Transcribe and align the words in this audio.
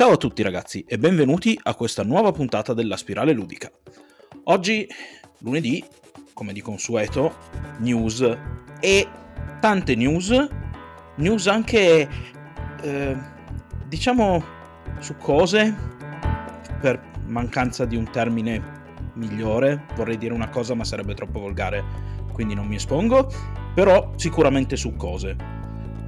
Ciao 0.00 0.12
a 0.12 0.16
tutti 0.16 0.40
ragazzi 0.40 0.82
e 0.88 0.98
benvenuti 0.98 1.60
a 1.62 1.74
questa 1.74 2.02
nuova 2.02 2.32
puntata 2.32 2.72
della 2.72 2.96
Spirale 2.96 3.34
Ludica. 3.34 3.70
Oggi, 4.44 4.88
lunedì, 5.40 5.84
come 6.32 6.54
di 6.54 6.62
consueto, 6.62 7.36
news 7.80 8.22
e 8.80 9.08
tante 9.60 9.94
news, 9.94 10.48
news 11.16 11.46
anche, 11.48 12.08
eh, 12.80 13.16
diciamo, 13.88 14.42
su 15.00 15.18
cose, 15.18 15.76
per 16.80 16.98
mancanza 17.26 17.84
di 17.84 17.96
un 17.96 18.10
termine 18.10 19.12
migliore, 19.16 19.84
vorrei 19.96 20.16
dire 20.16 20.32
una 20.32 20.48
cosa 20.48 20.72
ma 20.72 20.84
sarebbe 20.84 21.12
troppo 21.12 21.40
volgare, 21.40 21.84
quindi 22.32 22.54
non 22.54 22.66
mi 22.66 22.76
espongo, 22.76 23.30
però 23.74 24.12
sicuramente 24.16 24.76
su 24.76 24.96
cose. 24.96 25.36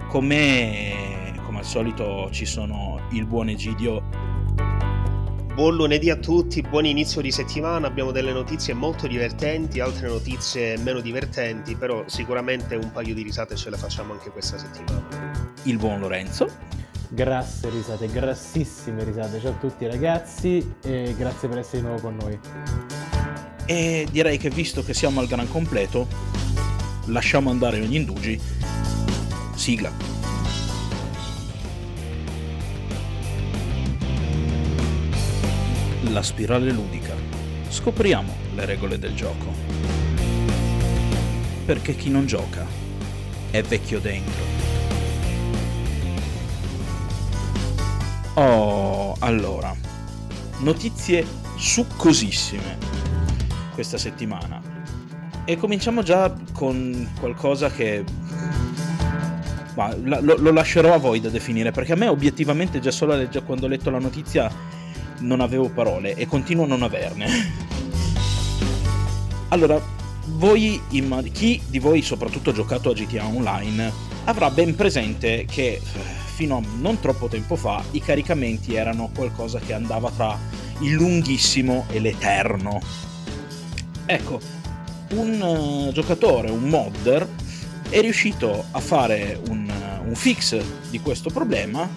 Come, 0.09 1.35
come 1.45 1.59
al 1.59 1.67
solito 1.67 2.31
ci 2.31 2.47
sono 2.47 3.02
il 3.13 3.27
buon 3.27 3.49
Egidio. 3.49 4.03
Buon 5.55 5.75
lunedì 5.77 6.09
a 6.09 6.17
tutti, 6.17 6.63
buon 6.63 6.87
inizio 6.87 7.21
di 7.21 7.31
settimana, 7.31 7.87
abbiamo 7.87 8.11
delle 8.11 8.33
notizie 8.33 8.73
molto 8.73 9.07
divertenti, 9.07 9.81
altre 9.81 10.09
notizie 10.09 10.79
meno 10.79 11.01
divertenti, 11.01 11.77
però 11.77 12.05
sicuramente 12.07 12.75
un 12.75 12.91
paio 12.91 13.13
di 13.13 13.23
risate 13.23 13.55
ce 13.55 13.69
le 13.69 13.77
facciamo 13.77 14.15
anche 14.15 14.31
questa 14.31 14.57
settimana. 14.57 15.07
Il 15.65 15.77
buon 15.77 16.01
Lorenzo. 16.01 16.49
Grasse 17.11 17.69
risate, 17.69 18.07
grassissime 18.07 19.05
risate. 19.05 19.41
Ciao 19.41 19.51
a 19.51 19.57
tutti 19.57 19.87
ragazzi 19.87 20.77
e 20.83 21.15
grazie 21.19 21.49
per 21.49 21.59
essere 21.59 21.83
di 21.83 21.87
nuovo 21.87 22.01
con 22.01 22.17
noi. 22.17 22.39
E 23.67 24.09
direi 24.11 24.39
che 24.39 24.49
visto 24.49 24.83
che 24.83 24.95
siamo 24.95 25.21
al 25.21 25.27
gran 25.27 25.49
completo, 25.51 26.09
lasciamo 27.07 27.51
andare 27.51 27.79
ogni 27.79 27.97
indugi. 27.97 28.41
Sigla. 29.55 30.12
La 36.13 36.23
spirale 36.23 36.71
ludica. 36.71 37.15
Scopriamo 37.71 38.37
le 38.55 38.67
regole 38.67 38.99
del 38.99 39.15
gioco. 39.15 39.51
Perché 41.65 41.97
chi 41.97 42.11
non 42.11 42.27
gioca 42.27 42.67
è 43.51 43.63
vecchio 43.63 43.99
dentro. 43.99 44.45
Oh, 48.35 49.17
allora. 49.21 49.75
Notizie 50.59 51.25
succosissime 51.57 52.77
questa 53.73 53.97
settimana. 53.97 54.61
E 55.47 55.57
cominciamo 55.57 56.03
già 56.03 56.31
con 56.53 57.11
qualcosa 57.19 57.71
che... 57.71 58.05
Ma, 59.77 59.97
lo, 59.97 60.37
lo, 60.37 60.53
lascerò 60.53 60.93
a 60.93 60.99
voi 60.99 61.21
da 61.21 61.31
definire, 61.31 61.71
perché 61.71 61.93
a 61.93 61.97
me 61.97 62.07
obiettivamente 62.07 62.81
già 62.81 62.91
solo 62.91 63.15
quando 63.47 63.65
ho 63.65 63.69
letto 63.69 63.89
la 63.89 63.99
notizia 63.99 64.53
non 65.23 65.41
avevo 65.41 65.69
parole 65.69 66.15
e 66.15 66.27
continuo 66.27 66.65
a 66.65 66.69
non 66.69 66.83
averne. 66.83 67.27
allora, 69.49 69.81
voi, 70.27 70.81
chi 71.33 71.61
di 71.67 71.79
voi 71.79 72.03
soprattutto 72.03 72.51
ha 72.51 72.53
giocato 72.53 72.91
a 72.91 72.95
GTA 72.95 73.27
Online 73.27 73.93
avrà 74.25 74.51
ben 74.51 74.75
presente 74.75 75.47
che 75.47 75.81
fino 76.35 76.59
a 76.59 76.63
non 76.79 77.01
troppo 77.01 77.29
tempo 77.29 77.57
fa 77.57 77.83
i 77.93 78.01
caricamenti 78.01 78.75
erano 78.75 79.11
qualcosa 79.15 79.59
che 79.59 79.73
andava 79.73 80.11
tra 80.11 80.39
il 80.81 80.93
lunghissimo 80.93 81.87
e 81.91 82.01
l'eterno. 82.01 82.81
Ecco, 84.07 84.41
un 85.11 85.41
uh, 85.41 85.93
giocatore, 85.93 86.51
un 86.51 86.65
modder, 86.65 87.29
è 87.89 88.01
riuscito 88.01 88.65
a 88.71 88.81
fare 88.81 89.41
un, 89.49 89.69
uh, 89.69 90.09
un 90.09 90.15
fix 90.15 90.61
di 90.91 91.01
questo 91.01 91.31
problema 91.31 91.89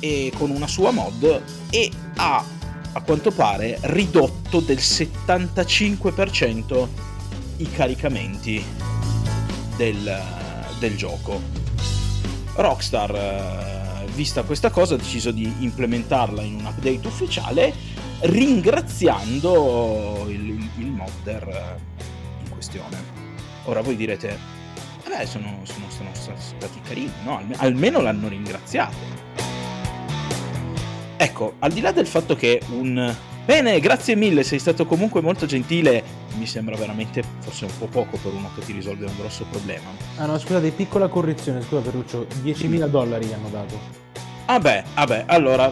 e 0.00 0.32
con 0.36 0.50
una 0.50 0.66
sua 0.66 0.90
mod 0.90 1.42
e 1.70 1.90
ha 2.16 2.44
a 2.92 3.02
quanto 3.02 3.30
pare 3.30 3.78
ridotto 3.82 4.58
del 4.60 4.78
75% 4.78 6.88
i 7.58 7.70
caricamenti 7.70 8.64
del, 9.76 10.20
del 10.78 10.96
gioco. 10.96 11.40
Rockstar, 12.54 14.06
vista 14.14 14.42
questa 14.42 14.70
cosa, 14.70 14.94
ha 14.94 14.98
deciso 14.98 15.30
di 15.30 15.52
implementarla 15.60 16.42
in 16.42 16.54
un 16.56 16.64
update 16.64 17.06
ufficiale 17.06 17.72
ringraziando 18.22 20.26
il, 20.28 20.68
il 20.78 20.86
modder 20.86 21.78
in 22.42 22.50
questione. 22.50 23.18
Ora 23.64 23.82
voi 23.82 23.96
direte, 23.96 24.38
vabbè, 25.04 25.26
sono, 25.26 25.60
sono, 25.62 25.84
sono 25.88 26.10
stati 26.36 26.80
carini, 26.82 27.12
no? 27.24 27.42
Almeno 27.56 28.00
l'hanno 28.00 28.28
ringraziato. 28.28 29.28
Ecco, 31.22 31.56
al 31.58 31.70
di 31.70 31.82
là 31.82 31.92
del 31.92 32.06
fatto 32.06 32.34
che 32.34 32.62
un 32.70 33.14
bene, 33.44 33.78
grazie 33.78 34.16
mille, 34.16 34.42
sei 34.42 34.58
stato 34.58 34.86
comunque 34.86 35.20
molto 35.20 35.44
gentile, 35.44 36.02
mi 36.38 36.46
sembra 36.46 36.76
veramente 36.76 37.22
forse 37.40 37.66
un 37.66 37.72
po' 37.76 37.88
poco 37.88 38.16
per 38.16 38.32
uno 38.32 38.48
che 38.54 38.64
ti 38.64 38.72
risolve 38.72 39.04
un 39.04 39.12
grosso 39.18 39.44
problema. 39.50 39.90
Ah 40.16 40.24
no, 40.24 40.38
scusate, 40.38 40.70
piccola 40.70 41.08
correzione, 41.08 41.60
scusa 41.60 41.82
Ferruccio, 41.82 42.26
10.000 42.42 42.86
dollari 42.86 43.26
gli 43.26 43.34
hanno 43.34 43.50
dato. 43.50 43.78
Vabbè, 44.46 44.84
ah 44.94 45.04
vabbè, 45.04 45.24
allora, 45.26 45.70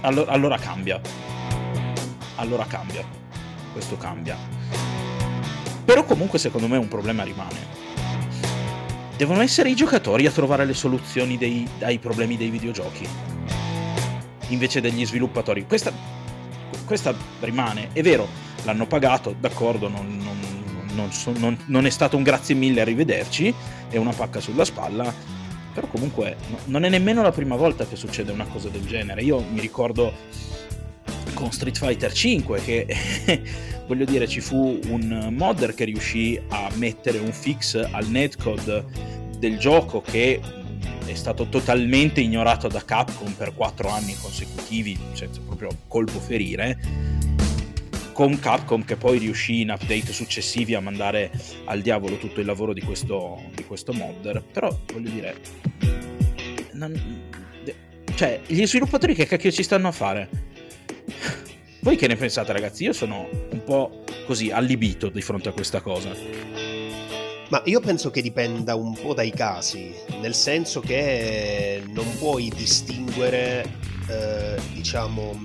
allora, 0.00 0.32
allora 0.32 0.56
cambia. 0.56 0.98
Allora 2.36 2.64
cambia. 2.64 3.04
Questo 3.74 3.98
cambia. 3.98 4.38
Però 5.84 6.02
comunque 6.04 6.38
secondo 6.38 6.66
me 6.66 6.78
un 6.78 6.88
problema 6.88 7.24
rimane. 7.24 7.58
Devono 9.18 9.42
essere 9.42 9.68
i 9.68 9.74
giocatori 9.74 10.24
a 10.24 10.30
trovare 10.30 10.64
le 10.64 10.72
soluzioni 10.72 11.36
dei, 11.36 11.68
ai 11.80 11.98
problemi 11.98 12.38
dei 12.38 12.48
videogiochi 12.48 13.06
invece 14.52 14.80
degli 14.80 15.04
sviluppatori. 15.06 15.66
Questa, 15.66 15.92
questa 16.84 17.14
rimane, 17.40 17.88
è 17.92 18.02
vero, 18.02 18.28
l'hanno 18.64 18.86
pagato, 18.86 19.34
d'accordo, 19.38 19.88
non, 19.88 20.18
non, 20.94 21.10
non, 21.38 21.58
non, 21.66 21.86
è 21.86 21.90
stato 21.90 22.16
un 22.16 22.22
grazie 22.22 22.54
mille, 22.54 22.80
arrivederci, 22.80 23.52
è 23.88 23.96
una 23.96 24.12
pacca 24.12 24.40
sulla 24.40 24.64
spalla, 24.64 25.12
però 25.72 25.86
comunque 25.86 26.36
non 26.66 26.84
è 26.84 26.88
nemmeno 26.88 27.22
la 27.22 27.32
prima 27.32 27.56
volta 27.56 27.86
che 27.86 27.96
succede 27.96 28.32
una 28.32 28.46
cosa 28.46 28.68
del 28.68 28.84
genere. 28.86 29.22
Io 29.22 29.40
mi 29.40 29.60
ricordo 29.60 30.12
con 31.34 31.50
Street 31.52 31.76
Fighter 31.76 32.12
5 32.12 32.60
che 32.62 32.86
voglio 33.86 34.04
dire 34.04 34.28
ci 34.28 34.40
fu 34.40 34.78
un 34.88 35.28
modder 35.36 35.74
che 35.74 35.84
riuscì 35.84 36.40
a 36.48 36.68
mettere 36.74 37.18
un 37.18 37.32
fix 37.32 37.74
al 37.90 38.06
netcode 38.08 38.84
del 39.38 39.58
gioco 39.58 40.00
che 40.00 40.40
è 41.10 41.14
stato 41.14 41.48
totalmente 41.48 42.20
ignorato 42.20 42.68
da 42.68 42.84
Capcom 42.84 43.32
per 43.32 43.54
quattro 43.54 43.88
anni 43.88 44.14
consecutivi, 44.20 44.96
senza 45.12 45.40
proprio 45.44 45.70
colpo 45.88 46.20
ferire, 46.20 46.78
con 48.12 48.38
Capcom 48.38 48.84
che 48.84 48.96
poi 48.96 49.18
riuscì 49.18 49.60
in 49.60 49.70
update 49.70 50.12
successivi 50.12 50.74
a 50.74 50.80
mandare 50.80 51.30
al 51.64 51.80
diavolo 51.80 52.16
tutto 52.18 52.40
il 52.40 52.46
lavoro 52.46 52.72
di 52.72 52.82
questo, 52.82 53.42
di 53.54 53.64
questo 53.64 53.92
modder. 53.92 54.42
Però 54.52 54.76
voglio 54.92 55.10
dire, 55.10 55.36
non, 56.72 57.28
cioè, 58.14 58.40
gli 58.46 58.64
sviluppatori 58.66 59.14
che 59.14 59.26
cacchio 59.26 59.50
ci 59.50 59.62
stanno 59.62 59.88
a 59.88 59.92
fare? 59.92 60.28
Voi 61.80 61.96
che 61.96 62.06
ne 62.06 62.16
pensate 62.16 62.52
ragazzi? 62.52 62.84
Io 62.84 62.92
sono 62.92 63.26
un 63.50 63.64
po' 63.64 64.04
così 64.26 64.50
allibito 64.50 65.08
di 65.08 65.22
fronte 65.22 65.48
a 65.48 65.52
questa 65.52 65.80
cosa. 65.80 66.59
Ma 67.50 67.60
io 67.64 67.80
penso 67.80 68.10
che 68.10 68.22
dipenda 68.22 68.76
un 68.76 68.94
po' 68.94 69.12
dai 69.12 69.32
casi, 69.32 69.92
nel 70.20 70.34
senso 70.34 70.78
che 70.78 71.82
non 71.88 72.06
puoi 72.16 72.48
distinguere, 72.54 73.78
eh, 74.06 74.56
diciamo, 74.72 75.36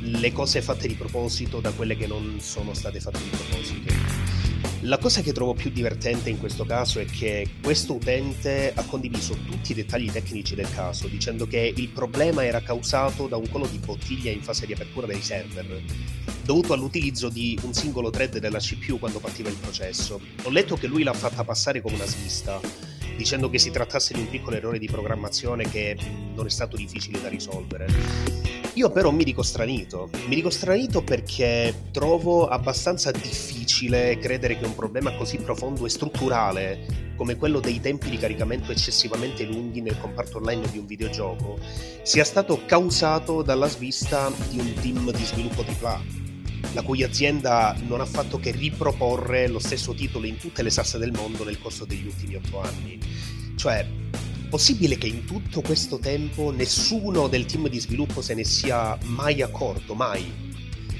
le 0.00 0.32
cose 0.32 0.60
fatte 0.60 0.86
di 0.86 0.94
proposito 0.94 1.60
da 1.60 1.72
quelle 1.72 1.96
che 1.96 2.06
non 2.06 2.40
sono 2.40 2.74
state 2.74 3.00
fatte 3.00 3.22
di 3.22 3.30
proposito. 3.30 4.45
La 4.86 4.98
cosa 4.98 5.20
che 5.20 5.32
trovo 5.32 5.52
più 5.52 5.70
divertente 5.70 6.30
in 6.30 6.38
questo 6.38 6.64
caso 6.64 7.00
è 7.00 7.06
che 7.06 7.48
questo 7.60 7.94
utente 7.94 8.72
ha 8.72 8.84
condiviso 8.84 9.34
tutti 9.34 9.72
i 9.72 9.74
dettagli 9.74 10.12
tecnici 10.12 10.54
del 10.54 10.72
caso, 10.72 11.08
dicendo 11.08 11.48
che 11.48 11.72
il 11.74 11.88
problema 11.88 12.44
era 12.44 12.60
causato 12.60 13.26
da 13.26 13.36
un 13.36 13.48
collo 13.50 13.66
di 13.66 13.78
bottiglia 13.78 14.30
in 14.30 14.42
fase 14.42 14.64
di 14.64 14.74
apertura 14.74 15.08
dei 15.08 15.20
server 15.20 15.82
dovuto 16.44 16.72
all'utilizzo 16.72 17.28
di 17.28 17.58
un 17.64 17.74
singolo 17.74 18.10
thread 18.10 18.38
della 18.38 18.60
CPU 18.60 19.00
quando 19.00 19.18
partiva 19.18 19.48
il 19.48 19.56
processo. 19.56 20.20
Ho 20.44 20.50
letto 20.50 20.76
che 20.76 20.86
lui 20.86 21.02
l'ha 21.02 21.12
fatta 21.12 21.42
passare 21.42 21.80
come 21.80 21.96
una 21.96 22.06
svista, 22.06 22.60
dicendo 23.16 23.50
che 23.50 23.58
si 23.58 23.72
trattasse 23.72 24.14
di 24.14 24.20
un 24.20 24.30
piccolo 24.30 24.54
errore 24.54 24.78
di 24.78 24.86
programmazione 24.86 25.68
che 25.68 25.98
non 26.32 26.46
è 26.46 26.50
stato 26.50 26.76
difficile 26.76 27.20
da 27.20 27.28
risolvere. 27.28 28.65
Io 28.76 28.90
però 28.90 29.10
mi 29.10 29.24
dico 29.24 29.42
stranito, 29.42 30.10
mi 30.26 30.34
dico 30.34 30.50
stranito 30.50 31.02
perché 31.02 31.84
trovo 31.92 32.46
abbastanza 32.46 33.10
difficile 33.10 34.18
credere 34.18 34.58
che 34.58 34.66
un 34.66 34.74
problema 34.74 35.16
così 35.16 35.38
profondo 35.38 35.86
e 35.86 35.88
strutturale 35.88 37.14
come 37.16 37.36
quello 37.36 37.60
dei 37.60 37.80
tempi 37.80 38.10
di 38.10 38.18
caricamento 38.18 38.72
eccessivamente 38.72 39.44
lunghi 39.44 39.80
nel 39.80 39.98
comparto 39.98 40.36
online 40.36 40.70
di 40.70 40.76
un 40.76 40.84
videogioco 40.84 41.58
sia 42.02 42.22
stato 42.22 42.66
causato 42.66 43.40
dalla 43.40 43.66
svista 43.66 44.30
di 44.50 44.58
un 44.58 44.74
team 44.74 45.10
di 45.10 45.24
sviluppo 45.24 45.64
AAA 45.64 46.02
la 46.74 46.82
cui 46.82 47.02
azienda 47.02 47.74
non 47.86 48.02
ha 48.02 48.06
fatto 48.06 48.38
che 48.38 48.50
riproporre 48.50 49.48
lo 49.48 49.58
stesso 49.58 49.94
titolo 49.94 50.26
in 50.26 50.36
tutte 50.36 50.62
le 50.62 50.68
salse 50.68 50.98
del 50.98 51.12
mondo 51.12 51.44
nel 51.44 51.58
corso 51.58 51.86
degli 51.86 52.04
ultimi 52.04 52.34
otto 52.34 52.60
anni. 52.60 52.98
Cioè, 53.56 53.86
possibile 54.48 54.96
che 54.98 55.06
in 55.06 55.24
tutto 55.24 55.60
questo 55.60 55.98
tempo 55.98 56.50
nessuno 56.50 57.28
del 57.28 57.46
team 57.46 57.68
di 57.68 57.80
sviluppo 57.80 58.22
se 58.22 58.34
ne 58.34 58.44
sia 58.44 58.98
mai 59.04 59.42
accorto, 59.42 59.94
mai? 59.94 60.44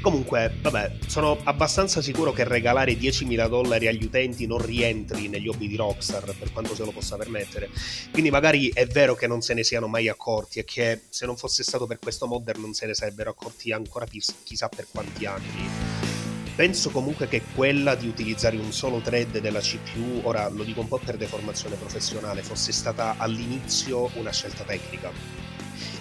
Comunque, 0.00 0.58
vabbè, 0.60 0.98
sono 1.08 1.36
abbastanza 1.42 2.00
sicuro 2.00 2.32
che 2.32 2.44
regalare 2.44 2.92
10.000 2.92 3.48
dollari 3.48 3.88
agli 3.88 4.04
utenti 4.04 4.46
non 4.46 4.64
rientri 4.64 5.28
negli 5.28 5.48
hobby 5.48 5.66
di 5.66 5.74
Rockstar, 5.74 6.32
per 6.38 6.52
quanto 6.52 6.76
se 6.76 6.84
lo 6.84 6.92
possa 6.92 7.16
permettere. 7.16 7.68
Quindi 8.12 8.30
magari 8.30 8.70
è 8.72 8.86
vero 8.86 9.16
che 9.16 9.26
non 9.26 9.40
se 9.40 9.54
ne 9.54 9.64
siano 9.64 9.88
mai 9.88 10.08
accorti 10.08 10.60
e 10.60 10.64
che 10.64 11.00
se 11.08 11.26
non 11.26 11.36
fosse 11.36 11.64
stato 11.64 11.86
per 11.86 11.98
questo 11.98 12.26
modder 12.26 12.58
non 12.58 12.72
se 12.72 12.86
ne 12.86 12.94
sarebbero 12.94 13.30
accorti 13.30 13.72
ancora 13.72 14.06
chissà 14.06 14.68
per 14.68 14.86
quanti 14.88 15.26
anni. 15.26 16.25
Penso 16.56 16.88
comunque 16.88 17.28
che 17.28 17.42
quella 17.54 17.94
di 17.94 18.08
utilizzare 18.08 18.56
un 18.56 18.72
solo 18.72 19.00
thread 19.00 19.40
della 19.40 19.60
CPU, 19.60 20.22
ora 20.22 20.48
lo 20.48 20.64
dico 20.64 20.80
un 20.80 20.88
po' 20.88 20.96
per 20.96 21.18
deformazione 21.18 21.76
professionale, 21.76 22.42
fosse 22.42 22.72
stata 22.72 23.16
all'inizio 23.18 24.08
una 24.14 24.32
scelta 24.32 24.64
tecnica 24.64 25.12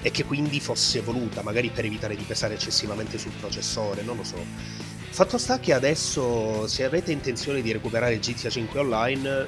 e 0.02 0.12
che 0.12 0.24
quindi 0.24 0.62
fosse 0.62 1.02
voluta, 1.02 1.42
magari 1.42 1.72
per 1.72 1.84
evitare 1.84 2.16
di 2.16 2.24
pesare 2.24 2.54
eccessivamente 2.54 3.18
sul 3.18 3.34
processore, 3.38 4.02
non 4.02 4.16
lo 4.16 4.24
so. 4.24 4.38
Fatto 5.10 5.38
sta 5.38 5.60
che 5.60 5.74
adesso, 5.74 6.68
se 6.68 6.86
avete 6.86 7.12
intenzione 7.12 7.62
di 7.62 7.74
recuperare 7.74 8.18
GTA 8.18 8.50
5 8.50 8.80
online, 8.80 9.48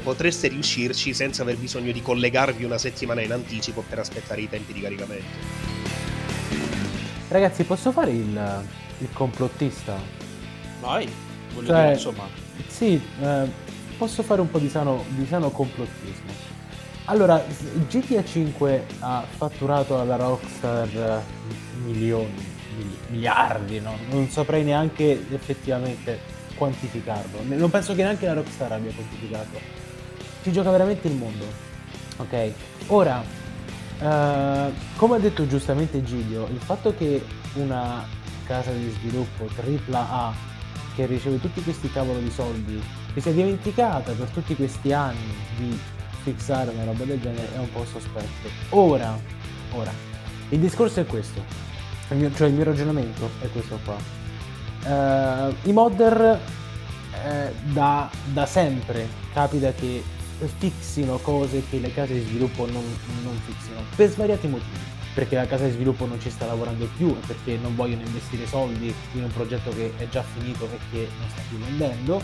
potreste 0.00 0.46
riuscirci 0.46 1.12
senza 1.12 1.42
aver 1.42 1.56
bisogno 1.56 1.90
di 1.90 2.02
collegarvi 2.02 2.62
una 2.62 2.78
settimana 2.78 3.20
in 3.20 3.32
anticipo 3.32 3.82
per 3.88 3.98
aspettare 3.98 4.42
i 4.42 4.48
tempi 4.48 4.72
di 4.72 4.80
caricamento. 4.80 5.24
Ragazzi, 7.26 7.64
posso 7.64 7.90
fare 7.90 8.12
il, 8.12 8.64
il 8.98 9.08
complottista? 9.12 10.19
Vai, 10.80 11.08
voglio 11.54 11.66
Cioè, 11.66 11.80
dire, 11.80 11.92
insomma, 11.92 12.24
Sì, 12.66 13.00
eh, 13.20 13.48
posso 13.98 14.22
fare 14.22 14.40
un 14.40 14.50
po' 14.50 14.58
di 14.58 14.68
sano, 14.68 15.04
di 15.08 15.26
sano 15.26 15.50
complottismo. 15.50 16.48
Allora, 17.06 17.42
GTA 17.88 18.24
5 18.24 18.86
ha 19.00 19.24
fatturato 19.28 19.98
alla 19.98 20.16
Rockstar 20.16 20.88
eh, 20.88 21.20
milioni, 21.84 22.32
mili- 22.76 22.98
miliardi, 23.08 23.80
no? 23.80 23.96
non 24.10 24.28
saprei 24.28 24.62
neanche 24.64 25.26
effettivamente 25.30 26.18
quantificarlo. 26.54 27.40
Non 27.42 27.70
penso 27.70 27.94
che 27.94 28.02
neanche 28.02 28.26
la 28.26 28.34
Rockstar 28.34 28.72
abbia 28.72 28.92
quantificato. 28.92 29.58
Ci 30.42 30.52
gioca 30.52 30.70
veramente 30.70 31.08
il 31.08 31.14
mondo. 31.14 31.44
Ok, 32.18 32.52
ora, 32.88 33.22
eh, 34.00 34.72
come 34.96 35.16
ha 35.16 35.18
detto 35.18 35.46
giustamente 35.46 36.02
Giglio, 36.04 36.46
il 36.52 36.60
fatto 36.60 36.94
che 36.96 37.24
una 37.54 38.04
casa 38.46 38.70
di 38.72 38.90
sviluppo 38.98 39.48
AAA 39.56 40.32
che 40.94 41.06
riceve 41.06 41.40
tutti 41.40 41.62
questi 41.62 41.90
cavolo 41.90 42.18
di 42.18 42.30
soldi, 42.30 42.82
che 43.14 43.20
si 43.20 43.28
è 43.28 43.32
dimenticata 43.32 44.12
per 44.12 44.28
tutti 44.28 44.54
questi 44.54 44.92
anni 44.92 45.34
di 45.56 45.78
fixare 46.22 46.70
una 46.70 46.84
roba 46.84 47.04
del 47.04 47.20
genere 47.20 47.54
è 47.54 47.58
un 47.58 47.70
po' 47.72 47.84
sospetto. 47.84 48.48
Ora, 48.70 49.18
ora, 49.72 49.92
il 50.50 50.58
discorso 50.58 51.00
è 51.00 51.06
questo, 51.06 51.42
il 52.10 52.16
mio- 52.16 52.34
cioè 52.34 52.48
il 52.48 52.54
mio 52.54 52.64
ragionamento 52.64 53.30
è 53.40 53.50
questo 53.50 53.78
qua. 53.84 53.96
Eh, 54.82 55.54
I 55.68 55.72
modder 55.72 56.40
eh, 57.24 57.52
da, 57.72 58.10
da 58.32 58.46
sempre 58.46 59.08
capita 59.32 59.72
che 59.72 60.02
fixino 60.58 61.18
cose 61.18 61.62
che 61.68 61.78
le 61.78 61.92
case 61.92 62.14
di 62.14 62.20
sviluppo 62.20 62.66
non, 62.66 62.84
non 63.22 63.38
fixino, 63.44 63.80
per 63.94 64.10
svariati 64.10 64.46
motivi. 64.46 64.89
Perché 65.12 65.34
la 65.34 65.46
casa 65.46 65.64
di 65.64 65.72
sviluppo 65.72 66.06
non 66.06 66.20
ci 66.20 66.30
sta 66.30 66.46
lavorando 66.46 66.88
più 66.96 67.08
e 67.08 67.26
perché 67.26 67.58
non 67.60 67.74
vogliono 67.74 68.02
investire 68.02 68.46
soldi 68.46 68.94
in 69.12 69.24
un 69.24 69.32
progetto 69.32 69.70
che 69.70 69.92
è 69.96 70.08
già 70.08 70.22
finito 70.22 70.66
e 70.66 70.78
che 70.90 71.08
non 71.18 71.28
sta 71.28 71.42
più 71.48 71.58
vendendo, 71.58 72.22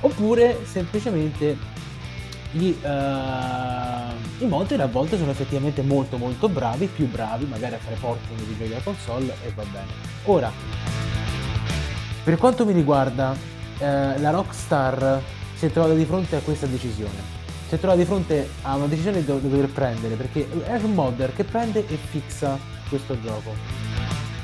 oppure 0.00 0.58
semplicemente 0.64 1.56
i, 2.52 2.76
eh, 2.80 4.44
i 4.44 4.46
modder 4.46 4.80
a 4.80 4.86
volte 4.86 5.16
sono 5.16 5.30
effettivamente 5.30 5.82
molto 5.82 6.16
molto 6.16 6.48
bravi, 6.48 6.86
più 6.86 7.06
bravi 7.06 7.44
magari 7.46 7.74
a 7.74 7.78
fare 7.78 7.96
porting 7.96 8.40
di 8.40 8.56
giochi 8.56 8.70
da 8.70 8.80
console 8.82 9.34
e 9.44 9.52
va 9.54 9.62
bene. 9.70 9.92
Ora, 10.24 10.50
per 12.24 12.36
quanto 12.36 12.66
mi 12.66 12.72
riguarda, 12.72 13.34
eh, 13.78 14.18
la 14.18 14.30
Rockstar 14.30 15.22
si 15.54 15.66
è 15.66 15.70
trovata 15.70 15.94
di 15.94 16.04
fronte 16.04 16.36
a 16.36 16.40
questa 16.40 16.66
decisione. 16.66 17.37
Si 17.68 17.74
è 17.74 17.78
trovata 17.78 18.00
di 18.00 18.06
fronte 18.06 18.48
a 18.62 18.76
una 18.76 18.86
decisione 18.86 19.22
da 19.22 19.34
dover 19.34 19.68
prendere 19.68 20.14
perché 20.14 20.48
è 20.64 20.76
un 20.76 20.94
modder 20.94 21.34
che 21.34 21.44
prende 21.44 21.86
e 21.86 21.96
fixa 21.96 22.58
questo 22.88 23.20
gioco. 23.20 23.54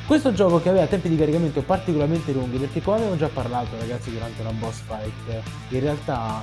Questo 0.07 0.35
gioco 0.35 0.61
che 0.61 0.69
aveva 0.69 0.85
tempi 0.85 1.09
di 1.09 1.17
caricamento 1.17 1.63
particolarmente 1.63 2.33
lunghi, 2.33 2.59
perché 2.59 2.83
come 2.83 2.99
abbiamo 2.99 3.17
già 3.17 3.29
parlato 3.29 3.79
ragazzi 3.79 4.11
durante 4.11 4.43
una 4.43 4.51
boss 4.51 4.83
fight, 4.87 5.43
in 5.71 5.81
realtà 5.81 6.43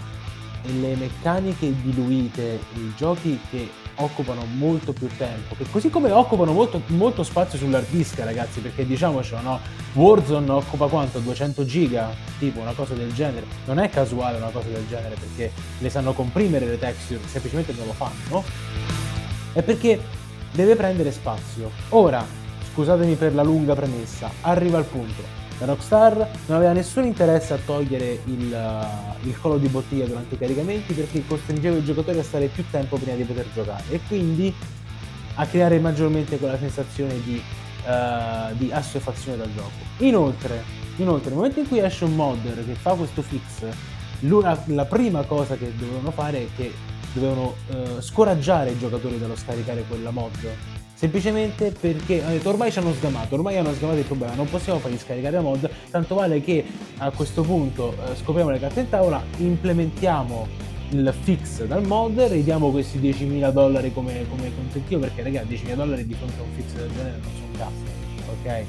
le 0.63 0.95
meccaniche 0.95 1.71
diluite, 1.83 2.59
i 2.73 2.91
giochi 2.95 3.39
che 3.51 3.69
occupano 4.01 4.45
molto 4.45 4.94
più 4.94 5.07
tempo, 5.18 5.56
che 5.56 5.65
così 5.69 5.89
come 5.89 6.12
occupano 6.12 6.51
molto, 6.51 6.81
molto 6.88 7.24
spazio 7.24 7.57
sull'hard 7.57 7.88
disk 7.89 8.19
ragazzi, 8.19 8.59
perché 8.59 8.86
diciamocelo 8.86 9.42
no, 9.42 9.59
Warzone 9.94 10.50
occupa 10.51 10.88
quanto? 10.88 11.19
200 11.19 11.65
giga, 11.65 12.13
tipo 12.39 12.59
una 12.59 12.74
cosa 12.74 12.94
del 12.94 13.13
genere, 13.13 13.45
non 13.65 13.80
è 13.80 13.89
casuale 13.89 14.38
una 14.38 14.50
cosa 14.50 14.69
del 14.69 14.88
genere 14.88 15.15
perché 15.15 15.51
le 15.80 15.89
sanno 15.89 16.13
comprimere 16.13 16.65
le 16.65 16.80
texture, 16.80 17.19
semplicemente 17.25 17.74
non 17.74 17.88
lo 17.88 17.94
fanno, 17.94 18.19
no? 18.30 18.44
È 19.53 19.62
perché 19.62 20.00
deve 20.51 20.75
prendere 20.75 21.12
spazio. 21.12 21.71
Ora, 21.89 22.25
scusatemi 22.74 23.15
per 23.15 23.33
la 23.33 23.44
lunga 23.44 23.75
premessa, 23.75 24.30
arriva 24.42 24.77
al 24.77 24.86
punto. 24.86 25.40
La 25.61 25.67
Rockstar 25.67 26.15
non 26.47 26.57
aveva 26.57 26.73
nessun 26.73 27.03
interesse 27.05 27.53
a 27.53 27.59
togliere 27.63 28.19
il, 28.25 28.51
uh, 28.51 29.27
il 29.27 29.39
collo 29.39 29.59
di 29.59 29.67
bottiglia 29.67 30.07
durante 30.07 30.33
i 30.33 30.37
caricamenti 30.39 30.91
perché 30.93 31.23
costringeva 31.27 31.77
i 31.77 31.83
giocatori 31.83 32.17
a 32.17 32.23
stare 32.23 32.47
più 32.47 32.65
tempo 32.71 32.97
prima 32.97 33.15
di 33.15 33.21
poter 33.21 33.45
giocare 33.53 33.83
e 33.89 33.99
quindi 34.07 34.51
a 35.35 35.45
creare 35.45 35.77
maggiormente 35.77 36.39
quella 36.39 36.57
sensazione 36.57 37.21
di, 37.21 37.39
uh, 37.85 38.55
di 38.57 38.71
assuefazione 38.71 39.37
dal 39.37 39.53
gioco. 39.53 39.69
Inoltre, 39.97 40.63
inoltre, 40.95 41.29
nel 41.29 41.37
momento 41.37 41.59
in 41.59 41.67
cui 41.67 41.77
esce 41.77 42.05
un 42.05 42.15
modder 42.15 42.65
che 42.65 42.73
fa 42.73 42.95
questo 42.95 43.21
fix, 43.21 43.63
l'una- 44.21 44.63
la 44.65 44.85
prima 44.85 45.21
cosa 45.25 45.57
che 45.57 45.71
dovevano 45.77 46.09
fare 46.09 46.39
è 46.39 46.47
che 46.55 46.73
dovevano 47.13 47.53
uh, 47.67 48.01
scoraggiare 48.01 48.71
i 48.71 48.79
giocatori 48.79 49.19
dallo 49.19 49.35
scaricare 49.35 49.83
quella 49.87 50.09
mod 50.09 50.39
semplicemente 51.01 51.71
perché 51.71 52.21
hanno 52.21 52.33
detto 52.33 52.50
ormai 52.50 52.71
ci 52.71 52.77
hanno 52.77 52.94
sgamato, 52.94 53.33
ormai 53.33 53.57
hanno 53.57 53.74
sgamato 53.74 53.98
il 53.98 54.06
problema, 54.06 54.36
non 54.36 54.48
possiamo 54.48 54.77
fargli 54.77 55.00
scaricare 55.00 55.38
la 55.38 55.42
mod, 55.42 55.68
tanto 55.89 56.13
vale 56.13 56.42
che 56.42 56.63
a 56.98 57.09
questo 57.09 57.42
punto 57.42 57.94
eh, 57.94 58.15
scopriamo 58.15 58.51
le 58.51 58.59
carte 58.59 58.81
in 58.81 58.89
tavola, 58.89 59.24
implementiamo 59.38 60.48
il 60.89 61.12
fix 61.21 61.65
dal 61.65 61.83
mod, 61.88 62.19
ridiamo 62.19 62.69
questi 62.69 63.00
10.000 63.00 63.50
dollari 63.51 63.92
come, 63.92 64.27
come 64.30 64.53
contentino 64.53 65.00
perché 65.00 65.24
raga 65.24 65.42
10.000 65.42 65.74
dollari 65.74 66.06
di 66.06 66.13
fronte 66.13 66.36
a 66.38 66.44
un 66.44 66.50
fix 66.56 66.71
del 66.74 66.92
genere 66.92 67.18
non 67.19 67.31
sono 67.33 67.51
cazzo, 67.57 68.33
ok? 68.39 68.46
Eh, 68.46 68.65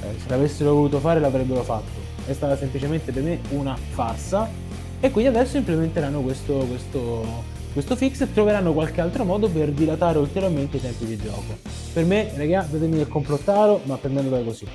se 0.00 0.28
l'avessero 0.28 0.74
voluto 0.74 0.98
fare 0.98 1.20
l'avrebbero 1.20 1.62
fatto, 1.62 2.00
è 2.26 2.32
stata 2.32 2.56
semplicemente 2.56 3.12
per 3.12 3.22
me 3.22 3.38
una 3.50 3.76
farsa 3.90 4.50
e 4.98 5.10
quindi 5.12 5.30
adesso 5.30 5.56
implementeranno 5.56 6.20
questo, 6.20 6.54
questo, 6.68 7.44
questo 7.76 7.94
fix 7.94 8.26
troveranno 8.32 8.72
qualche 8.72 9.02
altro 9.02 9.22
modo 9.26 9.50
per 9.50 9.70
dilatare 9.70 10.16
ulteriormente 10.16 10.78
i 10.78 10.80
tempi 10.80 11.04
di 11.04 11.18
gioco. 11.18 11.58
Per 11.92 12.06
me, 12.06 12.32
raga, 12.34 12.66
datemi 12.70 13.00
il 13.00 13.06
complottaro, 13.06 13.82
ma 13.84 13.98
va 14.00 14.42
così. 14.42 14.66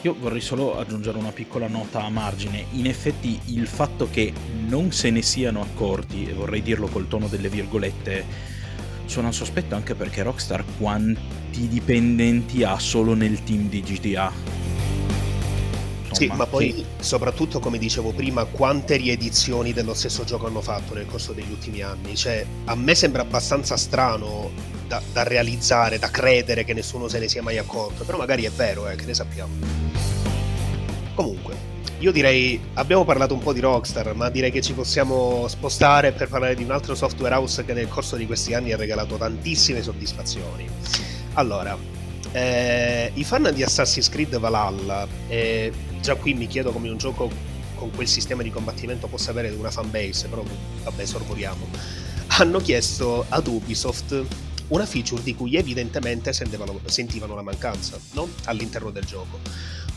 Io 0.00 0.16
vorrei 0.18 0.40
solo 0.40 0.76
aggiungere 0.76 1.18
una 1.18 1.30
piccola 1.30 1.68
nota 1.68 2.02
a 2.02 2.08
margine. 2.08 2.64
In 2.72 2.86
effetti 2.86 3.38
il 3.44 3.68
fatto 3.68 4.08
che 4.10 4.32
non 4.66 4.90
se 4.90 5.10
ne 5.10 5.22
siano 5.22 5.60
accorti, 5.60 6.26
e 6.26 6.32
vorrei 6.32 6.62
dirlo 6.62 6.88
col 6.88 7.06
tono 7.06 7.28
delle 7.28 7.48
virgolette, 7.48 8.24
suona 9.04 9.30
sospetto 9.30 9.76
anche 9.76 9.94
perché 9.94 10.24
Rockstar 10.24 10.64
quanti 10.78 11.68
dipendenti 11.68 12.64
ha 12.64 12.76
solo 12.80 13.14
nel 13.14 13.44
team 13.44 13.68
di 13.68 13.82
GTA. 13.82 14.81
Sì, 16.12 16.30
ma 16.34 16.46
poi 16.46 16.84
soprattutto 17.00 17.58
come 17.58 17.78
dicevo 17.78 18.12
prima, 18.12 18.44
quante 18.44 18.96
riedizioni 18.96 19.72
dello 19.72 19.94
stesso 19.94 20.24
gioco 20.24 20.46
hanno 20.46 20.60
fatto 20.60 20.94
nel 20.94 21.06
corso 21.06 21.32
degli 21.32 21.50
ultimi 21.50 21.82
anni? 21.82 22.14
Cioè, 22.14 22.44
a 22.66 22.74
me 22.74 22.94
sembra 22.94 23.22
abbastanza 23.22 23.76
strano 23.76 24.50
da, 24.86 25.02
da 25.12 25.22
realizzare, 25.22 25.98
da 25.98 26.10
credere 26.10 26.64
che 26.64 26.74
nessuno 26.74 27.08
se 27.08 27.18
ne 27.18 27.28
sia 27.28 27.42
mai 27.42 27.58
accorto, 27.58 28.04
però 28.04 28.18
magari 28.18 28.44
è 28.44 28.50
vero, 28.50 28.88
eh, 28.88 28.96
che 28.96 29.06
ne 29.06 29.14
sappiamo. 29.14 29.54
Comunque, 31.14 31.70
io 31.98 32.10
direi, 32.10 32.60
abbiamo 32.74 33.04
parlato 33.04 33.32
un 33.32 33.40
po' 33.40 33.52
di 33.52 33.60
Rockstar, 33.60 34.14
ma 34.14 34.28
direi 34.28 34.50
che 34.50 34.60
ci 34.60 34.72
possiamo 34.72 35.46
spostare 35.46 36.12
per 36.12 36.28
parlare 36.28 36.54
di 36.54 36.64
un 36.64 36.72
altro 36.72 36.94
software 36.94 37.34
house 37.34 37.64
che 37.64 37.72
nel 37.72 37.88
corso 37.88 38.16
di 38.16 38.26
questi 38.26 38.54
anni 38.54 38.72
ha 38.72 38.76
regalato 38.76 39.16
tantissime 39.16 39.82
soddisfazioni. 39.82 40.68
Allora, 41.34 41.78
eh, 42.32 43.10
i 43.14 43.24
fan 43.24 43.50
di 43.54 43.62
Assassin's 43.62 44.08
Creed 44.08 44.38
Valhalla, 44.38 45.06
e 45.28 45.72
già 46.00 46.14
qui 46.16 46.34
mi 46.34 46.46
chiedo 46.46 46.72
come 46.72 46.90
un 46.90 46.96
gioco 46.96 47.30
con 47.74 47.90
quel 47.90 48.08
sistema 48.08 48.42
di 48.42 48.50
combattimento 48.50 49.06
possa 49.06 49.30
avere 49.30 49.50
una 49.50 49.70
fanbase, 49.70 50.28
però 50.28 50.42
vabbè, 50.84 51.04
sorvoliamo, 51.04 51.66
hanno 52.38 52.58
chiesto 52.58 53.24
ad 53.28 53.46
Ubisoft 53.46 54.24
una 54.68 54.86
feature 54.86 55.22
di 55.22 55.34
cui 55.34 55.56
evidentemente 55.56 56.32
sentivano 56.32 57.34
la 57.34 57.42
mancanza 57.42 57.98
no? 58.12 58.28
all'interno 58.44 58.90
del 58.90 59.04
gioco 59.04 59.38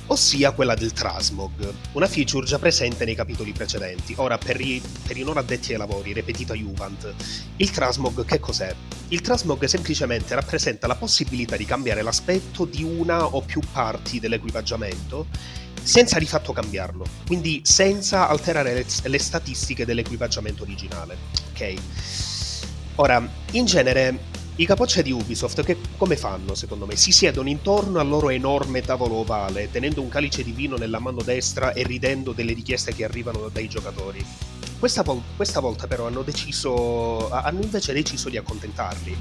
ossia 0.07 0.51
quella 0.51 0.75
del 0.75 0.93
Trasmog, 0.93 1.74
una 1.93 2.07
feature 2.07 2.45
già 2.45 2.59
presente 2.59 3.05
nei 3.05 3.15
capitoli 3.15 3.51
precedenti. 3.51 4.13
Ora, 4.17 4.38
per 4.38 4.59
i, 4.62 4.81
per 5.05 5.17
i 5.17 5.24
non 5.24 5.38
addetti 5.38 5.71
ai 5.71 5.77
lavori, 5.77 6.13
repetita 6.13 6.53
Juvent, 6.53 7.13
il 7.57 7.71
Trasmog 7.71 8.25
che 8.25 8.39
cos'è? 8.39 8.74
Il 9.09 9.21
Trasmog 9.21 9.65
semplicemente 9.65 10.35
rappresenta 10.35 10.88
la 10.88 10.95
possibilità 10.95 11.55
di 11.55 11.65
cambiare 11.65 12.01
l'aspetto 12.01 12.65
di 12.65 12.83
una 12.83 13.25
o 13.25 13.41
più 13.41 13.62
parti 13.71 14.19
dell'equipaggiamento 14.19 15.27
senza 15.81 16.17
di 16.17 16.25
fatto 16.25 16.51
cambiarlo, 16.51 17.05
quindi 17.27 17.62
senza 17.63 18.27
alterare 18.27 18.74
le, 18.74 18.85
le 19.03 19.19
statistiche 19.19 19.85
dell'equipaggiamento 19.85 20.63
originale. 20.63 21.15
Ok? 21.51 21.74
Ora, 22.95 23.27
in 23.51 23.65
genere 23.65 24.33
i 24.57 24.65
capocce 24.65 25.03
di 25.03 25.12
Ubisoft 25.12 25.63
che 25.63 25.77
come 25.97 26.15
fanno 26.15 26.55
secondo 26.55 26.85
me? 26.85 26.95
Si 26.95 27.12
siedono 27.12 27.50
intorno 27.50 28.00
al 28.00 28.07
loro 28.07 28.29
enorme 28.29 28.81
tavolo 28.81 29.15
ovale, 29.15 29.69
tenendo 29.69 30.01
un 30.01 30.07
calice 30.07 30.43
di 30.43 30.53
vino 30.53 30.77
nella 30.77 31.00
mano 31.00 31.21
destra 31.21 31.74
e 31.74 31.83
ridendo 31.83 32.31
delle 32.31 32.53
richieste 32.53 32.93
che 32.93 33.03
arrivano 33.03 33.50
dai 33.51 33.67
giocatori. 33.67 34.25
Questa, 34.79 35.03
vol- 35.03 35.21
questa 35.35 35.59
volta 35.59 35.88
però 35.88 36.07
hanno 36.07 36.21
deciso, 36.21 37.29
hanno 37.31 37.63
invece 37.63 37.91
deciso 37.91 38.29
di 38.29 38.38
accontentarli. 38.38 39.17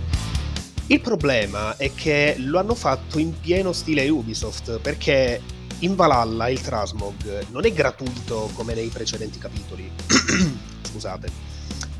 Il 0.86 1.00
problema 1.00 1.76
è 1.78 1.92
che 1.92 2.36
lo 2.38 2.60
hanno 2.60 2.76
fatto 2.76 3.18
in 3.18 3.36
pieno 3.40 3.72
stile 3.72 4.08
Ubisoft, 4.08 4.78
perché 4.78 5.40
in 5.80 5.96
Valhalla 5.96 6.48
il 6.48 6.60
Trasmog 6.60 7.46
non 7.50 7.66
è 7.66 7.72
gratuito 7.72 8.50
come 8.54 8.74
nei 8.74 8.88
precedenti 8.88 9.38
capitoli, 9.38 9.90
scusate, 10.88 11.28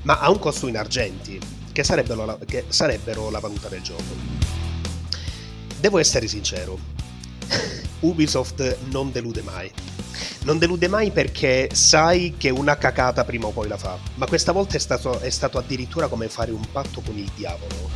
ma 0.03 0.21
ha 0.21 0.31
un 0.31 0.39
costo 0.39 0.69
in 0.69 0.77
argenti 0.77 1.63
che 1.75 1.83
sarebbero 1.83 2.25
la, 2.25 2.39
che 2.47 2.67
sarebbero 2.69 3.31
la 3.31 3.41
valuta 3.41 3.69
del 3.69 3.83
gioco. 3.83 4.15
Devo 5.81 5.99
essere 5.99 6.29
sincero, 6.29 6.79
Ubisoft 8.01 8.77
non 8.91 9.11
delude 9.11 9.43
mai. 9.43 9.71
Non 10.45 10.59
delude 10.59 10.87
mai 10.87 11.11
perché 11.11 11.71
sai 11.73 12.35
che 12.39 12.51
una 12.51 12.77
cacata 12.77 13.25
prima 13.25 13.49
o 13.49 13.51
poi 13.51 13.67
la 13.67 13.77
fa, 13.77 13.99
ma 14.15 14.27
questa 14.27 14.53
volta 14.53 14.77
è 14.77 14.79
stato, 14.79 15.19
è 15.19 15.31
stato 15.31 15.59
addirittura 15.59 16.07
come 16.07 16.29
fare 16.29 16.53
un 16.53 16.65
patto 16.71 17.01
con 17.01 17.19
il 17.19 17.31
diavolo. 17.35 17.91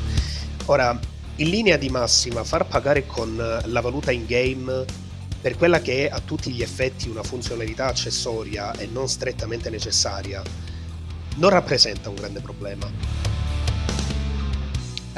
Ora, 0.64 0.98
in 1.36 1.48
linea 1.48 1.76
di 1.76 1.88
massima, 1.88 2.42
far 2.42 2.66
pagare 2.66 3.06
con 3.06 3.36
la 3.36 3.80
valuta 3.80 4.10
in 4.10 4.26
game 4.26 4.84
per 5.40 5.56
quella 5.56 5.80
che 5.80 6.08
è 6.08 6.10
a 6.12 6.18
tutti 6.18 6.50
gli 6.50 6.62
effetti 6.62 7.08
una 7.08 7.22
funzionalità 7.22 7.86
accessoria 7.86 8.72
e 8.72 8.88
non 8.90 9.08
strettamente 9.08 9.70
necessaria, 9.70 10.42
non 11.36 11.50
rappresenta 11.50 12.08
un 12.08 12.16
grande 12.16 12.40
problema 12.40 13.28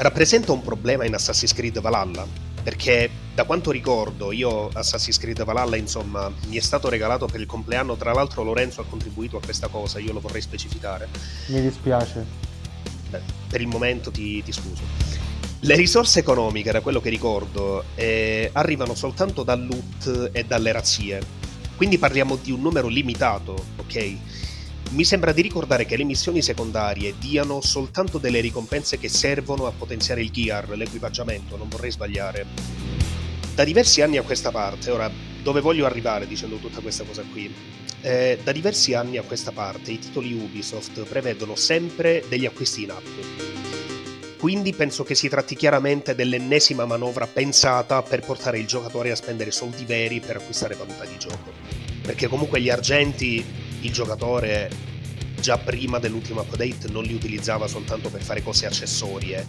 rappresenta 0.01 0.51
un 0.51 0.61
problema 0.61 1.05
in 1.05 1.13
Assassin's 1.13 1.53
Creed 1.53 1.79
Valhalla, 1.79 2.25
perché 2.63 3.09
da 3.33 3.43
quanto 3.43 3.71
ricordo 3.71 4.31
io 4.31 4.69
Assassin's 4.73 5.17
Creed 5.17 5.43
Valhalla 5.43 5.75
insomma 5.75 6.31
mi 6.47 6.57
è 6.57 6.59
stato 6.59 6.89
regalato 6.89 7.27
per 7.27 7.39
il 7.39 7.45
compleanno, 7.45 7.95
tra 7.95 8.11
l'altro 8.11 8.43
Lorenzo 8.43 8.81
ha 8.81 8.85
contribuito 8.85 9.37
a 9.37 9.41
questa 9.41 9.67
cosa, 9.67 9.99
io 9.99 10.11
lo 10.11 10.19
vorrei 10.19 10.41
specificare. 10.41 11.07
Mi 11.47 11.61
dispiace. 11.61 12.25
Beh, 13.09 13.21
per 13.47 13.61
il 13.61 13.67
momento 13.67 14.09
ti, 14.09 14.41
ti 14.41 14.51
scuso. 14.51 14.81
Le 15.59 15.75
risorse 15.75 16.19
economiche, 16.19 16.71
da 16.71 16.81
quello 16.81 16.99
che 16.99 17.09
ricordo, 17.09 17.83
eh, 17.93 18.49
arrivano 18.53 18.95
soltanto 18.95 19.43
dal 19.43 19.63
loot 19.63 20.31
e 20.31 20.43
dalle 20.45 20.71
razzie. 20.71 21.21
Quindi 21.75 21.99
parliamo 21.99 22.37
di 22.37 22.51
un 22.51 22.61
numero 22.61 22.87
limitato, 22.87 23.65
ok? 23.77 24.15
Mi 24.91 25.05
sembra 25.05 25.31
di 25.31 25.41
ricordare 25.41 25.85
che 25.85 25.95
le 25.95 26.03
missioni 26.03 26.41
secondarie 26.41 27.13
diano 27.17 27.61
soltanto 27.61 28.17
delle 28.17 28.41
ricompense 28.41 28.97
che 28.97 29.07
servono 29.07 29.65
a 29.65 29.71
potenziare 29.71 30.21
il 30.21 30.31
gear, 30.31 30.67
l'equipaggiamento, 30.71 31.55
non 31.55 31.69
vorrei 31.69 31.91
sbagliare. 31.91 32.45
Da 33.55 33.63
diversi 33.63 34.01
anni 34.01 34.17
a 34.17 34.21
questa 34.21 34.51
parte, 34.51 34.91
ora 34.91 35.09
dove 35.41 35.61
voglio 35.61 35.85
arrivare 35.85 36.27
dicendo 36.27 36.57
tutta 36.57 36.81
questa 36.81 37.05
cosa 37.05 37.23
qui? 37.23 37.53
Eh, 38.01 38.39
da 38.43 38.51
diversi 38.51 38.93
anni 38.93 39.15
a 39.15 39.21
questa 39.21 39.53
parte 39.53 39.91
i 39.91 39.99
titoli 39.99 40.33
Ubisoft 40.33 41.05
prevedono 41.05 41.55
sempre 41.55 42.25
degli 42.27 42.45
acquisti 42.45 42.83
in 42.83 42.91
app. 42.91 43.05
Quindi 44.37 44.73
penso 44.73 45.05
che 45.05 45.15
si 45.15 45.29
tratti 45.29 45.55
chiaramente 45.55 46.15
dell'ennesima 46.15 46.85
manovra 46.85 47.27
pensata 47.27 48.01
per 48.01 48.25
portare 48.25 48.59
il 48.59 48.67
giocatore 48.67 49.11
a 49.11 49.15
spendere 49.15 49.51
soldi 49.51 49.85
veri 49.85 50.19
per 50.19 50.35
acquistare 50.35 50.75
valuta 50.75 51.05
di 51.05 51.17
gioco. 51.17 51.53
Perché 52.01 52.27
comunque 52.27 52.59
gli 52.59 52.69
argenti 52.69 53.60
il 53.81 53.91
giocatore 53.91 54.69
già 55.39 55.57
prima 55.57 55.99
dell'ultimo 55.99 56.41
update 56.41 56.87
non 56.89 57.03
li 57.03 57.13
utilizzava 57.13 57.67
soltanto 57.67 58.09
per 58.09 58.21
fare 58.21 58.43
cose 58.43 58.65
accessorie, 58.67 59.45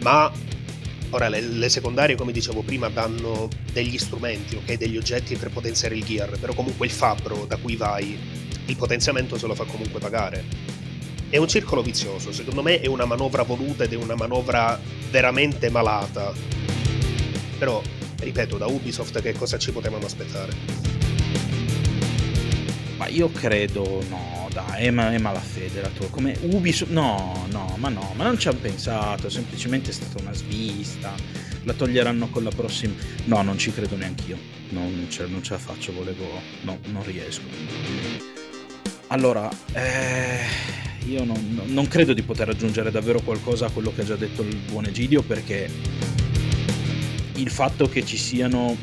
ma 0.00 0.30
ora 1.10 1.28
le, 1.28 1.40
le 1.40 1.68
secondarie, 1.68 2.16
come 2.16 2.32
dicevo 2.32 2.62
prima, 2.62 2.88
danno 2.88 3.48
degli 3.72 3.96
strumenti, 3.98 4.56
ok, 4.56 4.74
degli 4.74 4.96
oggetti 4.96 5.36
per 5.36 5.50
potenziare 5.50 5.94
il 5.94 6.04
gear, 6.04 6.38
però 6.38 6.52
comunque 6.54 6.86
il 6.86 6.92
fabbro 6.92 7.46
da 7.46 7.56
cui 7.56 7.76
vai, 7.76 8.18
il 8.66 8.76
potenziamento 8.76 9.38
se 9.38 9.46
lo 9.46 9.54
fa 9.54 9.64
comunque 9.64 10.00
pagare. 10.00 10.44
È 11.30 11.36
un 11.36 11.48
circolo 11.48 11.82
vizioso, 11.82 12.32
secondo 12.32 12.62
me 12.62 12.80
è 12.80 12.86
una 12.86 13.04
manovra 13.04 13.42
voluta 13.42 13.84
ed 13.84 13.92
è 13.92 13.96
una 13.96 14.14
manovra 14.14 14.80
veramente 15.10 15.70
malata. 15.70 16.32
Però, 17.58 17.82
ripeto, 18.18 18.56
da 18.56 18.66
Ubisoft 18.66 19.20
che 19.20 19.34
cosa 19.34 19.58
ci 19.58 19.70
potevano 19.70 20.06
aspettare? 20.06 20.97
Ma 22.98 23.06
io 23.06 23.30
credo, 23.30 24.04
no, 24.08 24.48
dai, 24.52 24.86
è, 24.86 24.90
ma- 24.90 25.12
è 25.12 25.18
malafede 25.18 25.80
la 25.80 25.88
tua. 25.88 26.08
Come 26.08 26.36
Ubisoft, 26.42 26.90
no, 26.90 27.46
no, 27.50 27.76
ma 27.78 27.88
no, 27.88 28.12
ma 28.16 28.24
non 28.24 28.38
ci 28.38 28.48
hanno 28.48 28.58
pensato, 28.58 29.30
semplicemente 29.30 29.90
è 29.90 29.92
stata 29.92 30.20
una 30.20 30.34
svista. 30.34 31.14
La 31.62 31.74
toglieranno 31.74 32.28
con 32.28 32.42
la 32.42 32.50
prossima. 32.50 32.94
No, 33.26 33.40
non 33.42 33.56
ci 33.56 33.72
credo 33.72 33.96
neanche 33.96 34.24
io. 34.26 34.38
Non 34.70 35.06
ce, 35.08 35.26
non 35.26 35.44
ce 35.44 35.52
la 35.52 35.58
faccio, 35.58 35.92
volevo. 35.92 36.24
No, 36.62 36.78
non 36.86 37.04
riesco. 37.04 37.46
Allora, 39.08 39.48
eh, 39.72 40.40
io 41.06 41.24
non, 41.24 41.62
non 41.66 41.86
credo 41.86 42.12
di 42.12 42.22
poter 42.22 42.48
aggiungere 42.48 42.90
davvero 42.90 43.20
qualcosa 43.20 43.66
a 43.66 43.70
quello 43.70 43.92
che 43.94 44.00
ha 44.00 44.04
già 44.04 44.16
detto 44.16 44.42
il 44.42 44.56
buon 44.56 44.86
Egidio 44.86 45.22
perché 45.22 45.70
il 47.34 47.50
fatto 47.50 47.88
che 47.88 48.04
ci 48.04 48.16
siano 48.16 48.76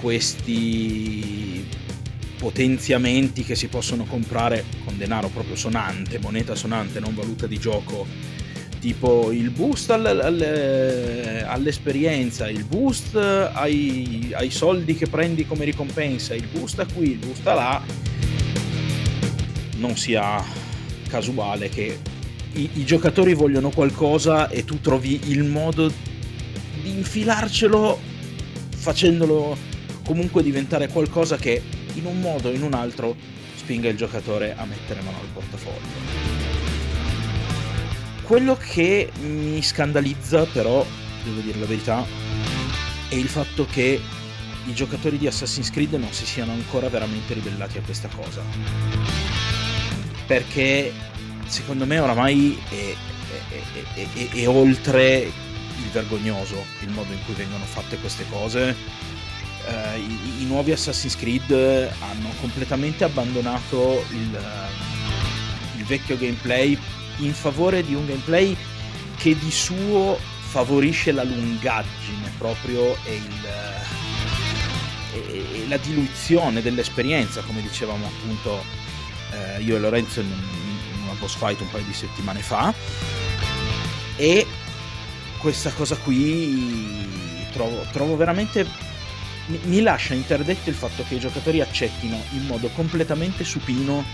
questi 0.00 1.41
potenziamenti 2.42 3.44
che 3.44 3.54
si 3.54 3.68
possono 3.68 4.02
comprare 4.02 4.64
con 4.84 4.98
denaro 4.98 5.28
proprio 5.28 5.54
sonante, 5.54 6.18
moneta 6.18 6.56
sonante, 6.56 6.98
non 6.98 7.14
valuta 7.14 7.46
di 7.46 7.56
gioco, 7.56 8.04
tipo 8.80 9.30
il 9.30 9.50
boost 9.50 9.90
all, 9.90 10.04
all, 10.06 11.44
all'esperienza, 11.46 12.50
il 12.50 12.64
boost 12.64 13.14
ai, 13.14 14.32
ai, 14.32 14.50
soldi 14.50 14.96
che 14.96 15.06
prendi 15.06 15.46
come 15.46 15.64
ricompensa, 15.64 16.34
il 16.34 16.48
boost 16.50 16.80
a 16.80 16.86
qui, 16.92 17.12
il 17.12 17.18
boost 17.18 17.46
a 17.46 17.54
là, 17.54 17.82
non 19.76 19.96
sia 19.96 20.44
casuale 21.06 21.68
che 21.68 21.96
i, 22.54 22.70
i 22.72 22.84
giocatori 22.84 23.34
vogliono 23.34 23.70
qualcosa 23.70 24.48
e 24.48 24.64
tu 24.64 24.80
trovi 24.80 25.30
il 25.30 25.44
modo 25.44 25.86
di 25.86 26.90
infilarcelo 26.90 28.00
facendolo 28.74 29.56
comunque 30.04 30.42
diventare 30.42 30.88
qualcosa 30.88 31.36
che 31.36 31.81
in 31.94 32.06
un 32.06 32.20
modo 32.20 32.48
o 32.48 32.52
in 32.52 32.62
un 32.62 32.74
altro 32.74 33.16
spinga 33.56 33.88
il 33.88 33.96
giocatore 33.96 34.54
a 34.56 34.64
mettere 34.64 35.00
mano 35.02 35.18
al 35.18 35.26
portafoglio. 35.32 36.50
Quello 38.22 38.56
che 38.56 39.10
mi 39.20 39.60
scandalizza 39.62 40.44
però, 40.46 40.84
devo 41.24 41.40
dire 41.40 41.58
la 41.58 41.66
verità, 41.66 42.04
è 43.08 43.14
il 43.14 43.28
fatto 43.28 43.66
che 43.66 44.00
i 44.66 44.74
giocatori 44.74 45.18
di 45.18 45.26
Assassin's 45.26 45.70
Creed 45.70 45.94
non 45.94 46.12
si 46.12 46.24
siano 46.24 46.52
ancora 46.52 46.88
veramente 46.88 47.34
ribellati 47.34 47.78
a 47.78 47.82
questa 47.82 48.08
cosa. 48.08 48.42
Perché 50.26 50.92
secondo 51.46 51.84
me 51.84 51.98
oramai 51.98 52.58
è, 52.70 52.94
è, 53.94 54.06
è, 54.14 54.28
è, 54.30 54.48
oltre 54.48 55.18
il 55.20 55.90
vergognoso 55.92 56.64
il 56.80 56.90
modo 56.90 57.12
in 57.12 57.18
cui 57.24 57.34
vengono 57.34 57.64
fatte 57.64 57.98
queste 57.98 58.24
cose 58.30 58.74
eh, 59.66 59.98
i, 59.98 60.42
i, 60.42 60.46
nuovi 60.46 60.72
Assassin's 60.72 61.16
Creed 61.16 61.50
hanno 61.50 62.28
completamente 62.40 63.04
abbandonato 63.04 64.04
il, 64.10 64.34
eh, 64.34 65.78
il 65.78 65.84
vecchio 65.84 66.16
gameplay 66.16 66.78
in 67.18 67.32
favore 67.32 67.84
di 67.84 67.94
un 67.94 68.06
gameplay 68.06 68.56
che 69.16 69.38
di 69.38 69.50
suo 69.50 70.18
favorisce 70.52 71.12
la 71.12 71.22
lungaggine 71.22 72.30
proprio 72.36 72.96
e, 73.04 73.14
il, 73.14 73.48
e, 75.14 75.62
e 75.62 75.68
la 75.68 75.76
diluizione 75.76 76.60
dell'esperienza, 76.60 77.40
come 77.42 77.62
dicevamo 77.62 78.06
appunto 78.06 78.62
eh, 79.32 79.62
io 79.62 79.76
e 79.76 79.78
Lorenzo 79.78 80.20
in, 80.20 80.26
in, 80.26 81.02
una 81.04 81.14
boss 81.18 81.36
fight 81.36 81.60
un 81.60 81.70
paio 81.70 81.84
di 81.84 81.94
settimane 81.94 82.40
fa. 82.40 82.74
E 84.16 84.46
questa 85.38 85.70
cosa 85.72 85.96
qui 85.96 87.06
trovo, 87.52 87.84
trovo 87.92 88.16
veramente 88.16 88.66
mi, 89.46 89.80
lascia 89.80 90.14
interdetto 90.14 90.68
il 90.68 90.74
fatto 90.74 91.04
che 91.06 91.16
i 91.16 91.18
giocatori 91.18 91.60
accettino 91.60 92.20
in 92.32 92.46
modo 92.46 92.68
completamente 92.68 93.44
supino 93.44 94.04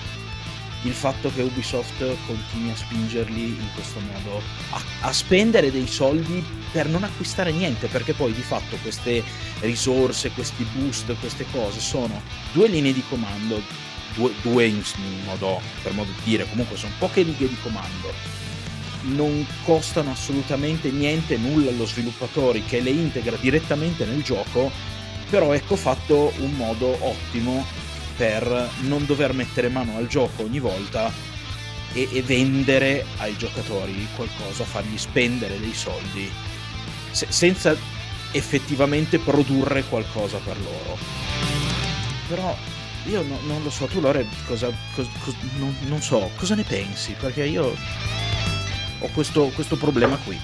il 0.82 0.92
fatto 0.92 1.32
che 1.34 1.42
Ubisoft 1.42 2.04
continui 2.26 2.70
a 2.70 2.76
spingerli 2.76 3.44
in 3.46 3.68
questo 3.74 3.98
modo, 4.00 4.40
a, 4.70 4.80
a, 5.00 5.12
spendere 5.12 5.72
dei 5.72 5.88
soldi 5.88 6.44
per 6.70 6.86
non 6.86 7.02
acquistare 7.02 7.50
niente, 7.50 7.88
perché 7.88 8.12
poi 8.12 8.32
di 8.32 8.42
fatto 8.42 8.76
queste 8.80 9.24
risorse, 9.60 10.30
questi 10.30 10.64
boost, 10.74 11.16
queste 11.18 11.44
cose 11.50 11.80
sono 11.80 12.22
due 12.52 12.68
linee 12.68 12.92
di 12.92 13.02
comando, 13.08 13.60
due, 14.14 14.32
due 14.40 14.66
in, 14.66 14.80
modo, 15.24 15.60
per 15.82 15.92
modo 15.94 16.10
di 16.12 16.22
dire, 16.22 16.48
comunque 16.48 16.76
sono 16.76 16.92
poche 16.96 17.22
righe 17.22 17.48
di 17.48 17.56
comando, 17.60 18.12
non 19.02 19.44
costano 19.64 20.12
assolutamente 20.12 20.90
niente, 20.90 21.36
nulla 21.38 21.70
allo 21.70 21.86
sviluppatore 21.86 22.62
che 22.64 22.80
le 22.80 22.90
integra 22.90 23.36
direttamente 23.36 24.04
nel 24.04 24.22
gioco, 24.22 24.70
però 25.28 25.52
ecco 25.52 25.76
fatto 25.76 26.32
un 26.38 26.52
modo 26.52 26.96
ottimo 27.00 27.64
per 28.16 28.70
non 28.80 29.06
dover 29.06 29.32
mettere 29.32 29.68
mano 29.68 29.96
al 29.96 30.08
gioco 30.08 30.42
ogni 30.42 30.58
volta 30.58 31.12
e, 31.92 32.08
e 32.12 32.22
vendere 32.22 33.04
ai 33.18 33.36
giocatori 33.36 34.06
qualcosa, 34.16 34.64
fargli 34.64 34.98
spendere 34.98 35.58
dei 35.60 35.74
soldi 35.74 36.30
se, 37.10 37.26
senza 37.30 37.76
effettivamente 38.32 39.18
produrre 39.18 39.84
qualcosa 39.84 40.38
per 40.38 40.56
loro. 40.60 40.98
Però 42.28 42.56
io 43.06 43.22
no, 43.22 43.38
non 43.46 43.62
lo 43.62 43.70
so, 43.70 43.86
tu 43.86 44.00
Lore 44.00 44.26
cosa, 44.46 44.70
cosa, 44.94 45.08
cosa 45.24 45.36
non, 45.56 45.74
non, 45.86 46.02
so, 46.02 46.30
cosa 46.36 46.54
ne 46.54 46.62
pensi? 46.62 47.14
Perché 47.18 47.44
io 47.44 47.74
ho 48.98 49.08
questo, 49.14 49.50
questo 49.54 49.76
problema 49.76 50.16
qui. 50.16 50.38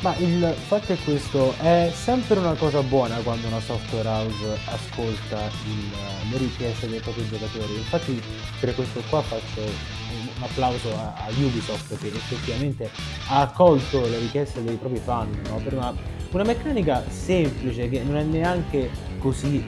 Ma 0.00 0.14
il 0.18 0.54
fatto 0.56 0.92
è 0.92 0.96
questo, 1.02 1.54
è 1.58 1.90
sempre 1.92 2.38
una 2.38 2.54
cosa 2.54 2.82
buona 2.82 3.16
quando 3.16 3.48
una 3.48 3.58
software 3.58 4.06
house 4.06 4.56
ascolta 4.66 5.50
il, 5.66 6.30
le 6.30 6.38
richieste 6.38 6.88
dei 6.88 7.00
propri 7.00 7.28
giocatori. 7.28 7.74
Infatti 7.74 8.22
per 8.60 8.76
questo 8.76 9.02
qua 9.10 9.22
faccio 9.22 9.60
un 9.60 10.28
applauso 10.44 10.94
a, 10.94 11.14
a 11.14 11.28
Ubisoft 11.30 11.98
che 11.98 12.06
effettivamente 12.06 12.88
ha 13.26 13.40
accolto 13.40 14.02
le 14.02 14.18
richieste 14.20 14.62
dei 14.62 14.76
propri 14.76 15.00
fan 15.00 15.36
no? 15.48 15.56
per 15.56 15.74
una, 15.74 15.92
una 16.30 16.44
meccanica 16.44 17.02
semplice 17.10 17.88
che 17.88 18.00
non 18.04 18.16
è 18.18 18.22
neanche 18.22 18.90
così, 19.18 19.64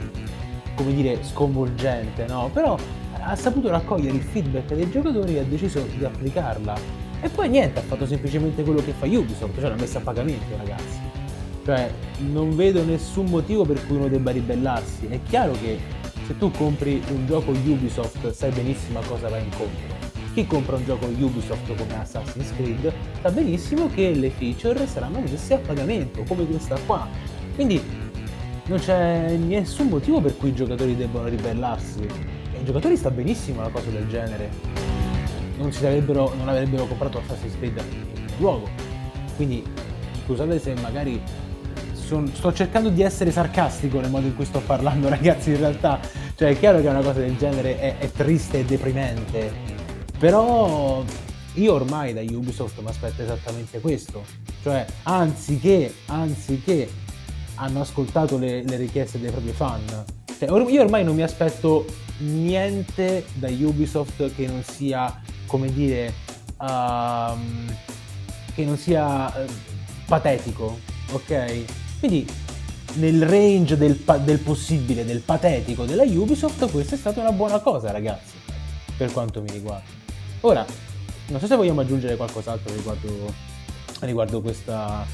come 0.76 0.94
dire, 0.94 1.24
sconvolgente, 1.24 2.26
no? 2.26 2.50
Però 2.52 2.76
ha 3.20 3.34
saputo 3.34 3.68
raccogliere 3.68 4.16
il 4.16 4.22
feedback 4.22 4.74
dei 4.74 4.88
giocatori 4.88 5.34
e 5.34 5.40
ha 5.40 5.44
deciso 5.44 5.80
di 5.96 6.04
applicarla 6.04 6.99
e 7.22 7.28
poi 7.28 7.48
niente, 7.48 7.80
ha 7.80 7.82
fatto 7.82 8.06
semplicemente 8.06 8.62
quello 8.62 8.82
che 8.82 8.92
fa 8.92 9.06
Ubisoft, 9.06 9.60
cioè 9.60 9.68
l'ha 9.68 9.76
messa 9.76 9.98
a 9.98 10.00
pagamento 10.00 10.56
ragazzi. 10.56 10.98
Cioè, 11.64 11.92
non 12.32 12.56
vedo 12.56 12.82
nessun 12.84 13.26
motivo 13.26 13.64
per 13.64 13.86
cui 13.86 13.96
uno 13.96 14.08
debba 14.08 14.30
ribellarsi. 14.30 15.06
È 15.06 15.20
chiaro 15.28 15.52
che 15.52 15.78
se 16.26 16.38
tu 16.38 16.50
compri 16.50 17.02
un 17.10 17.26
gioco 17.26 17.50
Ubisoft 17.50 18.30
sai 18.30 18.50
benissimo 18.52 19.00
a 19.00 19.02
cosa 19.04 19.28
vai 19.28 19.42
incontro. 19.42 19.98
Chi 20.32 20.46
compra 20.46 20.76
un 20.76 20.84
gioco 20.84 21.06
Ubisoft 21.06 21.74
come 21.74 22.00
Assassin's 22.00 22.52
Creed 22.54 22.92
sa 23.20 23.30
benissimo 23.30 23.88
che 23.88 24.12
le 24.14 24.30
feature 24.30 24.86
saranno 24.86 25.20
messe 25.20 25.54
a 25.54 25.58
pagamento, 25.58 26.22
come 26.26 26.46
questa 26.46 26.78
qua. 26.86 27.06
Quindi 27.54 27.82
non 28.66 28.78
c'è 28.78 29.36
nessun 29.36 29.88
motivo 29.88 30.20
per 30.20 30.36
cui 30.36 30.50
i 30.50 30.54
giocatori 30.54 30.96
debbano 30.96 31.28
ribellarsi. 31.28 32.00
E 32.00 32.58
ai 32.58 32.64
giocatori 32.64 32.96
sta 32.96 33.10
benissimo 33.10 33.60
una 33.60 33.70
cosa 33.70 33.90
del 33.90 34.08
genere 34.08 34.89
non, 35.60 35.72
non 36.36 36.48
avrebbero 36.48 36.86
comprato 36.86 37.18
Assassin's 37.18 37.56
Creed 37.56 37.78
in 37.78 38.26
luogo. 38.38 38.68
Quindi 39.36 39.64
scusate 40.24 40.58
se 40.58 40.74
magari 40.74 41.20
son, 41.92 42.30
sto 42.34 42.52
cercando 42.52 42.88
di 42.88 43.02
essere 43.02 43.30
sarcastico 43.30 44.00
nel 44.00 44.10
modo 44.10 44.26
in 44.26 44.34
cui 44.34 44.44
sto 44.44 44.60
parlando, 44.60 45.08
ragazzi. 45.10 45.50
In 45.50 45.58
realtà, 45.58 46.00
cioè, 46.34 46.50
è 46.50 46.58
chiaro 46.58 46.80
che 46.80 46.88
una 46.88 47.02
cosa 47.02 47.20
del 47.20 47.36
genere 47.36 47.78
è, 47.78 47.98
è 47.98 48.10
triste 48.10 48.60
e 48.60 48.64
deprimente. 48.64 49.52
Però 50.18 51.04
io 51.54 51.72
ormai 51.72 52.12
da 52.12 52.20
Ubisoft 52.20 52.80
mi 52.80 52.88
aspetto 52.88 53.22
esattamente 53.22 53.80
questo. 53.80 54.24
Cioè, 54.62 54.84
anziché, 55.04 55.94
anziché 56.06 56.88
hanno 57.54 57.80
ascoltato 57.80 58.38
le, 58.38 58.62
le 58.64 58.76
richieste 58.76 59.20
dei 59.20 59.30
propri 59.30 59.52
fan. 59.52 60.04
Cioè, 60.38 60.50
io 60.50 60.82
ormai 60.82 61.04
non 61.04 61.14
mi 61.14 61.22
aspetto 61.22 61.86
niente 62.18 63.24
da 63.34 63.48
Ubisoft 63.48 64.34
che 64.34 64.46
non 64.46 64.62
sia 64.62 65.20
come 65.50 65.72
dire, 65.72 66.14
um, 66.60 67.74
che 68.54 68.64
non 68.64 68.78
sia 68.78 69.26
uh, 69.26 69.50
patetico, 70.06 70.78
ok? 71.10 71.64
Quindi 71.98 72.24
nel 72.94 73.26
range 73.26 73.76
del, 73.76 73.96
pa- 73.96 74.18
del, 74.18 74.38
possibile, 74.38 75.04
del 75.04 75.20
patetico 75.20 75.84
della 75.84 76.04
Ubisoft, 76.04 76.70
questa 76.70 76.94
è 76.94 76.98
stata 76.98 77.20
una 77.20 77.32
buona 77.32 77.58
cosa, 77.58 77.90
ragazzi, 77.90 78.34
per 78.96 79.10
quanto 79.10 79.42
mi 79.42 79.50
riguarda. 79.50 79.88
Ora, 80.42 80.64
non 81.26 81.40
so 81.40 81.46
se 81.46 81.56
vogliamo 81.56 81.80
aggiungere 81.80 82.14
qualcos'altro 82.16 82.72
riguardo, 82.72 83.34
riguardo 84.02 84.40
questa, 84.40 85.04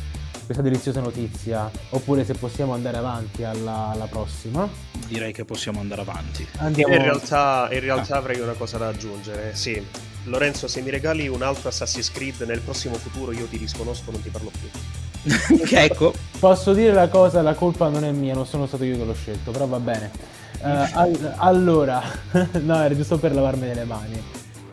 questa 0.44 0.62
deliziosa 0.62 1.00
notizia, 1.00 1.70
oppure 1.90 2.26
se 2.26 2.34
possiamo 2.34 2.74
andare 2.74 2.98
avanti 2.98 3.42
alla, 3.42 3.88
alla 3.88 4.06
prossima. 4.06 4.68
Direi 5.06 5.32
che 5.32 5.46
possiamo 5.46 5.80
andare 5.80 6.02
avanti. 6.02 6.46
Andiamo... 6.58 6.94
In 6.94 7.00
realtà, 7.00 7.68
in 7.72 7.80
realtà 7.80 8.16
ah. 8.16 8.18
avrei 8.18 8.38
una 8.38 8.52
cosa 8.52 8.76
da 8.76 8.88
aggiungere, 8.88 9.54
sì. 9.54 9.82
Lorenzo, 10.26 10.68
se 10.68 10.80
mi 10.80 10.90
regali 10.90 11.28
un 11.28 11.42
altro 11.42 11.68
Assassin's 11.68 12.10
Creed 12.10 12.42
nel 12.42 12.60
prossimo 12.60 12.94
futuro 12.96 13.32
io 13.32 13.46
ti 13.46 13.58
disconosco, 13.58 14.10
non 14.10 14.22
ti 14.22 14.30
parlo 14.30 14.50
più. 14.50 14.68
ecco. 15.76 16.14
Posso 16.38 16.72
dire 16.72 16.92
la 16.92 17.08
cosa, 17.08 17.42
la 17.42 17.54
colpa 17.54 17.88
non 17.88 18.04
è 18.04 18.10
mia, 18.12 18.34
non 18.34 18.46
sono 18.46 18.66
stato 18.66 18.84
io 18.84 18.96
che 18.96 19.04
l'ho 19.04 19.14
scelto, 19.14 19.50
però 19.50 19.66
va 19.66 19.80
bene. 19.80 20.10
Uh, 20.60 20.86
all- 20.92 21.34
allora, 21.36 22.02
no, 22.60 22.82
era 22.82 22.94
giusto 22.94 23.18
per 23.18 23.34
lavarmi 23.34 23.74
le 23.74 23.84
mani. 23.84 24.22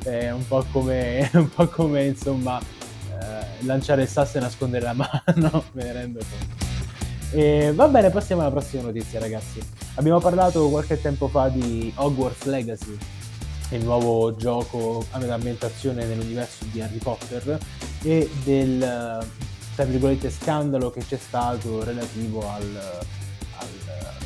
È 0.03 0.31
un 0.31 0.45
po' 0.47 0.65
come, 0.71 1.29
un 1.33 1.49
po 1.49 1.67
come 1.67 2.05
insomma, 2.05 2.57
uh, 2.57 3.65
lanciare 3.65 4.03
il 4.03 4.07
sasso 4.07 4.37
e 4.37 4.41
nascondere 4.41 4.83
la 4.83 4.93
mano, 4.93 5.63
me 5.73 5.83
ne 5.83 5.91
rendo 5.91 6.19
conto. 6.19 6.71
E 7.31 7.71
va 7.73 7.87
bene, 7.87 8.11
passiamo 8.11 8.41
alla 8.41 8.51
prossima 8.51 8.83
notizia, 8.83 9.19
ragazzi. 9.19 9.59
Abbiamo 9.95 10.19
parlato 10.19 10.69
qualche 10.69 11.01
tempo 11.01 11.27
fa 11.27 11.47
di 11.49 11.91
Hogwarts 11.95 12.43
Legacy, 12.43 12.97
il 13.75 13.83
nuovo 13.83 14.35
gioco 14.35 15.05
ambientazione 15.11 16.05
nell'universo 16.05 16.65
di 16.71 16.81
Harry 16.81 16.97
Potter 16.97 17.57
e 18.01 18.29
del 18.43 19.25
tra 19.75 19.85
virgolette 19.85 20.29
scandalo 20.29 20.91
che 20.91 21.03
c'è 21.05 21.17
stato 21.17 21.83
relativo 21.83 22.47
al, 22.47 23.01
al, 23.57 23.67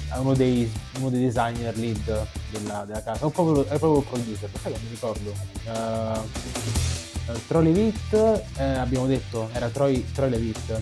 a 0.10 0.20
uno 0.20 0.34
dei, 0.34 0.70
uno 1.00 1.10
dei, 1.10 1.22
designer 1.22 1.76
lead 1.78 2.28
della, 2.52 2.84
della 2.86 3.02
casa, 3.02 3.26
un 3.26 3.32
po' 3.32 3.64
è 3.64 3.78
proprio 3.78 4.02
producer, 4.02 4.50
sai 4.62 4.74
che 4.74 4.80
mi 4.84 4.90
ricordo. 4.90 5.34
Uh, 5.66 7.36
Troy 7.48 7.64
Levitt, 7.64 8.14
eh, 8.58 8.64
abbiamo 8.64 9.06
detto, 9.06 9.50
era 9.54 9.68
Troy, 9.70 10.06
Troy 10.14 10.30
Levitt, 10.30 10.82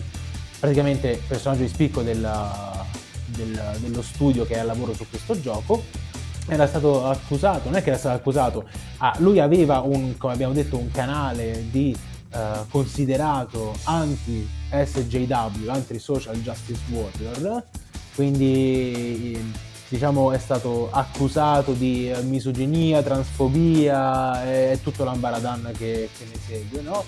praticamente 0.58 1.20
personaggio 1.26 1.62
di 1.62 1.68
spicco 1.68 2.02
della, 2.02 2.84
del, 3.26 3.78
dello 3.80 4.02
studio 4.02 4.44
che 4.44 4.54
è 4.54 4.58
al 4.58 4.66
lavoro 4.66 4.94
su 4.94 5.06
questo 5.08 5.40
gioco 5.40 5.82
era 6.46 6.66
stato 6.66 7.06
accusato, 7.06 7.68
non 7.68 7.76
è 7.76 7.82
che 7.82 7.90
era 7.90 7.98
stato 7.98 8.16
accusato, 8.16 8.64
ah, 8.98 9.14
lui 9.18 9.40
aveva 9.40 9.80
un, 9.80 10.16
come 10.16 10.32
abbiamo 10.32 10.52
detto, 10.52 10.76
un 10.76 10.90
canale 10.90 11.66
di 11.70 11.96
uh, 12.32 12.66
considerato 12.68 13.74
anti-SJW, 13.84 15.68
anti-social 15.68 16.36
justice 16.36 16.80
warrior, 16.90 17.62
quindi 18.14 19.54
diciamo 19.88 20.32
è 20.32 20.38
stato 20.38 20.88
accusato 20.90 21.72
di 21.72 22.12
misoginia, 22.22 23.02
transfobia 23.02 24.44
e 24.44 24.80
tutto 24.82 25.04
l'ambaradan 25.04 25.72
che, 25.76 26.08
che 26.16 26.24
ne 26.24 26.38
segue, 26.44 26.80
no? 26.80 27.04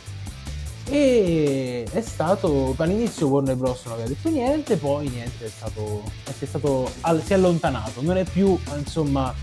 E 0.89 1.87
è 1.91 2.01
stato 2.01 2.75
all'inizio 2.79 3.29
Warner 3.29 3.57
Bros. 3.57 3.85
non 3.85 3.95
aveva 3.95 4.09
detto 4.09 4.31
niente 4.31 4.77
poi 4.77 5.09
niente 5.09 5.47
è 5.47 5.49
stato, 5.49 6.03
è 6.25 6.45
stato 6.45 6.91
si 7.25 7.33
è 7.33 7.35
allontanato 7.35 8.01
non 8.01 8.17
è 8.17 8.25
più 8.25 8.59
insomma 8.77 9.35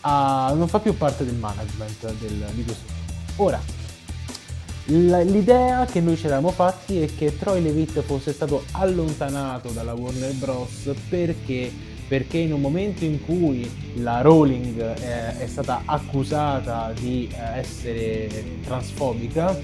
a, 0.00 0.52
non 0.54 0.66
fa 0.68 0.80
più 0.80 0.96
parte 0.96 1.24
del 1.24 1.34
management 1.34 2.12
del, 2.18 2.46
di 2.52 2.64
questo 2.64 2.92
ora 3.36 3.60
l'idea 4.86 5.84
che 5.84 6.00
noi 6.00 6.16
ci 6.16 6.26
eravamo 6.26 6.50
fatti 6.50 7.00
è 7.00 7.14
che 7.14 7.38
Troy 7.38 7.62
Levitt 7.62 8.00
fosse 8.00 8.32
stato 8.32 8.64
allontanato 8.72 9.68
dalla 9.68 9.94
Warner 9.94 10.32
Bros. 10.34 10.90
perché 11.08 11.88
perché 12.10 12.38
in 12.38 12.52
un 12.52 12.60
momento 12.60 13.04
in 13.04 13.24
cui 13.24 13.70
la 13.98 14.20
Rowling 14.20 14.80
è, 14.80 15.36
è 15.36 15.46
stata 15.46 15.82
accusata 15.84 16.92
di 16.92 17.32
eh, 17.32 17.58
essere 17.60 18.58
transfobica 18.64 19.56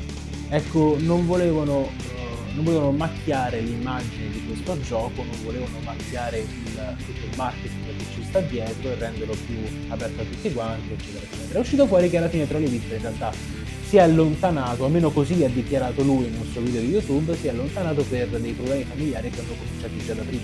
ecco, 0.49 0.97
non 1.01 1.27
volevano, 1.27 1.81
uh, 1.81 2.55
non 2.55 2.65
volevano 2.65 2.93
macchiare 2.93 3.61
l'immagine 3.61 4.31
di 4.31 4.43
questo 4.47 4.81
gioco, 4.81 5.23
non 5.23 5.37
volevano 5.45 5.79
macchiare 5.85 6.39
il, 6.41 6.97
tutto 7.05 7.27
il 7.27 7.37
marketing 7.37 7.97
che 7.97 8.05
ci 8.15 8.25
sta 8.25 8.41
dietro 8.41 8.91
e 8.91 8.95
renderlo 8.95 9.35
più 9.47 9.59
aperto 9.89 10.23
a 10.23 10.25
tutti 10.25 10.53
quanti, 10.53 10.93
eccetera, 10.93 11.25
eccetera. 11.25 11.59
È 11.59 11.63
uscito 11.63 11.87
fuori 11.87 12.11
che 12.11 12.17
alla 12.17 12.29
fine 12.29 12.47
Trolley 12.47 12.69
Vista 12.69 12.95
in 12.95 13.01
realtà 13.01 13.33
si 13.87 13.97
è 13.99 14.01
allontanato, 14.01 14.85
almeno 14.85 15.11
così 15.11 15.45
ha 15.45 15.49
dichiarato 15.49 16.03
lui 16.03 16.29
nel 16.29 16.45
suo 16.51 16.61
video 16.61 16.81
di 16.81 16.89
YouTube, 16.89 17.37
si 17.37 17.47
è 17.47 17.51
allontanato 17.51 18.03
per 18.03 18.27
dei 18.29 18.53
problemi 18.53 18.85
familiari 18.85 19.31
che 19.31 19.41
hanno 19.41 19.53
cominciato 19.57 19.97
già 20.05 20.15
da 20.15 20.23
prima. 20.23 20.43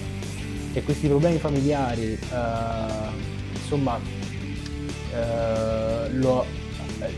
E 0.74 0.82
questi 0.84 1.08
problemi 1.08 1.38
familiari, 1.38 2.16
uh, 2.30 3.10
insomma, 3.52 3.96
uh, 3.96 4.00
lo, 6.12 6.46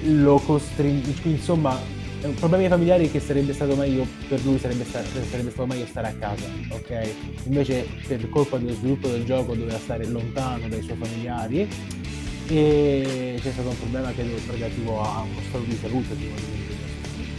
lo 0.02 0.38
costringe, 0.38 1.12
insomma, 1.24 1.78
problemi 2.32 2.68
familiari 2.68 3.10
che 3.10 3.20
sarebbe 3.20 3.52
stato 3.52 3.76
meglio 3.76 4.06
per 4.28 4.42
lui 4.44 4.58
sarebbe, 4.58 4.84
sta- 4.84 5.04
sarebbe 5.04 5.50
stato 5.50 5.66
meglio 5.66 5.86
stare 5.86 6.08
a 6.08 6.14
casa, 6.14 6.46
ok? 6.68 7.08
Invece 7.44 7.86
per 8.06 8.28
colpa 8.30 8.56
dello 8.56 8.72
sviluppo 8.72 9.08
del 9.08 9.24
gioco 9.24 9.54
doveva 9.54 9.78
stare 9.78 10.06
lontano 10.06 10.66
dai 10.68 10.82
suoi 10.82 10.96
familiari 10.96 11.68
e 12.48 13.38
c'è 13.42 13.50
stato 13.52 13.68
un 13.68 13.78
problema 13.78 14.12
che 14.12 14.24
relativo 14.50 15.02
a 15.02 15.20
uno 15.20 15.40
stato 15.48 15.64
di 15.64 15.76
salute 15.80 16.16
tipo 16.16 16.34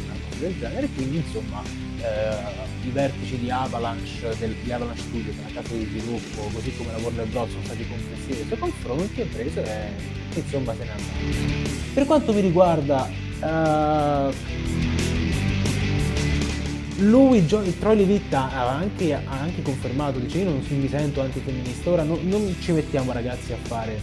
una 0.06 0.14
cosa 0.30 0.40
del 0.40 0.60
genere, 0.60 0.88
quindi 0.96 1.18
insomma 1.18 1.64
eh, 2.02 2.88
i 2.88 2.92
vertici 2.92 3.40
di 3.40 3.50
Avalanche, 3.50 4.36
del, 4.38 4.56
di 4.64 4.72
Avalanche 4.72 5.02
Studio, 5.02 5.32
della 5.32 5.62
casa 5.62 5.74
di 5.74 5.86
sviluppo, 5.86 6.50
così 6.54 6.76
come 6.76 6.92
la 6.92 6.98
Warner 7.00 7.26
Bros. 7.28 7.50
sono 7.50 7.64
stati 7.64 7.88
complessivi 7.88 8.34
nei 8.34 8.46
suoi 8.46 8.60
confronti 8.60 9.22
e 9.22 9.26
preso 9.26 9.60
e 9.62 9.90
insomma 10.36 10.76
se 10.76 10.84
n'è 10.84 10.90
andato. 10.90 11.74
Per 11.94 12.06
quanto 12.06 12.34
mi 12.34 12.42
riguarda 12.42 13.25
uh, 13.42 14.34
lui, 16.98 17.46
Troy 17.46 17.98
Levitt 17.98 18.34
ha 18.34 18.70
anche, 18.70 19.14
ha 19.14 19.22
anche, 19.28 19.62
confermato, 19.62 20.20
dice 20.20 20.40
io 20.40 20.46
non 20.46 20.64
mi 20.68 20.88
sento 20.88 21.22
antifemminista, 21.22 21.90
ora 21.90 22.04
non, 22.04 22.20
non 22.24 22.56
ci 22.60 22.72
mettiamo 22.72 23.12
ragazzi 23.12 23.52
a 23.52 23.58
fare 23.62 24.00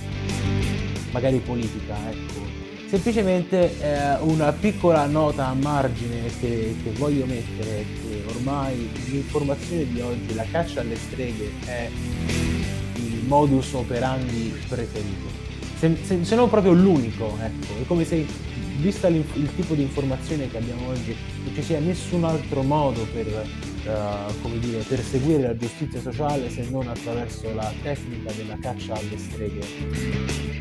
magari 1.10 1.38
politica, 1.38 1.96
ecco. 2.10 2.60
Semplicemente 2.88 3.80
eh, 3.80 4.16
una 4.20 4.52
piccola 4.52 5.06
nota 5.06 5.46
a 5.46 5.54
margine 5.54 6.26
che, 6.38 6.76
che 6.82 6.90
voglio 6.98 7.24
mettere 7.24 7.80
è 7.80 7.84
che 7.84 8.22
ormai 8.34 8.90
l'informazione 9.06 9.90
di 9.90 10.00
oggi, 10.02 10.34
la 10.34 10.44
caccia 10.50 10.80
alle 10.80 10.96
streghe 10.96 11.52
è 11.64 11.88
il 12.96 13.24
modus 13.26 13.72
operandi 13.72 14.54
preferito. 14.68 15.40
Se, 15.78 15.96
se, 16.02 16.22
se 16.22 16.34
non 16.34 16.50
proprio 16.50 16.72
l'unico, 16.72 17.34
ecco. 17.40 17.80
È 17.80 17.86
come 17.86 18.04
se 18.04 18.26
vista 18.82 19.06
il 19.06 19.48
tipo 19.54 19.74
di 19.74 19.82
informazione 19.82 20.50
che 20.50 20.58
abbiamo 20.58 20.88
oggi, 20.88 21.16
non 21.44 21.54
ci 21.54 21.62
sia 21.62 21.78
nessun 21.78 22.24
altro 22.24 22.62
modo 22.62 23.06
per, 23.12 23.26
uh, 23.26 24.58
dire, 24.58 24.78
perseguire 24.78 25.42
la 25.42 25.56
giustizia 25.56 26.00
sociale 26.00 26.50
se 26.50 26.66
non 26.68 26.88
attraverso 26.88 27.54
la 27.54 27.72
tecnica 27.82 28.32
della 28.32 28.58
caccia 28.60 28.94
alle 28.94 29.16
streghe. 29.16 29.60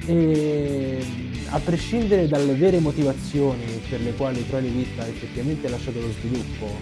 E 0.06 1.04
a 1.50 1.60
prescindere 1.60 2.28
dalle 2.28 2.54
vere 2.54 2.80
motivazioni 2.80 3.82
per 3.90 4.02
le 4.02 4.14
quali 4.16 4.48
Troy 4.48 4.62
Levitt 4.62 5.00
ha 5.00 5.08
effettivamente 5.08 5.68
lasciato 5.68 6.00
lo 6.00 6.12
sviluppo, 6.12 6.78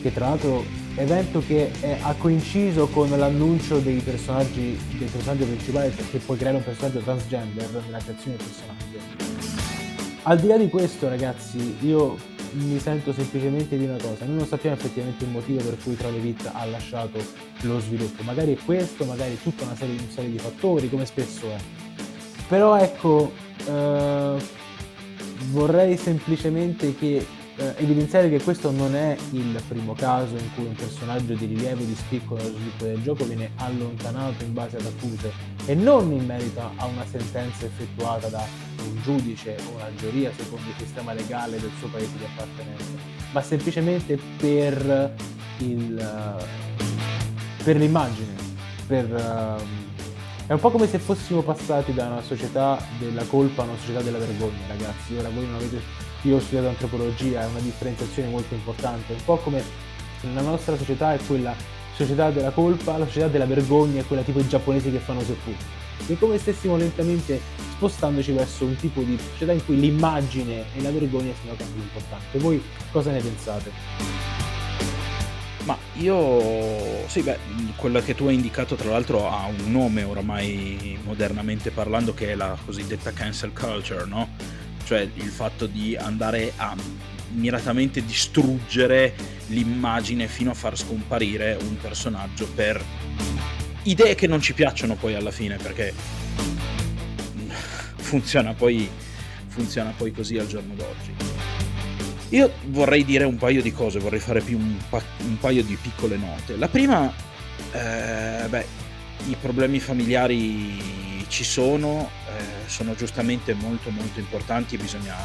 che 0.00 0.12
tra 0.12 0.28
l'altro 0.28 0.64
evento 0.96 1.42
che 1.44 1.70
è, 1.80 1.98
ha 2.00 2.14
coinciso 2.14 2.86
con 2.86 3.10
l'annuncio 3.10 3.80
dei 3.80 3.98
personaggi 3.98 4.78
del 4.96 5.08
personaggio 5.10 5.44
principale 5.44 5.92
che 6.10 6.18
puoi 6.18 6.38
creare 6.38 6.58
un 6.58 6.64
personaggio 6.64 7.00
transgender 7.00 7.68
nella 7.84 7.98
creazione 7.98 8.36
del 8.36 8.46
personaggio 8.46 9.33
al 10.24 10.38
di 10.38 10.46
là 10.46 10.56
di 10.56 10.68
questo, 10.68 11.08
ragazzi, 11.08 11.76
io 11.80 12.16
mi 12.52 12.78
sento 12.78 13.12
semplicemente 13.12 13.76
di 13.76 13.84
una 13.84 13.98
cosa, 14.00 14.24
noi 14.24 14.36
non 14.36 14.46
sappiamo 14.46 14.76
effettivamente 14.76 15.24
il 15.24 15.30
motivo 15.30 15.62
per 15.62 15.76
cui 15.82 15.96
Trolevit 15.96 16.50
ha 16.52 16.64
lasciato 16.64 17.18
lo 17.62 17.80
sviluppo, 17.80 18.22
magari 18.22 18.54
è 18.54 18.58
questo, 18.64 19.04
magari 19.04 19.38
tutta 19.42 19.64
una 19.64 19.74
serie, 19.74 19.98
una 19.98 20.10
serie 20.10 20.30
di 20.30 20.38
fattori, 20.38 20.88
come 20.88 21.04
spesso 21.04 21.46
è. 21.46 21.56
Però 22.48 22.76
ecco, 22.76 23.32
eh, 23.66 24.36
vorrei 25.50 25.96
semplicemente 25.96 26.96
che 26.96 27.26
eh, 27.56 27.74
evidenziare 27.76 28.30
che 28.30 28.42
questo 28.42 28.70
non 28.70 28.94
è 28.94 29.16
il 29.32 29.60
primo 29.68 29.92
caso 29.92 30.36
in 30.36 30.54
cui 30.54 30.64
un 30.64 30.74
personaggio 30.74 31.34
di 31.34 31.46
rilievo 31.46 31.84
di 31.84 31.94
spicco 31.94 32.36
nello 32.36 32.48
sviluppo 32.56 32.84
del 32.84 33.02
gioco 33.02 33.24
viene 33.24 33.50
allontanato 33.56 34.42
in 34.42 34.52
base 34.52 34.76
ad 34.76 34.86
accuse 34.86 35.32
e 35.66 35.74
non 35.74 36.10
in 36.12 36.24
merito 36.24 36.60
a 36.76 36.86
una 36.86 37.04
sentenza 37.06 37.66
effettuata 37.66 38.28
da 38.28 38.63
un 38.84 39.02
giudice 39.02 39.56
o 39.66 39.76
una 39.76 39.94
giuria 39.96 40.30
secondo 40.36 40.68
il 40.68 40.74
sistema 40.78 41.12
legale 41.12 41.58
del 41.60 41.70
suo 41.78 41.88
paese 41.88 42.16
di 42.16 42.24
appartenenza, 42.24 42.84
ma 43.32 43.42
semplicemente 43.42 44.18
per, 44.36 45.14
il, 45.58 46.38
per 47.62 47.76
l'immagine, 47.76 48.34
per, 48.86 49.10
um, 49.10 49.68
è 50.46 50.52
un 50.52 50.60
po' 50.60 50.70
come 50.70 50.86
se 50.86 50.98
fossimo 50.98 51.42
passati 51.42 51.94
da 51.94 52.06
una 52.06 52.22
società 52.22 52.78
della 52.98 53.24
colpa 53.24 53.62
a 53.62 53.64
una 53.64 53.78
società 53.78 54.02
della 54.02 54.18
vergogna, 54.18 54.66
ragazzi. 54.68 55.16
Ora 55.16 55.30
voi 55.30 55.46
non 55.46 55.54
avete 55.54 56.02
io 56.24 56.36
ho 56.36 56.40
studiato 56.40 56.68
antropologia, 56.68 57.42
è 57.42 57.46
una 57.46 57.60
differenziazione 57.60 58.28
molto 58.28 58.54
importante, 58.54 59.12
un 59.12 59.24
po' 59.24 59.36
come 59.36 59.62
la 60.32 60.40
nostra 60.40 60.76
società 60.76 61.12
è 61.12 61.18
quella 61.26 61.54
società 61.94 62.30
della 62.30 62.50
colpa, 62.50 62.96
la 62.96 63.04
società 63.04 63.28
della 63.28 63.44
vergogna 63.44 64.00
è 64.00 64.06
quella 64.06 64.22
tipo 64.22 64.38
i 64.38 64.48
giapponesi 64.48 64.90
che 64.90 64.98
fanno 64.98 65.20
seppuku. 65.20 65.62
È 66.06 66.16
come 66.18 66.38
stessimo 66.38 66.76
lentamente 66.76 67.40
spostandoci 67.72 68.32
verso 68.32 68.64
un 68.64 68.76
tipo 68.76 69.02
di 69.02 69.18
società 69.32 69.52
in 69.52 69.64
cui 69.64 69.78
l'immagine 69.78 70.64
e 70.74 70.82
la 70.82 70.90
vergogna 70.90 71.32
sono 71.40 71.54
tanto 71.54 71.78
importanti. 71.78 72.38
Voi 72.38 72.62
cosa 72.90 73.10
ne 73.10 73.20
pensate? 73.20 73.70
Ma 75.64 75.78
io, 75.94 77.08
sì, 77.08 77.22
beh, 77.22 77.38
quella 77.76 78.02
che 78.02 78.14
tu 78.14 78.26
hai 78.26 78.34
indicato 78.34 78.74
tra 78.74 78.90
l'altro 78.90 79.30
ha 79.30 79.46
un 79.46 79.70
nome 79.72 80.02
oramai 80.02 80.98
modernamente 81.04 81.70
parlando 81.70 82.12
che 82.12 82.32
è 82.32 82.34
la 82.34 82.56
cosiddetta 82.64 83.12
cancel 83.12 83.52
culture, 83.52 84.04
no? 84.04 84.28
cioè 84.84 85.08
il 85.14 85.30
fatto 85.30 85.66
di 85.66 85.96
andare 85.96 86.52
a 86.56 86.76
miratamente 87.32 88.04
distruggere 88.04 89.14
l'immagine 89.48 90.28
fino 90.28 90.50
a 90.50 90.54
far 90.54 90.78
scomparire 90.78 91.58
un 91.60 91.76
personaggio 91.78 92.46
per 92.54 92.82
idee 93.84 94.14
che 94.14 94.26
non 94.26 94.40
ci 94.40 94.54
piacciono 94.54 94.94
poi 94.94 95.14
alla 95.14 95.30
fine 95.30 95.56
perché 95.56 95.92
funziona 97.96 98.54
poi, 98.54 98.88
funziona 99.48 99.92
poi 99.96 100.12
così 100.12 100.38
al 100.38 100.46
giorno 100.46 100.74
d'oggi. 100.74 101.14
Io 102.30 102.52
vorrei 102.66 103.04
dire 103.04 103.24
un 103.24 103.36
paio 103.36 103.62
di 103.62 103.72
cose, 103.72 103.98
vorrei 103.98 104.20
fare 104.20 104.40
più 104.40 104.58
un, 104.58 104.76
pa- 104.88 105.02
un 105.20 105.38
paio 105.38 105.62
di 105.62 105.76
piccole 105.80 106.16
note. 106.16 106.56
La 106.56 106.68
prima, 106.68 107.12
eh, 107.72 108.46
beh, 108.48 108.66
i 109.26 109.36
problemi 109.40 109.78
familiari 109.78 111.24
ci 111.28 111.44
sono, 111.44 112.10
eh, 112.26 112.68
sono 112.68 112.94
giustamente 112.94 113.54
molto 113.54 113.90
molto 113.90 114.18
importanti, 114.18 114.76
bisogna, 114.76 115.16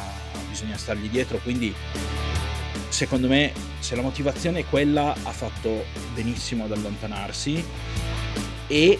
bisogna 0.48 0.76
stargli 0.76 1.08
dietro, 1.08 1.38
quindi 1.38 1.74
secondo 2.88 3.28
me 3.28 3.52
se 3.78 3.96
la 3.96 4.02
motivazione 4.02 4.60
è 4.60 4.64
quella 4.66 5.14
ha 5.22 5.32
fatto 5.32 5.84
benissimo 6.14 6.64
ad 6.64 6.72
allontanarsi 6.72 7.64
e 8.70 8.98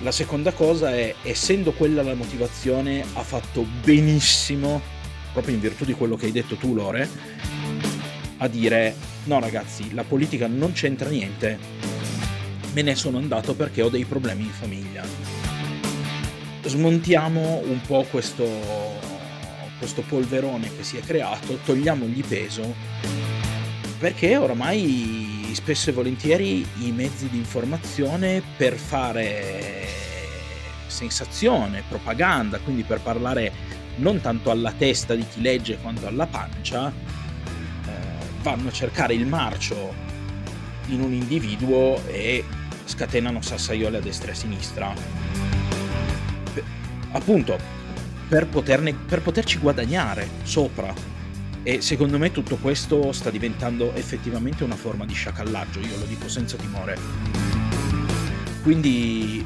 la 0.00 0.10
seconda 0.10 0.52
cosa 0.52 0.92
è 0.92 1.14
essendo 1.22 1.70
quella 1.72 2.02
la 2.02 2.14
motivazione 2.14 3.04
ha 3.14 3.22
fatto 3.22 3.64
benissimo 3.84 4.80
proprio 5.32 5.54
in 5.54 5.60
virtù 5.60 5.84
di 5.84 5.92
quello 5.92 6.16
che 6.16 6.26
hai 6.26 6.32
detto 6.32 6.56
tu 6.56 6.74
Lore 6.74 7.08
a 8.38 8.48
dire 8.48 8.94
no 9.24 9.38
ragazzi 9.38 9.94
la 9.94 10.02
politica 10.02 10.48
non 10.48 10.72
c'entra 10.72 11.08
niente. 11.08 11.58
Me 12.72 12.82
ne 12.82 12.94
sono 12.96 13.18
andato 13.18 13.54
perché 13.54 13.82
ho 13.82 13.88
dei 13.88 14.04
problemi 14.04 14.42
in 14.42 14.50
famiglia. 14.50 15.04
Smontiamo 16.64 17.62
un 17.64 17.80
po' 17.86 18.04
questo, 18.10 18.46
questo 19.78 20.02
polverone 20.02 20.70
che 20.76 20.82
si 20.82 20.96
è 20.96 21.00
creato, 21.00 21.58
togliamogli 21.64 22.24
peso, 22.24 22.74
perché 23.98 24.36
oramai 24.36 25.37
spesso 25.54 25.90
e 25.90 25.92
volentieri 25.92 26.66
i 26.78 26.92
mezzi 26.92 27.28
di 27.28 27.36
informazione 27.36 28.42
per 28.56 28.74
fare 28.74 29.86
sensazione, 30.86 31.82
propaganda, 31.88 32.58
quindi 32.58 32.82
per 32.82 33.00
parlare 33.00 33.52
non 33.96 34.20
tanto 34.20 34.50
alla 34.50 34.72
testa 34.72 35.14
di 35.14 35.26
chi 35.28 35.40
legge 35.40 35.78
quanto 35.78 36.06
alla 36.06 36.26
pancia, 36.26 36.88
eh, 36.88 37.92
vanno 38.42 38.68
a 38.68 38.72
cercare 38.72 39.14
il 39.14 39.26
marcio 39.26 39.94
in 40.86 41.00
un 41.00 41.12
individuo 41.12 42.00
e 42.06 42.44
scatenano 42.84 43.42
sassaiole 43.42 43.98
a 43.98 44.00
destra 44.00 44.28
e 44.28 44.32
a 44.32 44.34
sinistra 44.34 45.26
appunto 47.12 47.58
per, 48.28 48.46
poterne, 48.46 48.94
per 48.94 49.22
poterci 49.22 49.58
guadagnare 49.58 50.28
sopra. 50.42 51.16
E 51.62 51.80
secondo 51.80 52.18
me 52.18 52.30
tutto 52.30 52.56
questo 52.56 53.12
sta 53.12 53.30
diventando 53.30 53.92
effettivamente 53.94 54.64
una 54.64 54.76
forma 54.76 55.04
di 55.04 55.12
sciacallaggio, 55.12 55.80
io 55.80 55.98
lo 55.98 56.04
dico 56.04 56.28
senza 56.28 56.56
timore. 56.56 56.96
Quindi 58.62 59.44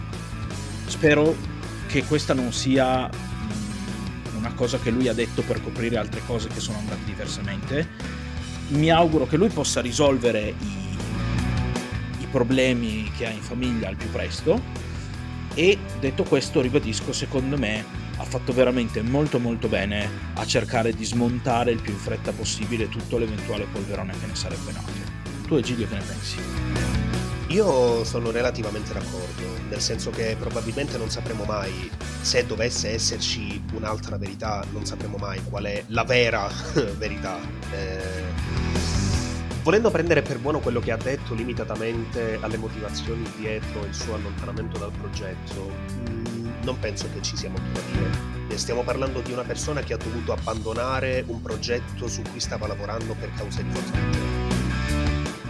spero 0.87 1.35
che 1.87 2.05
questa 2.05 2.35
non 2.35 2.53
sia 2.53 3.09
mm, 3.09 4.37
una 4.37 4.53
cosa 4.55 4.79
che 4.79 4.91
lui 4.91 5.09
ha 5.09 5.15
detto 5.15 5.43
per 5.43 5.63
coprire 5.63 5.97
altre 5.97 6.21
cose 6.27 6.49
che 6.49 6.61
sono 6.61 6.79
andate 6.79 7.05
diversamente. 7.05 7.89
Mi 8.69 8.91
auguro 8.91 9.27
che 9.27 9.37
lui 9.37 9.49
possa 9.49 9.81
risolvere 9.81 10.55
i, 10.59 10.99
i 12.21 12.27
problemi 12.31 13.11
che 13.17 13.27
ha 13.27 13.31
in 13.31 13.43
famiglia 13.43 13.89
al 13.89 13.97
più 13.97 14.11
presto 14.11 14.61
e 15.55 15.79
detto 16.01 16.23
questo 16.23 16.61
ribadisco 16.61 17.13
secondo 17.13 17.59
me 17.59 18.02
ha 18.17 18.25
fatto 18.25 18.53
veramente 18.53 19.03
molto 19.03 19.39
molto 19.39 19.69
bene 19.69 20.09
a 20.35 20.47
cercare 20.47 20.93
di 20.93 21.05
smontare 21.05 21.71
il 21.73 21.81
più 21.81 21.93
in 21.93 21.99
fretta 21.99 22.33
possibile 22.33 22.89
tutto 22.89 23.19
l'eventuale 23.19 23.67
polverone 23.71 24.13
che 24.19 24.27
ne 24.27 24.35
sarebbe 24.35 24.73
nato. 24.73 24.93
Tu 25.47 25.55
Egidio 25.57 25.89
che 25.89 25.95
ne 25.95 26.03
pensi? 26.03 26.39
Io 27.49 28.03
sono 28.05 28.31
relativamente 28.31 28.95
d'accordo, 28.95 29.43
nel 29.69 29.81
senso 29.81 30.09
che 30.09 30.37
probabilmente 30.39 30.97
non 30.97 31.11
sapremo 31.11 31.45
mai, 31.45 31.91
se 32.23 32.47
dovesse 32.47 32.91
esserci 32.93 33.63
un'altra 33.75 34.17
verità, 34.17 34.65
non 34.73 34.87
sapremo 34.87 35.19
mai 35.19 35.39
qual 35.45 35.65
è 35.65 35.85
la 35.89 36.05
vera 36.05 36.49
verità. 36.97 37.39
Eh, 37.71 38.23
volendo 39.63 39.91
prendere 39.91 40.23
per 40.23 40.39
buono 40.39 40.61
quello 40.61 40.81
che 40.81 40.93
ha 40.93 40.97
detto 40.97 41.35
limitatamente 41.35 42.39
alle 42.41 42.57
motivazioni 42.57 43.31
dietro 43.37 43.85
il 43.85 43.95
suo 43.95 44.15
allontanamento 44.15 44.79
dal 44.79 44.93
progetto, 44.93 45.71
non 46.63 46.79
penso 46.79 47.09
che 47.13 47.23
ci 47.23 47.37
sia 47.37 47.51
molto 47.51 47.71
da 47.73 47.81
dire. 47.93 48.59
Stiamo 48.59 48.83
parlando 48.83 49.21
di 49.21 49.33
una 49.33 49.43
persona 49.43 49.81
che 49.81 49.95
ha 49.95 49.97
dovuto 49.97 50.33
abbandonare 50.33 51.25
un 51.27 51.41
progetto 51.41 52.07
su 52.07 52.23
cui 52.23 52.39
stava 52.39 52.67
lavorando 52.67 53.15
per 53.15 53.33
cause 53.35 53.63
di 53.65 53.71
forza 53.71 53.93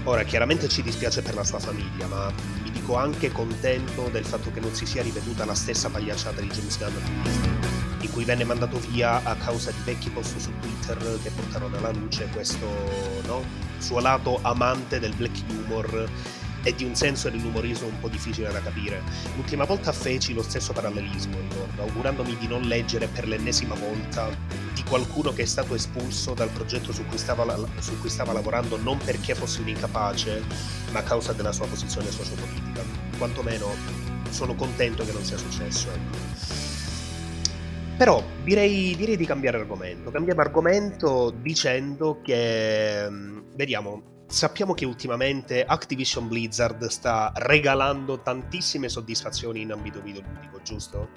Ora, 0.05 0.23
chiaramente 0.25 0.69
ci 0.69 0.83
dispiace 0.83 1.23
per 1.23 1.35
la 1.35 1.45
sua 1.45 1.59
famiglia, 1.59 2.07
ma 2.07 2.33
mi 2.63 2.71
dico 2.71 2.97
anche 2.97 3.31
contento 3.31 4.09
del 4.11 4.25
fatto 4.25 4.51
che 4.51 4.61
non 4.61 4.75
si 4.75 4.87
sia 4.87 5.03
riveduta 5.03 5.45
la 5.45 5.55
stessa 5.55 5.89
pagliacciata 5.91 6.41
di 6.41 6.49
James 6.49 6.79
Gunn 6.79 7.63
in 8.03 8.11
cui 8.11 8.25
venne 8.25 8.45
mandato 8.45 8.79
via 8.91 9.23
a 9.23 9.37
causa 9.37 9.71
di 9.71 9.79
vecchi 9.85 10.11
post 10.11 10.37
su 10.37 10.51
Twitter 10.61 11.21
che 11.23 11.31
portarono 11.31 11.77
alla 11.77 11.93
luce 11.93 12.27
questo 12.33 12.67
no, 13.27 13.45
suo 13.79 14.01
lato 14.01 14.41
amante 14.43 14.99
del 14.99 15.15
black 15.15 15.45
humor 15.49 16.09
e 16.63 16.75
di 16.75 16.85
un 16.85 16.95
senso 16.95 17.29
dell'umorismo 17.29 17.89
un 17.89 17.99
po' 18.01 18.09
difficile 18.09 18.51
da 18.51 18.61
capire. 18.61 19.03
L'ultima 19.37 19.65
volta 19.65 19.93
feci 19.93 20.33
lo 20.33 20.43
stesso 20.43 20.73
parallelismo, 20.73 21.39
ricordo, 21.41 21.83
augurandomi 21.83 22.37
di 22.37 22.47
non 22.47 22.63
leggere 22.63 23.09
per 23.09 23.27
l'ennesima 23.27 23.75
volta 23.75 24.29
di 24.73 24.83
qualcuno 24.85 25.33
che 25.33 25.43
è 25.43 25.47
stato 25.47 25.75
espulso 25.75 26.35
dal 26.35 26.51
progetto 26.51 26.93
su 26.93 27.05
cui 27.07 27.19
stava, 27.19 27.57
su 27.79 27.99
cui 28.01 28.09
stava 28.09 28.33
lavorando 28.33 28.77
non 28.79 28.99
perché 28.99 29.35
fosse 29.35 29.61
un 29.61 29.69
incapace, 29.69 30.43
ma 30.93 31.01
a 31.01 31.03
causa 31.03 31.33
della 31.33 31.53
sua 31.53 31.67
posizione 31.67 32.11
sociopolitica. 32.11 32.83
Quantomeno 33.19 33.67
sono 34.31 34.55
contento 34.55 35.05
che 35.05 35.13
non 35.13 35.25
sia 35.25 35.37
successo. 35.37 35.89
Ecco. 35.91 36.73
Però 37.97 38.25
direi, 38.43 38.97
direi, 38.97 39.17
di 39.17 39.27
cambiare 39.27 39.59
argomento. 39.59 40.11
Cambiamo 40.11 40.41
argomento 40.41 41.31
dicendo 41.31 42.21
che, 42.23 43.07
mm, 43.09 43.41
vediamo, 43.55 44.12
sappiamo 44.33 44.73
che 44.73 44.87
ultimamente 44.87 45.63
Activision 45.63 46.27
Blizzard 46.27 46.87
sta 46.87 47.33
regalando 47.37 48.21
tantissime 48.21 48.89
soddisfazioni 48.89 49.61
in 49.61 49.73
ambito 49.73 50.01
videoludico, 50.01 50.61
giusto? 50.63 51.11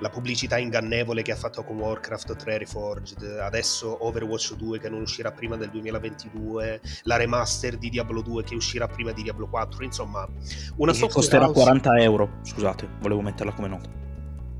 La 0.00 0.10
pubblicità 0.10 0.58
ingannevole 0.58 1.22
che 1.22 1.30
ha 1.30 1.36
fatto 1.36 1.62
con 1.62 1.78
Warcraft 1.78 2.34
3 2.36 2.58
Reforged, 2.58 3.38
adesso 3.38 4.04
Overwatch 4.04 4.56
2 4.56 4.80
che 4.80 4.88
non 4.88 5.00
uscirà 5.00 5.30
prima 5.30 5.56
del 5.56 5.70
2022, 5.70 6.80
la 7.02 7.16
remaster 7.16 7.78
di 7.78 7.88
Diablo 7.88 8.20
2 8.20 8.42
che 8.42 8.56
uscirà 8.56 8.88
prima 8.88 9.12
di 9.12 9.22
Diablo 9.22 9.46
4, 9.46 9.84
insomma, 9.84 10.28
una 10.76 10.92
che 10.92 11.08
costerà 11.08 11.44
house... 11.44 11.60
40 11.60 12.00
euro, 12.00 12.30
scusate, 12.42 12.88
volevo 12.98 13.22
metterla 13.22 13.52
come 13.52 13.68
nota 13.68 13.88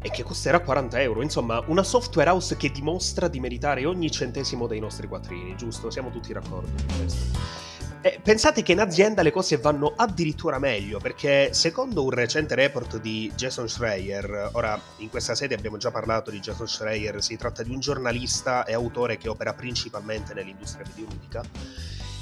e 0.01 0.11
che 0.11 0.23
costerà 0.23 0.61
40 0.61 1.01
euro. 1.01 1.23
Insomma, 1.23 1.61
una 1.67 1.83
software 1.83 2.31
house 2.31 2.57
che 2.57 2.71
dimostra 2.71 3.27
di 3.27 3.41
meritare 3.41 3.85
ogni 3.85 4.09
centesimo 4.09 4.69
dei 4.69 4.79
nostri 4.79 5.09
quattrini, 5.09 5.57
giusto? 5.57 5.91
Siamo 5.91 6.11
tutti 6.11 6.33
d'accordo 6.33 6.71
su 6.77 6.87
questo. 6.97 7.75
Eh, 8.03 8.21
pensate 8.23 8.63
che 8.63 8.73
in 8.73 8.81
azienda 8.81 9.23
le 9.23 9.33
cose 9.33 9.57
vanno 9.57 9.93
addirittura 9.97 10.59
meglio, 10.59 10.99
perché 10.99 11.53
secondo 11.53 12.05
un 12.05 12.11
recente 12.11 12.55
report 12.55 13.01
di 13.01 13.33
Jason 13.35 13.69
Schreier, 13.69 14.51
ora 14.53 14.81
in 14.99 15.09
questa 15.09 15.35
sede 15.35 15.55
abbiamo 15.55 15.77
già 15.77 15.91
parlato 15.91 16.31
di 16.31 16.39
Jason 16.39 16.69
Schreier, 16.69 17.23
si 17.23 17.37
tratta 17.37 17.63
di 17.63 17.71
un 17.71 17.81
giornalista 17.81 18.65
e 18.65 18.75
autore 18.75 19.17
che 19.17 19.29
opera 19.29 19.55
principalmente 19.55 20.35
nell'industria 20.35 20.85
videoludica. 20.85 21.43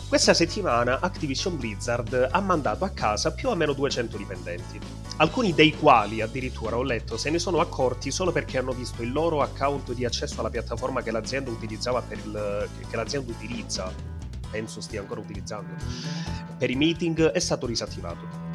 Questa 0.09 0.33
settimana 0.33 1.01
Activision 1.01 1.57
Blizzard 1.57 2.29
ha 2.31 2.41
mandato 2.41 2.85
a 2.85 2.91
casa 2.91 3.33
più 3.33 3.49
o 3.49 3.55
meno 3.55 3.73
200 3.73 4.17
dipendenti, 4.17 4.79
alcuni 5.17 5.55
dei 5.55 5.75
quali 5.75 6.21
addirittura 6.21 6.77
ho 6.77 6.83
letto 6.83 7.17
se 7.17 7.31
ne 7.31 7.39
sono 7.39 7.59
accorti 7.59 8.11
solo 8.11 8.31
perché 8.31 8.59
hanno 8.59 8.73
visto 8.73 9.03
il 9.03 9.11
loro 9.11 9.43
account 9.43 9.93
di 9.93 10.05
accesso 10.05 10.39
alla 10.41 10.51
piattaforma 10.51 11.03
che 11.03 11.11
l'azienda 11.11 11.51
il, 11.51 12.69
che 12.89 12.97
l'azienda 12.97 13.33
utilizza 13.33 13.93
penso 14.55 14.81
stia 14.81 15.01
ancora 15.01 15.19
utilizzando, 15.21 15.75
per 16.57 16.71
i 16.71 16.77
meeting 16.77 17.31
è 17.33 17.41
stato 17.41 17.67
disattivato. 17.67 18.53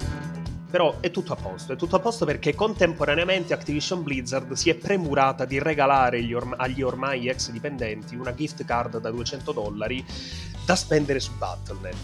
Però 0.71 0.99
è 1.01 1.11
tutto 1.11 1.33
a 1.33 1.35
posto, 1.35 1.73
è 1.73 1.75
tutto 1.75 1.97
a 1.97 1.99
posto 1.99 2.25
perché 2.25 2.55
contemporaneamente 2.55 3.53
Activision 3.53 4.01
Blizzard 4.03 4.53
si 4.53 4.69
è 4.69 4.75
premurata 4.75 5.43
di 5.43 5.59
regalare 5.59 6.23
orm- 6.33 6.55
agli 6.57 6.83
ormai 6.83 7.27
ex 7.27 7.49
dipendenti 7.49 8.15
una 8.15 8.33
gift 8.35 8.63
card 8.63 8.99
da 8.99 9.09
200 9.09 9.51
dollari 9.51 10.05
da 10.63 10.75
spendere 10.75 11.19
su 11.19 11.35
Battle.net. 11.35 11.95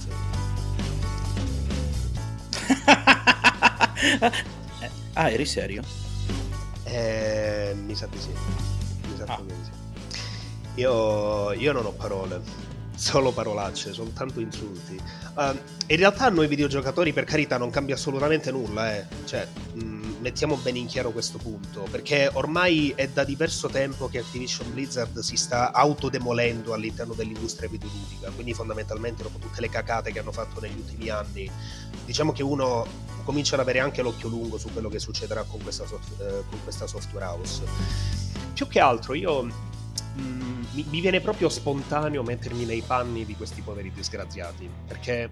ah, 5.14 5.30
eri 5.30 5.46
serio? 5.46 5.84
Eh, 6.84 7.76
mi 7.86 7.96
sa 7.96 8.08
di 8.08 8.18
sì. 8.18 8.30
Mi 8.30 9.16
sa 9.16 9.26
ah. 9.26 9.42
di 9.46 9.54
sì. 9.64 9.72
Io, 10.82 11.54
io 11.54 11.72
non 11.72 11.86
ho 11.86 11.92
parole 11.92 12.65
solo 12.96 13.32
parolacce, 13.32 13.94
soltanto 13.94 14.40
insulti. 14.40 15.00
Uh, 15.36 15.58
in 15.88 15.98
realtà 15.98 16.26
a 16.26 16.30
noi 16.30 16.48
videogiocatori, 16.48 17.14
per 17.14 17.26
carità, 17.26 17.58
non 17.58 17.70
cambia 17.70 17.96
assolutamente 17.96 18.52
nulla, 18.52 18.96
eh. 18.96 19.06
Cioè, 19.26 19.48
mh, 19.74 20.16
mettiamo 20.20 20.56
bene 20.56 20.80
in 20.80 20.88
chiaro 20.88 21.12
questo 21.12 21.38
punto, 21.38 21.88
perché 21.92 22.30
ormai 22.34 22.94
è 22.96 23.08
da 23.08 23.24
diverso 23.24 23.68
tempo 23.68 24.08
che 24.08 24.20
Activision 24.20 24.72
Blizzard 24.72 25.20
si 25.20 25.36
sta 25.36 25.72
autodemolendo 25.72 26.74
all'interno 26.74 27.14
dell'industria 27.14 27.70
videoludica, 27.70 28.32
quindi 28.32 28.54
fondamentalmente 28.54 29.24
dopo 29.24 29.38
tutte 29.38 29.62
le 29.62 29.70
cacate 29.70 30.12
che 30.12 30.20
hanno 30.20 30.32
fatto 30.32 30.60
negli 30.60 30.78
ultimi 30.78 31.10
anni, 31.10 31.50
diciamo 32.06 32.32
che 32.32 32.42
uno 32.44 32.88
comincia 33.24 33.56
ad 33.56 33.62
avere 33.62 33.80
anche 33.80 34.02
l'occhio 34.02 34.30
lungo 34.30 34.58
su 34.58 34.72
quello 34.72 34.90
che 34.90 35.00
succederà 35.00 35.44
con 35.44 35.62
questa, 35.62 35.86
soft- 35.86 36.22
eh, 36.22 36.44
con 36.50 36.60
questa 36.64 36.88
software 36.88 37.26
house. 37.26 37.64
Più 38.54 38.68
che 38.68 38.80
altro 38.80 39.14
io 39.14 39.48
Mm, 40.20 40.64
mi, 40.74 40.86
mi, 40.90 41.02
viene 41.02 41.20
proprio 41.20 41.50
spontaneo 41.50 42.24
mettermi 42.24 42.66
nei 42.66 42.82
panni 42.82 43.26
di 43.26 43.36
questi 43.36 43.62
poveri 43.62 43.92
disgraziati, 43.92 44.70
perché 44.88 45.30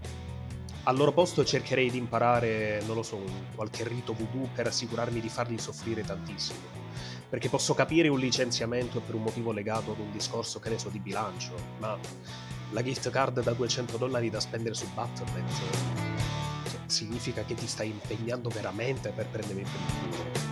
al 0.84 0.98
loro 0.98 1.13
posto 1.13 1.46
cercherei 1.46 1.89
di 1.89 1.98
imparare, 1.98 2.82
non 2.86 2.96
lo 2.96 3.04
so, 3.04 3.22
qualche 3.56 3.88
rito 3.88 4.13
voodoo 4.13 4.50
per 4.54 4.67
assicurarmi 4.67 5.22
di 5.22 5.30
farli 5.30 5.58
soffrire 5.58 6.04
tantissimo. 6.04 6.82
Perché 7.30 7.48
posso 7.48 7.74
capire 7.74 8.10
un 8.10 8.19
licenziamento 8.19 9.00
per 9.00 9.15
un 9.15 9.24
motivo 9.24 9.52
legato 9.52 9.91
ad 9.91 10.00
un 10.00 10.12
discorso, 10.12 10.60
che 10.60 10.69
ne 10.69 10.78
so, 10.78 10.89
di 10.89 11.00
bilancio, 11.00 11.54
ma 11.80 11.98
la 12.72 12.84
gift 12.84 13.10
card 13.10 13.41
da 13.41 13.54
200 13.54 13.98
dollari 13.98 14.30
da 14.30 14.39
spendere 14.39 14.76
su 14.76 14.86
Battle.net 14.93 15.50
cioè, 16.69 16.80
significa 16.88 17.43
che 17.43 17.54
ti 17.54 17.67
stai 17.67 17.89
impegnando 17.89 18.50
veramente 18.50 19.12
per 19.12 19.28
prendermi 19.28 19.62
per 19.62 19.72
il 19.72 20.17
culo. 20.17 20.52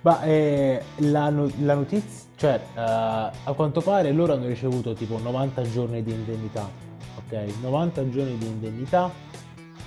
Ma 0.00 0.22
eh, 0.24 0.82
la, 0.96 1.30
no- 1.30 1.50
la 1.60 1.74
notizia 1.74 2.23
cioè, 2.36 2.60
uh, 2.74 2.78
a 2.78 3.52
quanto 3.54 3.80
pare 3.80 4.10
loro 4.12 4.32
hanno 4.32 4.46
ricevuto 4.46 4.92
tipo 4.92 5.18
90 5.18 5.62
giorni 5.70 6.02
di 6.02 6.12
indennità, 6.12 6.68
ok? 7.16 7.46
90 7.60 8.10
giorni 8.10 8.36
di 8.38 8.46
indennità 8.46 9.10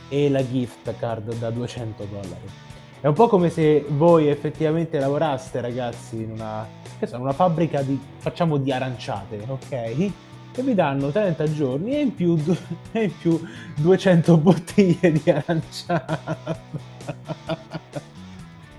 e 0.09 0.29
la 0.29 0.45
gift 0.47 0.95
card 0.97 1.35
da 1.37 1.49
200 1.49 2.05
dollari. 2.05 2.65
È 2.99 3.07
un 3.07 3.13
po' 3.13 3.27
come 3.27 3.49
se 3.49 3.85
voi 3.89 4.27
effettivamente 4.27 4.97
lavoraste, 4.99 5.61
ragazzi, 5.61 6.15
in 6.23 6.31
una, 6.31 6.67
so, 7.05 7.19
una 7.19 7.33
fabbrica 7.33 7.81
di, 7.81 7.99
facciamo, 8.17 8.57
di 8.57 8.71
aranciate, 8.71 9.43
ok? 9.45 9.71
E 9.71 10.63
vi 10.63 10.73
danno 10.73 11.11
30 11.11 11.53
giorni 11.53 11.95
e 11.95 11.99
in 11.99 12.15
più, 12.15 12.35
e 12.91 13.03
in 13.03 13.17
più 13.17 13.39
200 13.75 14.37
bottiglie 14.37 15.11
di 15.11 15.29
aranciata. 15.29 16.85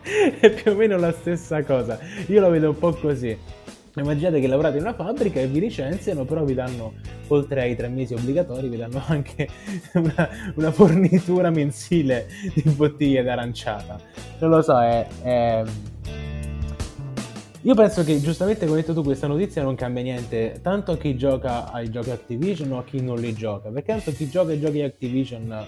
è 0.40 0.50
più 0.50 0.72
o 0.72 0.74
meno 0.74 0.96
la 0.96 1.12
stessa 1.12 1.62
cosa. 1.62 1.98
Io 2.26 2.40
la 2.40 2.48
vedo 2.48 2.70
un 2.70 2.78
po' 2.78 2.92
così. 2.94 3.36
Immaginate 4.00 4.40
che 4.40 4.46
lavorate 4.46 4.76
in 4.76 4.82
una 4.82 4.94
fabbrica 4.94 5.40
e 5.40 5.46
vi 5.46 5.60
licenziano, 5.60 6.24
però 6.24 6.44
vi 6.44 6.54
danno, 6.54 6.94
oltre 7.28 7.62
ai 7.62 7.76
tre 7.76 7.88
mesi 7.88 8.14
obbligatori, 8.14 8.68
vi 8.68 8.76
danno 8.76 9.02
anche 9.06 9.48
una, 9.94 10.28
una 10.54 10.72
fornitura 10.72 11.50
mensile 11.50 12.28
di 12.54 12.62
bottiglie 12.70 13.22
d'aranciata. 13.22 13.98
Non 14.38 14.50
lo 14.50 14.62
so, 14.62 14.80
è, 14.80 15.06
è... 15.22 15.62
Io 17.62 17.74
penso 17.74 18.04
che 18.04 18.20
giustamente 18.20 18.66
come 18.66 18.78
hai 18.78 18.84
detto 18.84 18.94
tu 18.94 19.02
questa 19.02 19.26
notizia 19.26 19.62
non 19.62 19.74
cambia 19.74 20.02
niente 20.02 20.60
tanto 20.62 20.92
a 20.92 20.96
chi 20.96 21.16
gioca 21.16 21.72
ai 21.72 21.90
giochi 21.90 22.10
Activision 22.10 22.70
o 22.72 22.78
a 22.78 22.84
chi 22.84 23.00
non 23.00 23.18
li 23.18 23.34
gioca, 23.34 23.68
perché 23.68 23.92
tanto 23.92 24.12
chi 24.12 24.28
gioca 24.30 24.52
ai 24.52 24.60
giochi 24.60 24.80
Activision 24.80 25.66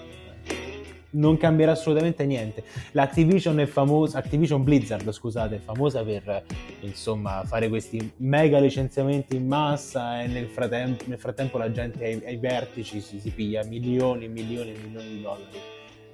non 1.11 1.37
cambierà 1.37 1.71
assolutamente 1.71 2.25
niente. 2.25 2.63
L'Activision 2.91 3.59
è 3.59 3.65
famosa, 3.65 4.17
Activision 4.17 4.63
Blizzard, 4.63 5.09
scusate, 5.11 5.55
è 5.55 5.59
famosa 5.59 6.03
per 6.03 6.43
insomma 6.81 7.43
fare 7.45 7.69
questi 7.69 8.11
mega 8.17 8.59
licenziamenti 8.59 9.35
in 9.35 9.47
massa 9.47 10.21
e 10.21 10.27
nel 10.27 10.47
frattempo, 10.47 11.03
nel 11.07 11.19
frattempo 11.19 11.57
la 11.57 11.71
gente 11.71 12.03
ai, 12.03 12.21
ai 12.25 12.37
vertici 12.37 13.01
si, 13.01 13.19
si, 13.19 13.29
piglia 13.31 13.63
milioni 13.63 14.25
e 14.25 14.27
milioni 14.27 14.71
e 14.71 14.77
milioni 14.81 15.09
di 15.09 15.21
dollari. 15.21 15.59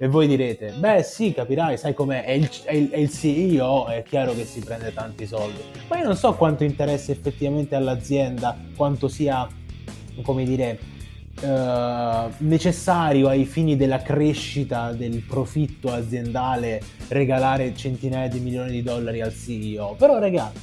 E 0.00 0.06
voi 0.06 0.28
direte, 0.28 0.74
beh 0.78 1.02
sì, 1.02 1.32
capirai, 1.32 1.76
sai 1.76 1.92
com'è, 1.92 2.22
è 2.24 2.30
il, 2.30 2.48
è, 2.62 2.72
il, 2.72 2.90
è 2.90 2.98
il 2.98 3.10
CEO, 3.10 3.88
è 3.88 4.04
chiaro 4.04 4.32
che 4.32 4.44
si 4.44 4.60
prende 4.60 4.92
tanti 4.92 5.26
soldi. 5.26 5.60
Ma 5.88 5.98
io 5.98 6.04
non 6.04 6.16
so 6.16 6.34
quanto 6.34 6.62
interessa 6.62 7.10
effettivamente 7.10 7.74
all'azienda, 7.74 8.56
quanto 8.76 9.08
sia, 9.08 9.48
come 10.22 10.44
dire, 10.44 10.78
eh, 11.40 12.28
necessario 12.38 13.28
ai 13.28 13.44
fini 13.44 13.76
della 13.76 14.02
crescita 14.02 14.92
del 14.92 15.22
profitto 15.22 15.92
aziendale 15.92 16.80
regalare 17.08 17.74
centinaia 17.74 18.28
di 18.28 18.40
milioni 18.40 18.70
di 18.70 18.82
dollari 18.82 19.20
al 19.20 19.34
CEO. 19.34 19.94
Però 19.96 20.18
ragazzi, 20.18 20.58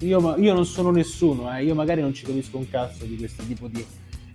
io, 0.00 0.36
io 0.36 0.52
non 0.54 0.66
sono 0.66 0.90
nessuno, 0.90 1.54
eh, 1.56 1.64
io 1.64 1.74
magari 1.74 2.00
non 2.00 2.12
ci 2.12 2.24
capisco 2.24 2.58
un 2.58 2.68
cazzo 2.68 3.04
di 3.04 3.16
questo 3.16 3.42
tipo 3.44 3.68
di, 3.68 3.84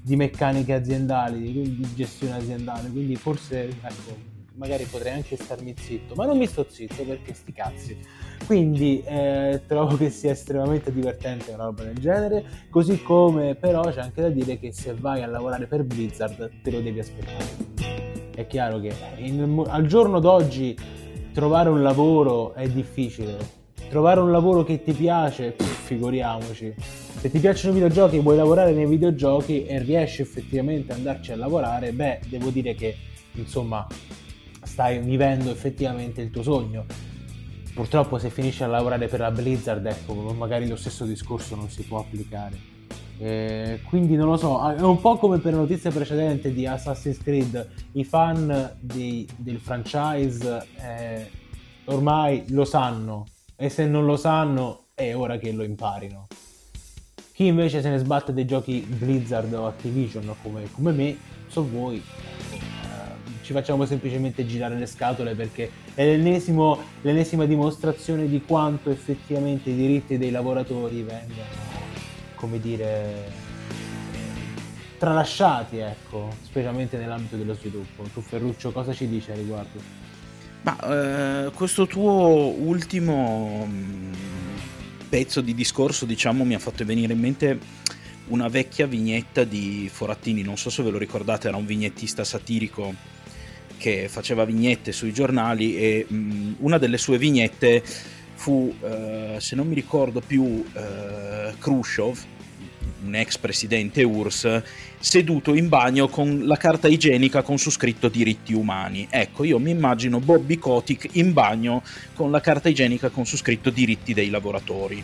di 0.02 0.16
meccaniche 0.16 0.74
aziendali, 0.74 1.40
di, 1.40 1.76
di, 1.76 1.88
gestione 1.94 2.36
aziendale, 2.36 2.90
quindi 2.90 3.16
forse 3.16 3.68
ecco, 3.68 4.31
magari 4.62 4.84
potrei 4.84 5.13
anche 5.13 5.36
starmi 5.38 5.74
zitto, 5.76 6.13
ma 6.13 6.28
non 6.28 6.38
mi 6.38 6.45
sto 6.45 6.67
zitto 6.69 7.04
perché 7.04 7.34
sti 7.34 7.52
cazzi. 7.52 7.97
Quindi 8.45 9.02
eh, 9.04 9.62
trovo 9.65 9.97
che 9.97 10.12
sia 10.12 10.32
estremamente 10.32 10.93
divertente 10.93 11.52
una 11.52 11.65
roba 11.65 11.84
del 11.84 11.97
genere, 11.97 12.45
così 12.69 13.02
come 13.02 13.56
però 13.56 13.82
c'è 13.89 14.02
anche 14.02 14.21
da 14.21 14.30
dire 14.30 14.60
che 14.60 14.71
se 14.71 14.93
vai 14.93 15.24
a 15.24 15.26
lavorare 15.26 15.65
per 15.65 15.84
Blizzard 15.84 16.62
te 16.62 16.71
lo 16.71 16.80
devi 16.80 17.00
aspettare. 17.00 18.30
È 18.36 18.45
chiaro 18.45 18.80
che 18.80 18.93
in, 19.17 19.63
al 19.67 19.88
giorno 19.88 20.19
d'oggi 20.19 20.78
trovare 21.34 21.69
un 21.69 21.82
lavoro 21.82 22.54
è 22.54 22.67
difficile, 22.69 23.38
trovare 23.89 24.19
un 24.19 24.30
lavoro 24.30 24.63
che 24.63 24.84
ti 24.84 24.91
piace, 24.91 25.56
figuriamoci. 25.58 26.76
Se 26.78 27.32
ti 27.32 27.39
piacciono 27.39 27.71
i 27.71 27.82
videogiochi 27.82 28.17
e 28.17 28.21
vuoi 28.21 28.36
lavorare 28.36 28.74
nei 28.74 28.86
videogiochi 28.86 29.65
e 29.65 29.80
riesci 29.80 30.21
effettivamente 30.21 30.91
ad 30.91 31.00
andarci 31.00 31.32
a 31.32 31.36
lavorare, 31.36 31.91
beh, 31.93 32.19
devo 32.28 32.50
dire 32.50 32.76
che 32.76 32.95
insomma 33.34 33.88
stai 34.72 35.00
vivendo 35.00 35.52
effettivamente 35.52 36.22
il 36.22 36.32
tuo 36.32 36.44
sogno. 36.44 36.86
Purtroppo 37.74 38.18
se 38.18 38.30
finisci 38.30 38.64
a 38.64 38.68
lavorare 38.68 39.08
per 39.08 39.20
la 39.20 39.30
Blizzard, 39.30 39.86
ecco, 39.86 40.14
magari 40.34 40.66
lo 40.66 40.78
stesso 40.78 41.04
discorso 41.04 41.56
non 41.56 41.70
si 41.70 41.84
può 41.84 42.00
applicare. 42.00 42.58
Eh, 43.20 43.82
quindi 43.84 44.16
non 44.16 44.28
lo 44.28 44.38
so, 44.38 44.72
è 44.72 44.80
un 44.80 45.02
po' 45.02 45.18
come 45.18 45.40
per 45.40 45.52
la 45.52 45.60
notizia 45.60 45.92
precedente 45.92 46.54
di 46.54 46.66
Assassin's 46.66 47.22
Creed, 47.22 47.70
i 47.92 48.06
fan 48.06 48.78
di, 48.80 49.28
del 49.36 49.60
franchise 49.60 50.66
eh, 50.78 51.30
ormai 51.86 52.46
lo 52.48 52.64
sanno, 52.64 53.28
e 53.58 53.68
se 53.68 53.86
non 53.86 54.06
lo 54.06 54.16
sanno 54.16 54.86
è 54.94 55.14
ora 55.14 55.38
che 55.38 55.52
lo 55.52 55.64
imparino. 55.64 56.28
Chi 57.34 57.46
invece 57.46 57.82
se 57.82 57.90
ne 57.90 57.98
sbatte 57.98 58.32
dei 58.32 58.46
giochi 58.46 58.80
Blizzard 58.80 59.54
o 59.54 59.68
Activision 59.68 60.34
come, 60.42 60.64
come 60.72 60.92
me, 60.94 61.18
so 61.48 61.68
voi, 61.70 62.02
ci 63.52 63.58
facciamo 63.58 63.86
semplicemente 63.86 64.46
girare 64.46 64.78
le 64.78 64.86
scatole 64.86 65.36
perché 65.36 65.70
è 65.94 66.16
l'ennesima 66.16 67.46
dimostrazione 67.46 68.28
di 68.30 68.42
quanto 68.42 68.90
effettivamente 68.90 69.70
i 69.70 69.76
diritti 69.76 70.18
dei 70.18 70.32
lavoratori 70.32 71.04
vengano, 71.04 71.50
come 72.36 72.60
dire, 72.62 73.30
tralasciati, 74.98 75.80
ecco, 75.80 76.30
specialmente 76.44 76.98
nell'ambito 76.98 77.36
dello 77.36 77.54
sviluppo. 77.54 78.04
Tu 78.14 78.22
Ferruccio 78.22 78.72
cosa 78.72 78.94
ci 78.94 79.10
dici 79.10 79.32
a 79.32 79.36
riguardo? 79.36 79.80
Ma 80.62 81.48
eh, 81.48 81.52
questo 81.52 81.88
tuo 81.88 82.56
ultimo 82.58 83.68
mm, 83.68 84.14
pezzo 85.10 85.42
di 85.42 85.54
discorso, 85.54 86.06
diciamo, 86.06 86.46
mi 86.46 86.54
ha 86.54 86.60
fatto 86.60 86.86
venire 86.86 87.12
in 87.12 87.20
mente 87.20 87.60
una 88.28 88.48
vecchia 88.48 88.88
vignetta 88.88 89.44
di 89.44 89.90
Forattini, 89.92 90.42
non 90.42 90.56
so 90.56 90.70
se 90.70 90.84
ve 90.84 90.92
lo 90.92 90.98
ricordate, 90.98 91.50
era 91.50 91.58
un 91.58 91.66
vignettista 91.66 92.24
satirico 92.24 93.20
che 93.82 94.08
faceva 94.08 94.46
vignette 94.46 94.91
sui 94.91 95.12
giornali 95.12 95.76
e 95.76 96.06
mh, 96.08 96.15
mm, 96.15 96.54
una 96.60 96.78
delle 96.78 97.00
sue 97.00 97.17
vignette 97.17 97.84
fu, 98.36 98.74
eh, 98.84 99.38
se 99.39 99.56
non 99.56 99.67
mi 99.67 99.74
ricordo 99.74 100.22
più, 100.22 100.63
eh, 100.74 101.54
Khrushchev, 101.58 102.17
un 103.04 103.15
ex 103.15 103.38
presidente 103.38 104.04
URSS, 104.04 104.62
seduto 105.00 105.56
in 105.56 105.67
bagno 105.67 106.08
con 106.08 106.46
la 106.46 106.58
carta 106.58 106.88
igienica 106.88 107.41
con 107.41 107.58
su 107.58 107.72
scritto 107.72 108.08
diritti 108.08 108.54
umani. 108.54 109.08
Ecco, 109.10 109.44
io 109.44 109.58
mi 109.58 109.72
immagino 109.72 110.20
Bobby 110.20 110.58
Kotick 110.58 111.10
in 111.13 111.34
bagno 111.34 111.82
con 112.13 112.30
la 112.30 112.39
carta 112.39 112.70
igienica 112.70 113.10
con 113.10 113.26
su 113.26 113.36
scritto 113.36 113.72
diritti 113.72 114.13
dei 114.13 114.30
lavoratori. 114.30 115.04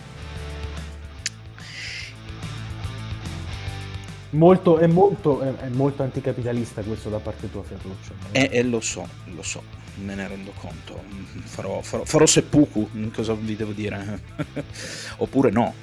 Molto, 4.32 4.78
è, 4.78 4.88
molto, 4.88 5.42
è, 5.42 5.56
è, 5.56 5.70
molto 5.70 6.04
anticapitalista 6.04 6.82
questo 6.82 7.10
da 7.10 7.20
parte 7.20 7.50
tua, 7.50 7.64
Ferruccio. 7.64 8.14
Eh, 8.32 8.50
eh, 8.52 8.64
lo 8.64 8.82
so, 8.82 9.08
lo 9.34 9.42
so, 9.42 9.64
me 10.04 10.16
ne 10.16 10.28
rendo 10.28 10.52
conto. 10.58 11.02
Farò, 11.44 11.82
farò, 11.82 12.04
farò 12.04 12.26
seppuku, 12.26 12.90
cosa 13.14 13.34
vi 13.34 13.56
devo 13.56 13.72
dire? 13.72 14.22
Oppure 15.18 15.50
no. 15.50 15.74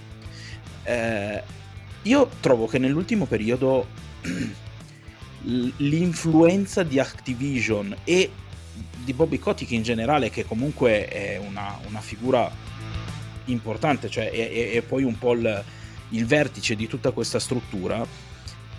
Eh, 0.83 1.42
io 2.02 2.28
trovo 2.40 2.66
che 2.66 2.78
nell'ultimo 2.78 3.24
periodo 3.24 3.87
l'influenza 5.78 6.83
di 6.83 6.98
Activision 6.98 7.96
e 8.04 8.30
di 9.04 9.12
Bobby 9.14 9.38
Kotick 9.38 9.70
in 9.70 9.83
generale, 9.83 10.28
che 10.28 10.44
comunque 10.44 11.09
è 11.09 11.38
una, 11.38 11.78
una 11.87 12.00
figura 12.00 12.50
importante, 13.46 14.11
cioè 14.11 14.30
è, 14.30 14.72
è, 14.72 14.83
poi 14.83 15.04
un 15.04 15.18
po' 15.18 15.33
il, 15.33 15.64
il 16.11 16.26
vertice 16.26 16.74
di 16.74 16.87
tutta 16.87 17.11
questa 17.11 17.38
struttura, 17.38 18.07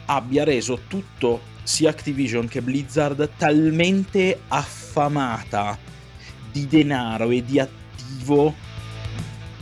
abbia 0.06 0.44
reso 0.44 0.82
tutto 0.88 1.54
sia 1.64 1.90
Activision 1.90 2.48
che 2.48 2.62
Blizzard 2.62 3.32
talmente 3.38 4.42
affamata 4.48 5.78
di 6.52 6.68
denaro 6.68 7.32
e 7.32 7.44
di 7.44 7.60
attivo 7.60 8.54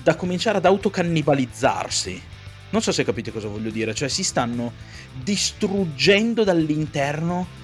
da 0.03 0.15
cominciare 0.15 0.57
ad 0.57 0.65
autocannibalizzarsi. 0.65 2.21
Non 2.69 2.81
so 2.81 2.91
se 2.91 3.03
capite 3.03 3.31
cosa 3.31 3.47
voglio 3.47 3.69
dire, 3.69 3.93
cioè 3.93 4.09
si 4.09 4.23
stanno 4.23 4.73
distruggendo 5.23 6.43
dall'interno 6.43 7.61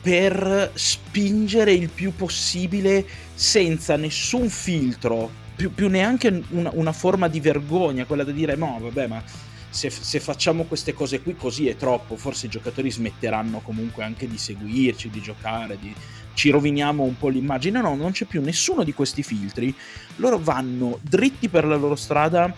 per 0.00 0.70
spingere 0.74 1.72
il 1.72 1.90
più 1.90 2.14
possibile 2.14 3.04
senza 3.34 3.96
nessun 3.96 4.48
filtro, 4.48 5.30
più, 5.54 5.74
più 5.74 5.88
neanche 5.88 6.42
una, 6.50 6.70
una, 6.72 6.92
forma 6.92 7.28
di 7.28 7.40
vergogna, 7.40 8.06
quella 8.06 8.24
da 8.24 8.32
dire 8.32 8.56
no, 8.56 8.78
vabbè, 8.80 9.06
ma 9.06 9.22
se, 9.70 9.88
se, 9.88 10.18
facciamo 10.18 10.64
queste 10.64 10.92
cose 10.92 11.22
qui 11.22 11.36
così 11.36 11.68
è 11.68 11.76
troppo, 11.76 12.16
forse 12.16 12.46
i 12.46 12.48
giocatori 12.48 12.90
smetteranno 12.90 13.60
comunque 13.60 14.02
anche 14.02 14.26
di 14.26 14.36
seguirci, 14.36 15.10
di 15.10 15.20
giocare, 15.20 15.78
di... 15.78 15.94
ci 16.34 16.50
roviniamo 16.50 17.04
un 17.04 17.16
po' 17.16 17.28
l'immagine. 17.28 17.80
No, 17.80 17.94
non 17.94 18.10
c'è 18.10 18.24
più 18.24 18.42
nessuno 18.42 18.82
di 18.82 18.92
questi 18.92 19.22
filtri, 19.22 19.74
loro 20.16 20.38
vanno 20.38 20.98
dritti 21.02 21.48
per 21.48 21.64
la 21.64 21.76
loro 21.76 21.94
strada 21.94 22.52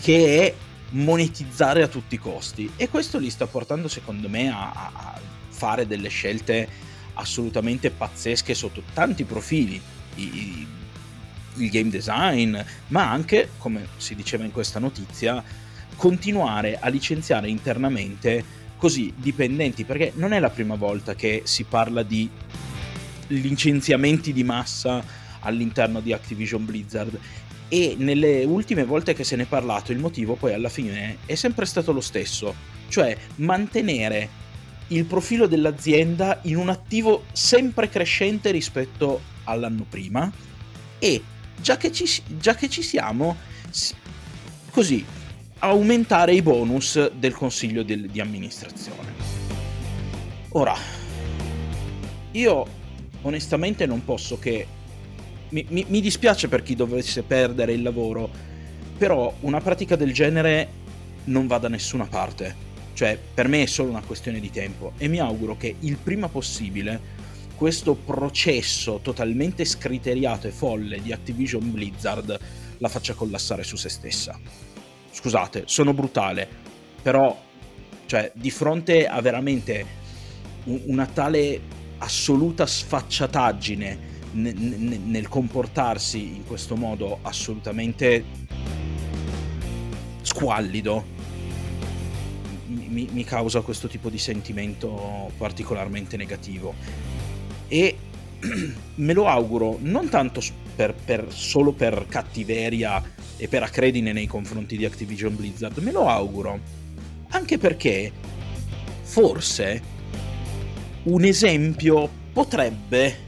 che 0.00 0.46
è 0.46 0.54
monetizzare 0.90 1.82
a 1.82 1.88
tutti 1.88 2.14
i 2.14 2.18
costi. 2.18 2.70
E 2.76 2.88
questo 2.88 3.18
li 3.18 3.28
sta 3.28 3.46
portando 3.46 3.88
secondo 3.88 4.28
me 4.28 4.48
a, 4.48 4.70
a 4.70 5.20
fare 5.48 5.86
delle 5.86 6.08
scelte 6.08 6.68
assolutamente 7.14 7.90
pazzesche 7.90 8.54
sotto 8.54 8.82
tanti 8.94 9.24
profili. 9.24 9.80
I, 10.14 10.66
il 11.56 11.70
game 11.70 11.90
design 11.90 12.56
ma 12.88 13.10
anche 13.10 13.50
come 13.58 13.86
si 13.96 14.14
diceva 14.14 14.44
in 14.44 14.52
questa 14.52 14.78
notizia 14.78 15.42
continuare 15.96 16.78
a 16.78 16.88
licenziare 16.88 17.48
internamente 17.48 18.64
così 18.76 19.12
dipendenti 19.16 19.84
perché 19.84 20.12
non 20.16 20.32
è 20.32 20.38
la 20.38 20.50
prima 20.50 20.74
volta 20.74 21.14
che 21.14 21.42
si 21.44 21.64
parla 21.64 22.02
di 22.02 22.28
licenziamenti 23.28 24.32
di 24.32 24.44
massa 24.44 25.02
all'interno 25.40 26.00
di 26.00 26.12
Activision 26.12 26.64
Blizzard. 26.64 27.18
E 27.68 27.96
nelle 27.98 28.44
ultime 28.44 28.84
volte 28.84 29.12
che 29.12 29.24
se 29.24 29.34
ne 29.34 29.42
è 29.42 29.46
parlato 29.46 29.90
il 29.90 29.98
motivo 29.98 30.34
poi 30.34 30.52
alla 30.52 30.68
fine 30.68 31.18
è 31.26 31.34
sempre 31.34 31.66
stato 31.66 31.90
lo 31.92 32.00
stesso, 32.00 32.54
cioè 32.88 33.16
mantenere 33.36 34.44
il 34.88 35.04
profilo 35.04 35.48
dell'azienda 35.48 36.38
in 36.42 36.56
un 36.56 36.68
attivo 36.68 37.24
sempre 37.32 37.88
crescente 37.88 38.52
rispetto 38.52 39.20
all'anno 39.44 39.84
prima 39.88 40.30
e 41.00 41.20
già 41.60 41.76
che 41.76 41.92
ci, 41.92 42.22
già 42.38 42.54
che 42.54 42.68
ci 42.68 42.82
siamo, 42.82 43.36
così 44.70 45.04
aumentare 45.58 46.34
i 46.34 46.42
bonus 46.42 47.10
del 47.12 47.34
consiglio 47.34 47.82
di, 47.82 48.10
di 48.10 48.20
amministrazione. 48.20 49.14
Ora, 50.50 50.76
io 52.32 52.66
onestamente 53.22 53.86
non 53.86 54.04
posso 54.04 54.38
che 54.38 54.66
mi, 55.50 55.64
mi, 55.68 55.84
mi 55.88 56.00
dispiace 56.00 56.48
per 56.48 56.62
chi 56.62 56.74
dovesse 56.74 57.22
perdere 57.22 57.72
il 57.72 57.82
lavoro, 57.82 58.30
però 58.98 59.32
una 59.40 59.60
pratica 59.60 59.96
del 59.96 60.12
genere 60.12 60.68
non 61.24 61.46
va 61.46 61.58
da 61.58 61.68
nessuna 61.68 62.04
parte. 62.04 62.64
Cioè, 62.94 63.18
per 63.34 63.48
me 63.48 63.62
è 63.62 63.66
solo 63.66 63.90
una 63.90 64.00
questione 64.00 64.40
di 64.40 64.50
tempo 64.50 64.92
e 64.96 65.08
mi 65.08 65.18
auguro 65.18 65.56
che 65.56 65.76
il 65.80 65.96
prima 65.96 66.28
possibile 66.28 67.15
questo 67.56 67.94
processo 67.94 69.00
totalmente 69.02 69.64
scriteriato 69.64 70.46
e 70.46 70.50
folle 70.50 71.00
di 71.00 71.12
Activision 71.12 71.70
Blizzard 71.72 72.38
la 72.78 72.88
faccia 72.88 73.14
collassare 73.14 73.64
su 73.64 73.76
se 73.76 73.88
stessa. 73.88 74.38
Scusate, 75.10 75.62
sono 75.66 75.94
brutale, 75.94 76.46
però 77.00 77.36
cioè, 78.06 78.30
di 78.34 78.50
fronte 78.50 79.06
a 79.06 79.20
veramente 79.20 80.04
una 80.64 81.06
tale 81.06 81.60
assoluta 81.98 82.66
sfacciataggine 82.66 84.14
nel 84.32 85.28
comportarsi 85.28 86.36
in 86.36 86.44
questo 86.44 86.76
modo 86.76 87.20
assolutamente 87.22 88.24
squallido 90.20 91.14
mi, 92.96 93.08
mi 93.12 93.24
causa 93.24 93.60
questo 93.60 93.88
tipo 93.88 94.08
di 94.08 94.18
sentimento 94.18 95.30
particolarmente 95.36 96.16
negativo. 96.16 96.74
E 97.68 97.96
me 98.96 99.12
lo 99.12 99.26
auguro 99.26 99.78
non 99.80 100.08
tanto 100.08 100.40
per, 100.74 100.94
per, 100.94 101.26
solo 101.30 101.72
per 101.72 102.06
cattiveria 102.08 103.02
e 103.36 103.48
per 103.48 103.62
accredine 103.62 104.12
nei 104.12 104.26
confronti 104.26 104.76
di 104.76 104.84
Activision 104.84 105.34
Blizzard, 105.34 105.76
me 105.78 105.92
lo 105.92 106.08
auguro 106.08 106.84
anche 107.30 107.58
perché 107.58 108.12
forse 109.02 109.94
un 111.04 111.24
esempio 111.24 112.08
potrebbe 112.32 113.24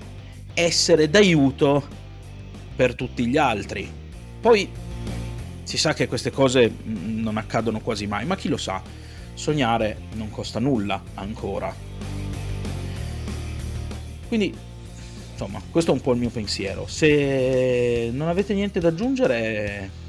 essere 0.54 1.08
d'aiuto 1.08 1.86
per 2.74 2.94
tutti 2.94 3.26
gli 3.26 3.36
altri. 3.36 3.90
Poi 4.40 4.68
si 5.62 5.76
sa 5.76 5.94
che 5.94 6.08
queste 6.08 6.30
cose 6.30 6.72
non 6.84 7.36
accadono 7.36 7.80
quasi 7.80 8.06
mai, 8.06 8.24
ma 8.24 8.36
chi 8.36 8.48
lo 8.48 8.56
sa, 8.56 8.82
sognare 9.34 9.96
non 10.14 10.30
costa 10.30 10.58
nulla 10.58 11.02
ancora. 11.14 11.87
Quindi, 14.28 14.54
insomma, 15.32 15.60
questo 15.70 15.90
è 15.90 15.94
un 15.94 16.00
po' 16.00 16.12
il 16.12 16.18
mio 16.18 16.30
pensiero. 16.30 16.86
Se 16.86 18.10
non 18.12 18.28
avete 18.28 18.54
niente 18.54 18.78
da 18.78 18.88
aggiungere... 18.88 20.06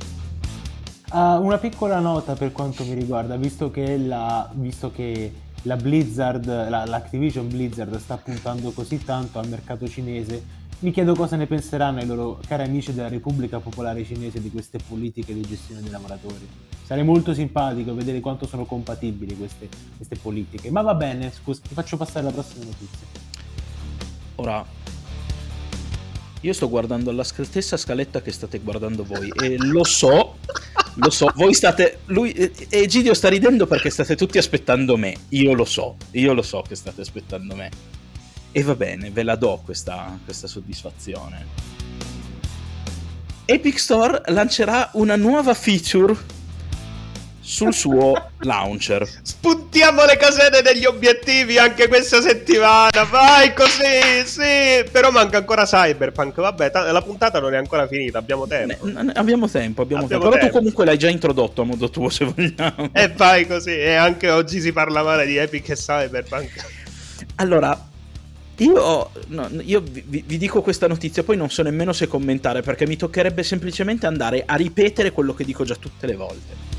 Uh, 1.12 1.42
una 1.42 1.58
piccola 1.58 1.98
nota 1.98 2.36
per 2.36 2.52
quanto 2.52 2.86
mi 2.86 2.94
riguarda, 2.94 3.36
visto 3.36 3.72
che 3.72 3.98
la, 3.98 4.48
visto 4.54 4.92
che 4.92 5.34
la 5.64 5.76
Blizzard, 5.76 6.46
la, 6.46 6.86
l'Activision 6.86 7.48
Blizzard 7.48 7.98
sta 7.98 8.18
puntando 8.18 8.70
così 8.70 9.04
tanto 9.04 9.40
al 9.40 9.48
mercato 9.48 9.88
cinese, 9.88 10.44
mi 10.82 10.92
chiedo 10.92 11.16
cosa 11.16 11.36
ne 11.36 11.48
penseranno 11.48 12.00
i 12.00 12.06
loro 12.06 12.40
cari 12.46 12.64
amici 12.64 12.94
della 12.94 13.08
Repubblica 13.08 13.60
Popolare 13.60 14.06
Cinese 14.06 14.40
di 14.40 14.52
queste 14.52 14.78
politiche 14.88 15.34
di 15.34 15.42
gestione 15.42 15.82
dei 15.82 15.90
lavoratori. 15.90 16.48
Sarei 16.86 17.04
molto 17.04 17.34
simpatico 17.34 17.94
vedere 17.96 18.20
quanto 18.20 18.46
sono 18.46 18.66
compatibili 18.66 19.36
queste, 19.36 19.68
queste 19.98 20.16
politiche. 20.16 20.70
Ma 20.72 20.82
va 20.82 20.94
bene, 20.94 21.32
scusa, 21.32 21.62
ti 21.68 21.74
faccio 21.74 21.98
passare 21.98 22.26
la 22.26 22.32
prossima 22.32 22.66
notizia. 22.66 23.29
Ora, 24.40 24.66
io 26.40 26.54
sto 26.54 26.70
guardando 26.70 27.12
la 27.12 27.26
stessa 27.26 27.76
scaletta 27.76 28.22
che 28.22 28.32
state 28.32 28.60
guardando 28.60 29.04
voi 29.04 29.30
e 29.38 29.58
lo 29.58 29.84
so, 29.84 30.38
lo 30.96 31.10
so, 31.10 31.30
voi 31.36 31.54
state, 31.54 32.00
lui, 32.06 32.32
Egidio 32.70 33.14
sta 33.14 33.28
ridendo 33.28 33.68
perché 33.68 33.90
state 33.90 34.16
tutti 34.16 34.38
aspettando 34.38 34.96
me, 34.96 35.14
io 35.30 35.52
lo 35.54 35.66
so, 35.66 35.98
io 36.12 36.32
lo 36.32 36.42
so 36.42 36.64
che 36.66 36.76
state 36.76 37.02
aspettando 37.02 37.54
me. 37.54 37.70
E 38.54 38.64
va 38.64 38.76
bene, 38.76 39.12
ve 39.12 39.24
la 39.24 39.36
do 39.36 39.62
questa, 39.66 40.18
questa 40.24 40.48
soddisfazione. 40.48 41.46
Epic 43.44 43.78
Store 43.78 44.22
lancerà 44.28 44.92
una 44.94 45.18
nuova 45.18 45.54
feature 45.54 46.16
sul 47.50 47.74
suo 47.74 48.30
launcher. 48.41 49.10
Spuntiamo 49.24 50.06
le 50.06 50.18
casette 50.18 50.62
degli 50.62 50.86
obiettivi 50.86 51.58
anche 51.58 51.88
questa 51.88 52.22
settimana. 52.22 53.04
Vai 53.10 53.56
così, 53.56 54.24
sì. 54.24 54.88
Però 54.91 55.10
manca 55.10 55.38
ancora 55.38 55.66
Cyberpunk. 55.66 56.36
Vabbè, 56.36 56.70
t- 56.70 56.89
la 56.91 57.02
puntata 57.02 57.39
non 57.39 57.56
è 57.56 57.58
ancora 57.58 57.88
finita. 57.88 58.20
Abbiamo 58.20 58.45
tempo. 58.45 58.86
Ne, 58.86 59.12
abbiamo 59.16 59.50
tempo, 59.50 59.82
abbiamo, 59.82 60.04
abbiamo 60.04 60.24
tempo. 60.24 60.30
Però 60.30 60.45
tu 60.45 60.52
comunque 60.52 60.86
l'hai 60.86 61.00
già 61.00 61.10
introdotto 61.10 61.64
a 61.64 61.66
modo 61.66 61.89
tuo, 61.89 62.10
se 62.10 62.26
vogliamo. 62.26 62.91
E 62.93 63.08
vai 63.18 63.47
così. 63.47 63.72
E 63.72 63.95
anche 63.95 64.30
oggi 64.30 64.62
si 64.62 64.72
parla 64.72 65.02
male 65.02 65.26
di 65.26 65.38
Epic 65.38 65.70
e 65.70 65.76
Cyberpunk. 65.76 66.52
Allora, 67.38 67.88
io, 68.58 69.10
no, 69.28 69.50
io 69.62 69.82
vi, 69.82 70.24
vi, 70.24 70.38
dico 70.38 70.62
questa 70.62 70.88
notizia, 70.88 71.24
poi 71.24 71.36
non 71.36 71.50
so 71.50 71.64
nemmeno 71.64 71.93
se 71.93 72.06
commentare 72.06 72.62
perché 72.62 72.86
mi 72.86 72.95
toccherebbe 72.95 73.41
semplicemente 73.41 74.06
andare 74.06 74.43
a 74.45 74.54
ripetere 74.54 75.12
quello 75.12 75.34
che 75.34 75.43
dico 75.43 75.64
già 75.64 75.76
tutte 75.76 76.06
le 76.06 76.16
volte. 76.16 76.78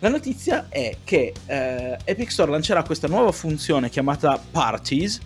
La 0.00 0.08
notizia 0.08 0.66
è 0.68 0.98
che 1.02 1.32
eh, 1.46 1.98
Epic 2.04 2.30
Store 2.30 2.52
lancerà 2.52 2.84
questa 2.84 3.08
nuova 3.08 3.32
funzione 3.32 3.90
chiamata 3.90 4.38
Parties, 4.38 5.18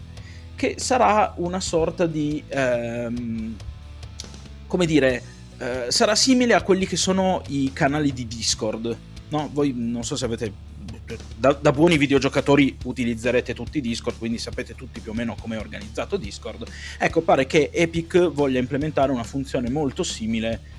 che 0.56 0.76
sarà 0.78 1.34
una 1.36 1.60
sorta 1.60 2.06
di... 2.06 2.42
Ehm, 2.48 3.56
come 4.66 4.86
dire, 4.86 5.22
eh, 5.58 5.86
sarà 5.88 6.14
simile 6.14 6.54
a 6.54 6.62
quelli 6.62 6.86
che 6.86 6.96
sono 6.96 7.42
i 7.48 7.70
canali 7.74 8.14
di 8.14 8.26
Discord. 8.26 8.96
No? 9.28 9.50
Voi 9.52 9.74
non 9.76 10.04
so 10.04 10.16
se 10.16 10.24
avete 10.24 10.70
da, 11.36 11.52
da, 11.52 11.72
buoni 11.72 11.98
videogiocatori 11.98 12.76
utilizzerete 12.84 13.52
tutti 13.52 13.80
Discord, 13.82 14.16
quindi 14.16 14.38
sapete 14.38 14.74
tutti 14.74 15.00
più 15.00 15.10
o 15.10 15.14
meno 15.14 15.36
come 15.38 15.56
è 15.56 15.58
organizzato 15.58 16.16
Discord. 16.16 16.66
Ecco, 16.98 17.20
pare 17.20 17.46
che 17.46 17.70
Epic 17.72 18.30
voglia 18.30 18.58
implementare 18.58 19.12
una 19.12 19.24
funzione 19.24 19.68
molto 19.68 20.02
simile 20.02 20.71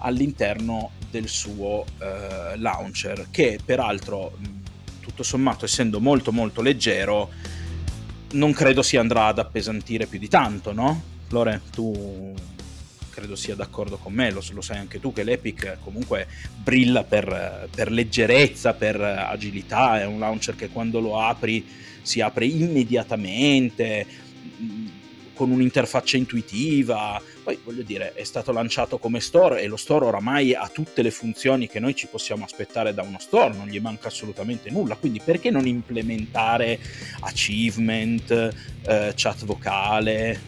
all'interno 0.00 0.90
del 1.10 1.28
suo 1.28 1.84
eh, 1.98 2.56
launcher, 2.56 3.28
che 3.30 3.58
peraltro, 3.64 4.36
tutto 5.00 5.22
sommato, 5.22 5.64
essendo 5.64 6.00
molto 6.00 6.32
molto 6.32 6.62
leggero, 6.62 7.30
non 8.32 8.52
credo 8.52 8.82
si 8.82 8.96
andrà 8.96 9.26
ad 9.26 9.38
appesantire 9.38 10.06
più 10.06 10.18
di 10.18 10.28
tanto, 10.28 10.72
no? 10.72 11.02
Lore, 11.30 11.62
tu 11.72 12.34
credo 13.10 13.36
sia 13.36 13.54
d'accordo 13.54 13.96
con 13.98 14.12
me, 14.12 14.30
lo, 14.30 14.42
lo 14.52 14.60
sai 14.60 14.78
anche 14.78 15.00
tu 15.00 15.12
che 15.12 15.24
l'Epic 15.24 15.78
comunque 15.82 16.26
brilla 16.56 17.04
per, 17.04 17.68
per, 17.74 17.90
leggerezza, 17.90 18.72
per 18.72 19.00
agilità, 19.00 20.00
è 20.00 20.06
un 20.06 20.18
launcher 20.18 20.56
che 20.56 20.68
quando 20.68 21.00
lo 21.00 21.20
apri 21.20 21.66
si 22.02 22.20
apre 22.20 22.46
immediatamente 22.46 24.06
mm, 24.60 24.86
con 25.34 25.50
un'interfaccia 25.50 26.16
intuitiva. 26.16 27.20
Poi 27.50 27.58
voglio 27.64 27.82
dire, 27.82 28.12
è 28.14 28.22
stato 28.22 28.52
lanciato 28.52 28.98
come 28.98 29.18
store 29.18 29.60
e 29.60 29.66
lo 29.66 29.76
store 29.76 30.04
oramai 30.04 30.54
ha 30.54 30.70
tutte 30.72 31.02
le 31.02 31.10
funzioni 31.10 31.66
che 31.66 31.80
noi 31.80 31.96
ci 31.96 32.06
possiamo 32.06 32.44
aspettare 32.44 32.94
da 32.94 33.02
uno 33.02 33.18
store, 33.18 33.56
non 33.56 33.66
gli 33.66 33.80
manca 33.80 34.06
assolutamente 34.06 34.70
nulla. 34.70 34.94
Quindi 34.94 35.20
perché 35.24 35.50
non 35.50 35.66
implementare 35.66 36.78
achievement, 37.22 38.30
eh, 38.86 39.12
chat 39.16 39.44
vocale? 39.44 40.40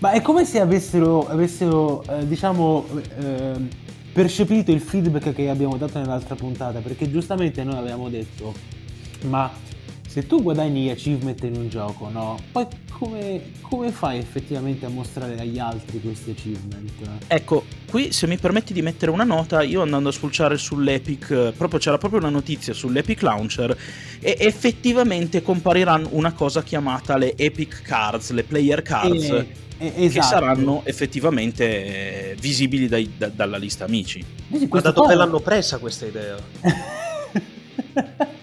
Ma 0.00 0.10
è 0.10 0.20
come 0.22 0.44
se 0.44 0.58
avessero, 0.58 1.28
avessero 1.28 2.02
eh, 2.02 2.26
diciamo, 2.26 2.88
eh, 3.20 3.52
percepito 4.12 4.72
il 4.72 4.80
feedback 4.80 5.32
che 5.32 5.48
abbiamo 5.48 5.76
dato 5.76 6.00
nell'altra 6.00 6.34
puntata, 6.34 6.80
perché 6.80 7.08
giustamente 7.08 7.62
noi 7.62 7.76
avevamo 7.76 8.08
detto, 8.08 8.52
ma 9.26 9.48
se 10.10 10.26
tu 10.26 10.42
guadagni 10.42 10.86
gli 10.86 10.90
achievement 10.90 11.40
in 11.44 11.54
un 11.54 11.68
gioco, 11.68 12.08
no? 12.08 12.36
Poi 12.50 12.66
come, 12.90 13.52
come, 13.60 13.92
fai 13.92 14.18
effettivamente 14.18 14.84
a 14.84 14.88
mostrare 14.88 15.38
agli 15.38 15.60
altri 15.60 16.00
questi 16.00 16.30
achievement? 16.30 16.90
Ecco, 17.28 17.64
qui 17.88 18.10
se 18.10 18.26
mi 18.26 18.36
permetti 18.36 18.72
di 18.72 18.82
mettere 18.82 19.12
una 19.12 19.22
nota, 19.22 19.62
io 19.62 19.82
andando 19.82 20.08
a 20.08 20.12
spulciare 20.12 20.58
sull'Epic, 20.58 21.52
proprio, 21.56 21.78
c'era 21.78 21.96
proprio 21.96 22.18
una 22.18 22.28
notizia 22.28 22.74
sull'Epic 22.74 23.22
Launcher 23.22 23.78
e 24.18 24.36
effettivamente 24.40 25.42
compariranno 25.42 26.08
una 26.10 26.32
cosa 26.32 26.64
chiamata 26.64 27.16
le 27.16 27.36
Epic 27.36 27.82
Cards, 27.82 28.32
le 28.32 28.42
Player 28.42 28.82
Cards. 28.82 29.28
E 29.28 29.46
esatto. 29.78 30.08
che 30.08 30.22
saranno 30.22 30.82
effettivamente 30.86 32.36
visibili 32.40 32.88
dai, 32.88 33.12
da, 33.16 33.28
dalla 33.28 33.58
lista 33.58 33.84
amici. 33.84 34.22
Ma 34.68 34.80
da 34.80 34.90
dove 34.90 35.14
l'hanno 35.14 35.38
presa 35.38 35.78
questa 35.78 36.04
idea? 36.04 36.36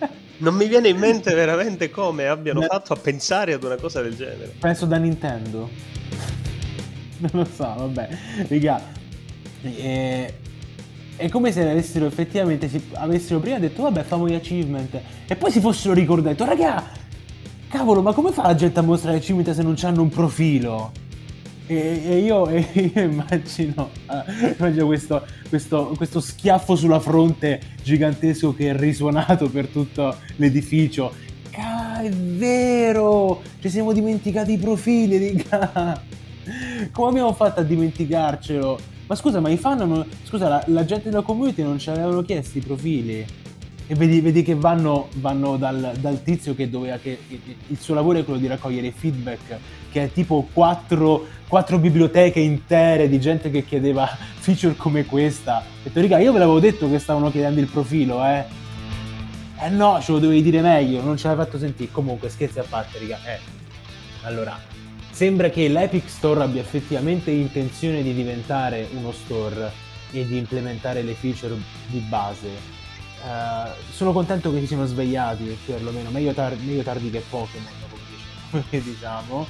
non 0.40 0.56
mi 0.56 0.68
viene 0.68 0.90
in 0.90 0.98
mente 0.98 1.34
veramente 1.34 1.90
come 1.90 2.28
abbiano 2.28 2.60
Beh. 2.60 2.68
fatto 2.68 2.94
a 2.94 2.96
pensare 2.96 3.54
ad 3.54 3.64
una 3.64 3.76
cosa 3.76 4.02
del 4.02 4.16
genere. 4.16 4.54
Penso 4.60 4.86
da 4.86 4.98
Nintendo. 4.98 5.70
non 7.18 7.32
lo 7.32 7.46
so, 7.46 7.74
vabbè. 7.76 8.10
Riga, 8.48 8.82
eh, 9.62 10.34
è 11.16 11.30
come 11.30 11.52
se 11.52 11.68
avessero 11.68 12.06
effettivamente 12.06 12.70
si, 12.70 12.82
avessero 12.94 13.40
prima 13.40 13.58
detto 13.58 13.82
vabbè 13.82 14.04
famo 14.04 14.28
gli 14.28 14.36
achievement 14.36 15.02
e 15.28 15.36
poi 15.36 15.52
si 15.52 15.60
fossero 15.60 15.96
ricordati 15.96 16.46
raga 16.46 16.92
cavolo 17.70 18.04
ma 18.04 18.14
come 18.14 18.32
fa 18.32 18.44
la 18.44 18.54
gente 18.54 18.78
a 18.78 18.84
mostrare 18.84 19.18
achievement 19.18 19.52
se 19.52 19.64
non 19.64 19.76
hanno 19.82 20.04
un 20.04 20.10
profilo 20.10 20.92
e, 21.68 22.02
e, 22.06 22.18
io, 22.20 22.48
e 22.48 22.66
immagino, 22.96 23.90
uh, 24.08 24.56
immagino 24.58 24.86
questo, 24.86 25.26
questo, 25.50 25.94
questo, 25.98 26.20
schiaffo 26.22 26.76
sulla 26.76 27.00
fronte 27.00 27.60
gigantesco 27.84 28.54
che 28.54 28.70
è 28.70 28.76
risuonato 28.76 29.50
per 29.50 29.68
tutto 29.68 30.16
l'edificio. 30.38 31.14
Ca- 31.52 32.00
è 32.02 32.10
vero! 32.10 33.42
Ci 33.60 33.70
siamo 33.70 33.92
dimenticati 33.92 34.54
i 34.54 34.58
profili, 34.58 35.18
riga! 35.18 36.02
Come 36.92 37.10
abbiamo 37.10 37.34
fatto 37.34 37.60
a 37.60 37.64
dimenticarcelo? 37.64 38.80
Ma 39.06 39.16
scusa, 39.16 39.42
ma 39.42 39.50
i 39.50 39.58
fan 39.58 39.78
non... 39.80 40.06
Scusa, 40.24 40.48
la, 40.48 40.64
la 40.68 40.86
gente 40.86 41.10
della 41.10 41.22
community 41.22 41.64
non 41.64 41.80
ci 41.80 41.90
avevano 41.90 42.22
chiesto 42.22 42.58
i 42.58 42.62
profili? 42.62 43.26
e 43.90 43.96
vedi, 43.96 44.20
vedi 44.20 44.44
che 44.44 44.54
vanno, 44.54 45.08
vanno 45.16 45.56
dal, 45.56 45.94
dal, 46.02 46.22
tizio 46.22 46.54
che 46.54 46.70
doveva 46.70 46.98
che 46.98 47.18
il 47.68 47.80
suo 47.80 47.94
lavoro 47.94 48.20
è 48.20 48.26
quello 48.26 48.38
di 48.38 48.48
raccogliere 48.48 48.92
feedback 48.92 49.58
che 49.92 50.04
è 50.04 50.12
tipo 50.12 50.48
quattro, 50.54 51.28
quattro 51.48 51.78
biblioteche 51.78 52.40
intere 52.40 53.10
di 53.10 53.20
gente 53.20 53.50
che 53.50 53.66
chiedeva 53.66 54.06
feature 54.40 54.76
come 54.76 55.06
questa. 55.06 55.64
E 55.84 55.90
detto 55.92 56.02
raga 56.02 56.20
io 56.20 56.34
ve 56.34 56.40
l'avevo 56.40 56.60
detto 56.60 56.90
che 56.90 57.00
stavano 57.00 57.32
chiedendo 57.32 57.60
il 57.60 57.68
profilo 57.68 58.24
eh. 58.26 58.46
Eh 59.60 59.70
no 59.70 60.00
ce 60.02 60.12
lo 60.12 60.20
dovevi 60.20 60.44
dire 60.44 60.62
meglio 60.62 61.02
non 61.02 61.18
ce 61.18 61.28
l'hai 61.28 61.36
fatto 61.36 61.58
sentire. 61.58 61.92
Comunque 61.92 62.30
scherzi 62.30 62.60
a 62.60 62.66
parte 62.68 63.00
raga 63.00 63.18
eh. 63.26 63.40
Allora 64.24 64.58
sembra 65.10 65.50
che 65.50 65.68
l'Epic 65.68 66.08
Store 66.10 66.44
abbia 66.44 66.62
effettivamente 66.62 67.32
intenzione 67.32 68.04
di 68.04 68.14
diventare 68.14 68.88
uno 68.94 69.12
store 69.12 69.86
e 70.12 70.26
di 70.26 70.38
implementare 70.38 71.02
le 71.02 71.14
feature 71.14 71.56
di 71.88 72.00
base. 72.00 72.76
Uh, 73.24 73.70
sono 73.92 74.14
contento 74.14 74.54
che 74.54 74.60
si 74.60 74.68
siano 74.68 74.86
svegliati, 74.86 75.58
perlomeno. 75.66 76.12
Meglio, 76.12 76.34
tar- 76.34 76.58
meglio 76.60 76.84
tardi 76.84 77.10
che 77.10 77.24
Pokémon, 77.28 77.72
come 78.52 78.64
diciamo. 78.70 79.48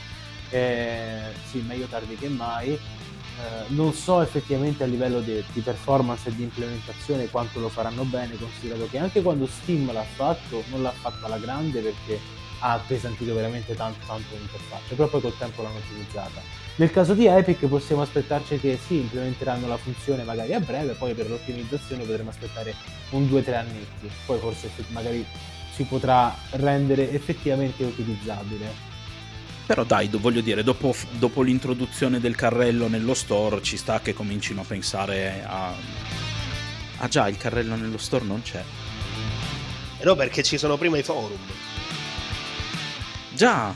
Eh, 0.50 1.34
sì, 1.50 1.64
meglio 1.66 1.86
tardi 1.86 2.16
che 2.16 2.28
mai. 2.28 2.70
Eh, 2.70 2.80
non 3.68 3.94
so 3.94 4.22
effettivamente 4.22 4.84
a 4.84 4.88
livello 4.88 5.20
di, 5.20 5.44
di, 5.54 5.62
performance 5.62 6.30
e 6.30 6.36
di 6.36 6.44
implementazione 6.44 7.30
quanto 7.30 7.60
lo 7.60 7.70
faranno 7.70 8.04
bene, 8.04 8.36
considerato 8.36 8.88
che 8.90 8.98
anche 8.98 9.22
quando 9.22 9.46
Steam 9.46 9.92
l'ha 9.92 10.04
fatto, 10.04 10.64
non 10.70 10.82
l'ha 10.82 10.92
fatto 10.92 11.26
alla 11.28 11.38
grande 11.38 11.82
perché 11.82 12.20
ha 12.60 12.74
appesantito 12.74 13.36
veramente 13.36 13.76
tanto, 13.76 14.00
tanto 14.08 14.36
l'interfaccia, 14.36 14.96
poi 14.96 15.22
col 15.22 15.38
tempo 15.38 15.62
l'hanno 15.62 15.78
ottimizzata. 15.78 16.42
Nel 16.78 16.92
caso 16.92 17.14
di 17.14 17.26
Epic 17.26 17.66
possiamo 17.68 18.02
aspettarci 18.02 18.60
che 18.60 18.80
sì, 18.84 18.96
implementeranno 19.00 19.68
la 19.68 19.78
funzione 19.78 20.24
magari 20.24 20.54
a 20.54 20.60
breve, 20.60 20.94
poi 20.94 21.14
per 21.14 21.30
l'ottimizzazione 21.30 22.04
potremo 22.04 22.30
aspettare 22.30 22.74
un 23.12 23.24
2-3 23.26 23.56
annetti, 23.56 24.10
poi 24.26 24.40
forse 24.40 24.70
magari 24.90 25.26
si 25.74 25.84
potrà 25.84 26.36
rendere 26.52 27.12
effettivamente 27.12 27.84
utilizzabile. 27.84 28.96
Però 29.68 29.84
dai, 29.84 30.08
voglio 30.08 30.40
dire, 30.40 30.64
dopo, 30.64 30.96
dopo, 31.20 31.42
l'introduzione 31.42 32.22
del 32.22 32.36
carrello 32.36 32.88
nello 32.88 33.14
store 33.14 33.62
ci 33.62 33.76
sta 33.76 34.00
che 34.00 34.14
comincino 34.14 34.62
a 34.62 34.64
pensare 34.64 35.44
a... 35.46 35.74
Ah 37.00 37.08
già, 37.10 37.28
il 37.28 37.36
carrello 37.36 37.76
nello 37.76 37.98
store 37.98 38.24
non 38.24 38.42
c'è. 38.42 38.64
No, 40.04 40.16
perché 40.16 40.42
ci 40.42 40.58
sono 40.58 40.78
prima 40.78 40.98
i 40.98 41.04
forum. 41.04 41.38
Già, 43.34 43.76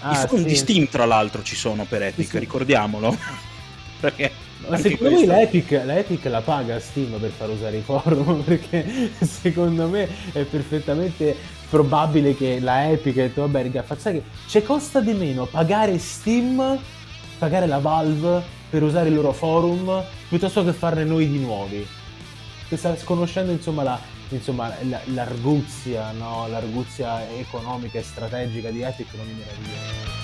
ah, 0.00 0.12
i 0.12 0.16
forum 0.16 0.40
sì. 0.40 0.44
di 0.46 0.56
Steam 0.56 0.88
tra 0.88 1.04
l'altro 1.04 1.44
ci 1.44 1.54
sono 1.54 1.84
per 1.84 2.02
Epic, 2.02 2.30
sì. 2.30 2.38
ricordiamolo. 2.40 3.16
perché 4.00 4.32
ma 4.66 4.78
secondo 4.78 5.14
questo... 5.16 5.32
me 5.32 5.38
l'Epic, 5.38 5.70
l'Epic 5.84 6.24
la 6.24 6.40
paga 6.40 6.80
Steam 6.80 7.18
per 7.18 7.30
far 7.30 7.50
usare 7.50 7.76
i 7.76 7.82
forum 7.82 8.42
perché 8.44 9.10
secondo 9.20 9.88
me 9.88 10.08
è 10.32 10.42
perfettamente 10.44 11.36
probabile 11.74 12.36
che 12.36 12.60
la 12.60 12.88
Epic 12.88 13.18
ha 13.18 13.22
detto 13.22 13.40
vabbè 13.40 13.62
raga 13.64 13.82
faccia 13.82 14.12
che 14.12 14.22
ci 14.46 14.62
costa 14.62 15.00
di 15.00 15.12
meno 15.12 15.46
pagare 15.46 15.98
Steam 15.98 16.78
pagare 17.36 17.66
la 17.66 17.78
Valve 17.78 18.42
per 18.70 18.84
usare 18.84 19.08
il 19.08 19.16
loro 19.16 19.32
forum 19.32 20.00
piuttosto 20.28 20.62
che 20.62 20.72
farne 20.72 21.02
noi 21.02 21.28
di 21.28 21.40
nuovi 21.40 21.84
sconoscendo 22.96 23.52
insomma 23.52 23.82
la, 23.82 24.00
insomma, 24.28 24.72
l'arguzia, 25.06 26.12
no? 26.12 26.46
l'arguzia 26.48 27.28
economica 27.38 27.98
e 27.98 28.02
strategica 28.02 28.70
di 28.70 28.82
Epic 28.82 29.06
non 29.14 29.26
mi 29.26 29.34
meraviglia. 29.34 30.22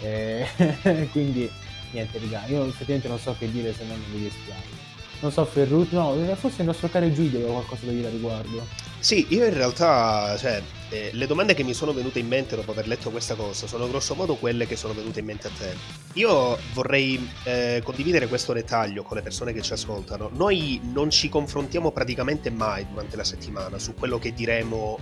E 0.00 1.08
quindi 1.12 1.50
niente, 1.90 2.18
raga, 2.18 2.46
io 2.46 2.64
effettivamente 2.66 3.08
non 3.08 3.18
so 3.18 3.36
che 3.38 3.50
dire 3.50 3.72
se 3.72 3.84
non 3.84 4.02
mi 4.12 4.20
dispiace. 4.20 4.91
Non 5.22 5.30
so, 5.30 5.44
Ferruccio, 5.44 5.94
no, 5.94 6.34
forse 6.34 6.62
il 6.62 6.66
nostro 6.66 6.88
caro 6.88 7.10
Giulia 7.12 7.38
aveva 7.38 7.52
qualcosa 7.52 7.86
da 7.86 7.92
dire 7.92 8.08
a 8.08 8.10
riguardo. 8.10 8.66
Sì, 8.98 9.24
io 9.28 9.44
in 9.44 9.54
realtà, 9.54 10.36
cioè, 10.36 10.60
eh, 10.88 11.10
le 11.12 11.26
domande 11.28 11.54
che 11.54 11.62
mi 11.62 11.74
sono 11.74 11.92
venute 11.92 12.18
in 12.18 12.26
mente 12.26 12.56
dopo 12.56 12.72
aver 12.72 12.88
letto 12.88 13.10
questa 13.10 13.36
cosa 13.36 13.68
sono 13.68 13.88
grosso 13.88 14.16
modo 14.16 14.34
quelle 14.34 14.66
che 14.66 14.74
sono 14.74 14.94
venute 14.94 15.20
in 15.20 15.26
mente 15.26 15.46
a 15.46 15.50
te. 15.56 15.76
Io 16.14 16.58
vorrei 16.72 17.30
eh, 17.44 17.80
condividere 17.84 18.26
questo 18.26 18.52
dettaglio 18.52 19.04
con 19.04 19.16
le 19.16 19.22
persone 19.22 19.52
che 19.52 19.62
ci 19.62 19.72
ascoltano. 19.72 20.28
Noi 20.32 20.80
non 20.92 21.08
ci 21.08 21.28
confrontiamo 21.28 21.92
praticamente 21.92 22.50
mai 22.50 22.84
durante 22.90 23.14
la 23.14 23.24
settimana 23.24 23.78
su 23.78 23.94
quello 23.94 24.18
che 24.18 24.34
diremo 24.34 24.98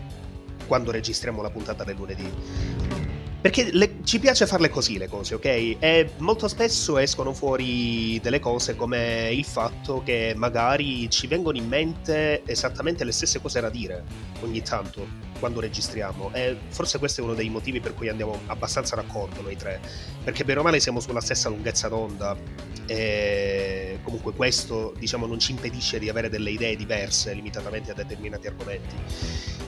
quando 0.66 0.90
registriamo 0.90 1.40
la 1.40 1.50
puntata 1.50 1.82
del 1.82 1.96
lunedì 1.96 3.09
perché 3.40 3.70
le, 3.72 3.98
ci 4.04 4.18
piace 4.18 4.46
farle 4.46 4.68
così 4.68 4.98
le 4.98 5.08
cose, 5.08 5.34
ok? 5.34 5.44
E 5.44 6.10
molto 6.18 6.46
spesso 6.46 6.98
escono 6.98 7.32
fuori 7.32 8.20
delle 8.20 8.38
cose 8.38 8.76
come 8.76 9.30
il 9.32 9.44
fatto 9.44 10.02
che 10.04 10.34
magari 10.36 11.08
ci 11.08 11.26
vengono 11.26 11.56
in 11.56 11.66
mente 11.66 12.42
esattamente 12.44 13.04
le 13.04 13.12
stesse 13.12 13.40
cose 13.40 13.60
da 13.60 13.70
dire 13.70 14.04
ogni 14.42 14.62
tanto 14.62 15.29
quando 15.40 15.58
registriamo. 15.58 16.30
E 16.32 16.56
forse 16.68 17.00
questo 17.00 17.20
è 17.20 17.24
uno 17.24 17.34
dei 17.34 17.48
motivi 17.48 17.80
per 17.80 17.94
cui 17.94 18.08
andiamo 18.08 18.38
abbastanza 18.46 18.94
d'accordo 18.94 19.42
noi 19.42 19.56
tre. 19.56 19.80
Perché 20.22 20.44
bene 20.44 20.60
o 20.60 20.62
male 20.62 20.78
siamo 20.78 21.00
sulla 21.00 21.20
stessa 21.20 21.48
lunghezza 21.48 21.88
d'onda. 21.88 22.36
E 22.86 23.98
comunque 24.04 24.32
questo, 24.32 24.94
diciamo, 24.96 25.26
non 25.26 25.40
ci 25.40 25.50
impedisce 25.50 25.98
di 25.98 26.08
avere 26.08 26.28
delle 26.28 26.50
idee 26.50 26.76
diverse 26.76 27.32
limitatamente 27.34 27.90
a 27.90 27.94
determinati 27.94 28.46
argomenti. 28.46 28.94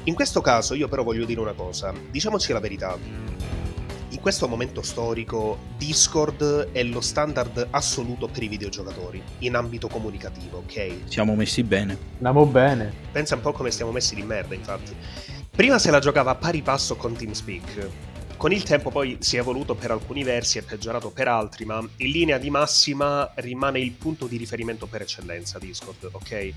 In 0.04 0.14
questo 0.14 0.40
caso 0.40 0.74
io 0.74 0.86
però 0.86 1.02
voglio 1.02 1.24
dire 1.24 1.40
una 1.40 1.52
cosa, 1.52 1.92
diciamoci 2.10 2.52
la 2.52 2.60
verità 2.60 2.98
in 4.12 4.20
questo 4.20 4.46
momento 4.46 4.82
storico 4.82 5.58
Discord 5.78 6.70
è 6.72 6.82
lo 6.82 7.00
standard 7.00 7.68
assoluto 7.70 8.28
per 8.28 8.42
i 8.42 8.48
videogiocatori 8.48 9.22
in 9.38 9.54
ambito 9.54 9.88
comunicativo, 9.88 10.58
ok? 10.58 11.04
Siamo 11.06 11.34
messi 11.34 11.62
bene. 11.62 11.96
Andiamo 12.16 12.44
bene. 12.44 12.92
Pensa 13.10 13.36
un 13.36 13.40
po' 13.40 13.52
come 13.52 13.70
stiamo 13.70 13.90
messi 13.90 14.14
di 14.14 14.22
merda, 14.22 14.54
infatti. 14.54 14.94
Prima 15.54 15.78
se 15.78 15.90
la 15.90 15.98
giocava 15.98 16.30
a 16.30 16.34
pari 16.34 16.62
passo 16.62 16.96
con 16.96 17.14
TeamSpeak. 17.14 17.88
Con 18.38 18.52
il 18.52 18.62
tempo 18.62 18.88
poi 18.88 19.18
si 19.20 19.36
è 19.36 19.40
evoluto 19.40 19.74
per 19.74 19.90
alcuni 19.90 20.24
versi 20.24 20.56
e 20.56 20.62
peggiorato 20.62 21.10
per 21.10 21.28
altri, 21.28 21.66
ma 21.66 21.78
in 21.78 22.10
linea 22.10 22.38
di 22.38 22.48
massima 22.48 23.30
rimane 23.34 23.78
il 23.78 23.92
punto 23.92 24.26
di 24.26 24.38
riferimento 24.38 24.86
per 24.86 25.02
eccellenza 25.02 25.58
Discord, 25.58 26.08
ok? 26.10 26.52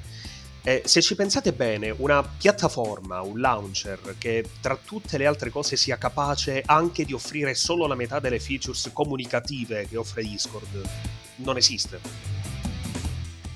Eh, 0.63 0.81
se 0.85 1.01
ci 1.01 1.13
pensate 1.13 1.51
bene, 1.51 1.93
una 1.97 2.23
piattaforma, 2.23 3.19
un 3.19 3.41
launcher 3.41 4.15
che 4.17 4.45
tra 4.61 4.77
tutte 4.81 5.17
le 5.17 5.25
altre 5.25 5.49
cose 5.49 5.75
sia 5.75 5.97
capace 5.97 6.63
anche 6.65 7.03
di 7.03 7.11
offrire 7.11 7.53
solo 7.53 7.87
la 7.87 7.95
metà 7.95 8.21
delle 8.21 8.39
features 8.39 8.89
comunicative 8.93 9.87
che 9.89 9.97
offre 9.97 10.23
Discord, 10.23 10.89
non 11.35 11.57
esiste. 11.57 11.99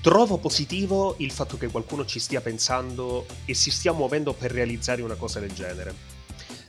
Trovo 0.00 0.38
positivo 0.38 1.14
il 1.18 1.30
fatto 1.30 1.56
che 1.58 1.68
qualcuno 1.68 2.04
ci 2.06 2.18
stia 2.18 2.40
pensando 2.40 3.26
e 3.44 3.54
si 3.54 3.70
stia 3.70 3.92
muovendo 3.92 4.32
per 4.32 4.50
realizzare 4.50 5.02
una 5.02 5.16
cosa 5.16 5.40
del 5.40 5.52
genere. 5.52 5.94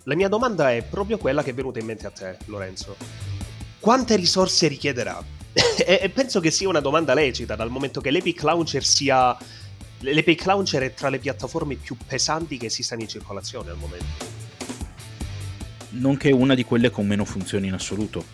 La 0.03 0.15
mia 0.15 0.27
domanda 0.27 0.71
è 0.71 0.81
proprio 0.83 1.17
quella 1.17 1.43
che 1.43 1.51
è 1.51 1.53
venuta 1.53 1.79
in 1.79 1.85
mente 1.85 2.07
a 2.07 2.11
te, 2.11 2.37
Lorenzo. 2.45 2.95
Quante 3.79 4.15
risorse 4.15 4.67
richiederà? 4.67 5.23
e 5.53 6.09
penso 6.09 6.39
che 6.39 6.51
sia 6.51 6.67
una 6.67 6.79
domanda 6.79 7.13
lecita, 7.13 7.55
dal 7.55 7.69
momento 7.69 8.01
che 8.01 8.11
l'Epic 8.11 8.41
Launcher 8.43 8.83
sia 8.83 9.37
L'Epic 10.03 10.45
Launcher 10.45 10.81
è 10.81 10.93
tra 10.95 11.09
le 11.09 11.19
piattaforme 11.19 11.75
più 11.75 11.95
pesanti 12.07 12.57
che 12.57 12.65
esistano 12.67 13.01
in 13.01 13.07
circolazione 13.07 13.69
al 13.69 13.77
momento. 13.77 14.39
Nonché 15.91 16.31
una 16.31 16.55
di 16.55 16.63
quelle 16.63 16.89
con 16.89 17.05
meno 17.05 17.23
funzioni 17.23 17.67
in 17.67 17.73
assoluto. 17.73 18.25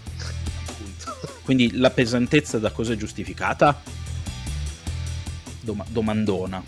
Quindi 1.43 1.77
la 1.77 1.89
pesantezza 1.89 2.57
da 2.57 2.71
cosa 2.71 2.93
è 2.93 2.95
giustificata? 2.95 3.81
Dom- 5.67 5.85
domandona. 5.89 6.63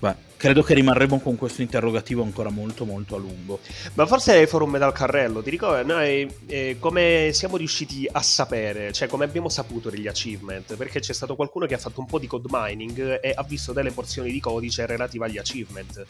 Beh, 0.00 0.14
credo 0.36 0.62
che 0.62 0.74
rimarremo 0.74 1.20
con 1.20 1.36
questo 1.36 1.62
interrogativo 1.62 2.24
ancora 2.24 2.50
molto 2.50 2.84
molto 2.84 3.14
a 3.14 3.18
lungo. 3.18 3.60
Ma 3.94 4.04
forse 4.06 4.48
forum 4.48 4.78
dal 4.78 4.92
carrello, 4.92 5.42
ti 5.42 5.50
ricordo, 5.50 5.92
noi 5.92 6.28
eh, 6.46 6.76
come 6.80 7.30
siamo 7.32 7.56
riusciti 7.56 8.08
a 8.10 8.20
sapere, 8.20 8.92
cioè 8.92 9.06
come 9.06 9.26
abbiamo 9.26 9.48
saputo 9.48 9.90
degli 9.90 10.08
achievement, 10.08 10.74
perché 10.74 10.98
c'è 10.98 11.12
stato 11.12 11.36
qualcuno 11.36 11.66
che 11.66 11.74
ha 11.74 11.78
fatto 11.78 12.00
un 12.00 12.06
po' 12.06 12.18
di 12.18 12.26
code 12.26 12.48
mining 12.50 13.20
e 13.22 13.32
ha 13.36 13.44
visto 13.44 13.72
delle 13.72 13.92
porzioni 13.92 14.32
di 14.32 14.40
codice 14.40 14.86
relative 14.86 15.26
agli 15.26 15.38
achievement. 15.38 16.04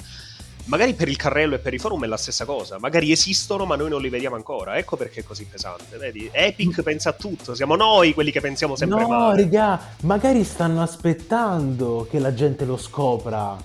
Magari 0.64 0.94
per 0.94 1.08
il 1.08 1.16
carrello 1.16 1.54
e 1.54 1.58
per 1.58 1.74
i 1.74 1.78
forum 1.78 2.04
è 2.04 2.06
la 2.06 2.16
stessa 2.16 2.44
cosa, 2.44 2.78
magari 2.78 3.10
esistono 3.10 3.64
ma 3.64 3.76
noi 3.76 3.88
non 3.88 4.00
li 4.00 4.08
vediamo 4.08 4.36
ancora, 4.36 4.76
ecco 4.76 4.96
perché 4.96 5.20
è 5.20 5.24
così 5.24 5.44
pesante, 5.44 5.96
vedi? 5.96 6.28
Epic 6.32 6.80
mm. 6.80 6.84
pensa 6.84 7.10
a 7.10 7.12
tutto, 7.12 7.54
siamo 7.54 7.74
noi 7.76 8.14
quelli 8.14 8.30
che 8.30 8.40
pensiamo 8.40 8.76
sempre 8.76 9.00
no, 9.00 9.08
male. 9.08 9.36
No, 9.36 9.50
raga, 9.50 9.80
magari 10.02 10.44
stanno 10.44 10.82
aspettando 10.82 12.06
che 12.08 12.18
la 12.18 12.32
gente 12.34 12.64
lo 12.64 12.76
scopra. 12.76 13.56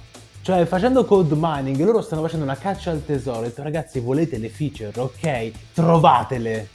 Cioè, 0.41 0.65
facendo 0.65 1.05
code 1.05 1.33
mining, 1.35 1.79
loro 1.81 2.03
stanno 2.03 2.21
facendo 2.21 2.45
una 2.45 2.55
caccia 2.55 2.91
al 2.91 3.03
tesoro. 3.03 3.39
Ho 3.39 3.41
detto, 3.41 3.63
ragazzi, 3.63 3.99
volete 3.99 4.37
le 4.37 4.49
feature? 4.49 4.91
Ok, 4.99 5.51
trovatele. 5.73 6.69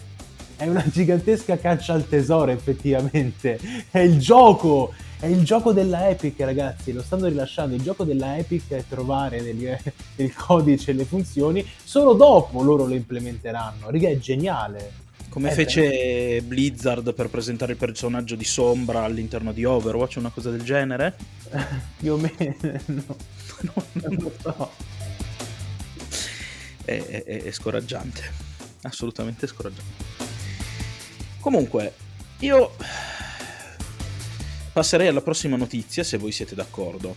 È 0.60 0.68
una 0.68 0.84
gigantesca 0.86 1.56
caccia 1.56 1.94
al 1.94 2.06
tesoro, 2.06 2.50
effettivamente. 2.50 3.58
È 3.90 3.98
il 4.00 4.18
gioco! 4.18 4.92
È 5.18 5.24
il 5.24 5.42
gioco 5.42 5.72
della 5.72 6.10
Epic, 6.10 6.38
ragazzi. 6.40 6.92
Lo 6.92 7.00
stanno 7.00 7.28
rilasciando. 7.28 7.74
Il 7.74 7.80
gioco 7.80 8.04
della 8.04 8.36
Epic 8.36 8.68
è 8.68 8.84
trovare 8.86 9.40
nel, 9.40 9.78
nel 10.16 10.34
codice 10.34 10.92
le 10.92 11.06
funzioni. 11.06 11.66
Solo 11.82 12.12
dopo 12.12 12.62
loro 12.62 12.84
lo 12.84 12.92
implementeranno. 12.92 13.88
Riga, 13.88 14.10
è 14.10 14.18
geniale. 14.18 14.92
Come 15.30 15.50
eh 15.50 15.54
fece. 15.54 16.42
Blizzard 16.42 17.14
per 17.14 17.30
presentare 17.30 17.72
il 17.72 17.78
personaggio 17.78 18.34
di 18.34 18.44
Sombra 18.44 19.04
all'interno 19.04 19.52
di 19.52 19.64
Overwatch, 19.64 20.16
una 20.16 20.28
cosa 20.28 20.50
del 20.50 20.62
genere? 20.62 21.16
Più 21.96 22.12
o 22.12 22.16
meno, 22.18 22.54
no. 22.84 23.16
no, 23.60 23.84
non 23.92 24.16
lo 24.18 24.32
so. 24.38 24.70
È, 26.84 27.02
è, 27.24 27.42
è 27.44 27.50
scoraggiante, 27.50 28.20
assolutamente 28.82 29.46
scoraggiante. 29.46 30.09
Comunque, 31.40 31.94
io 32.40 32.72
passerei 34.72 35.08
alla 35.08 35.22
prossima 35.22 35.56
notizia 35.56 36.04
se 36.04 36.18
voi 36.18 36.32
siete 36.32 36.54
d'accordo. 36.54 37.16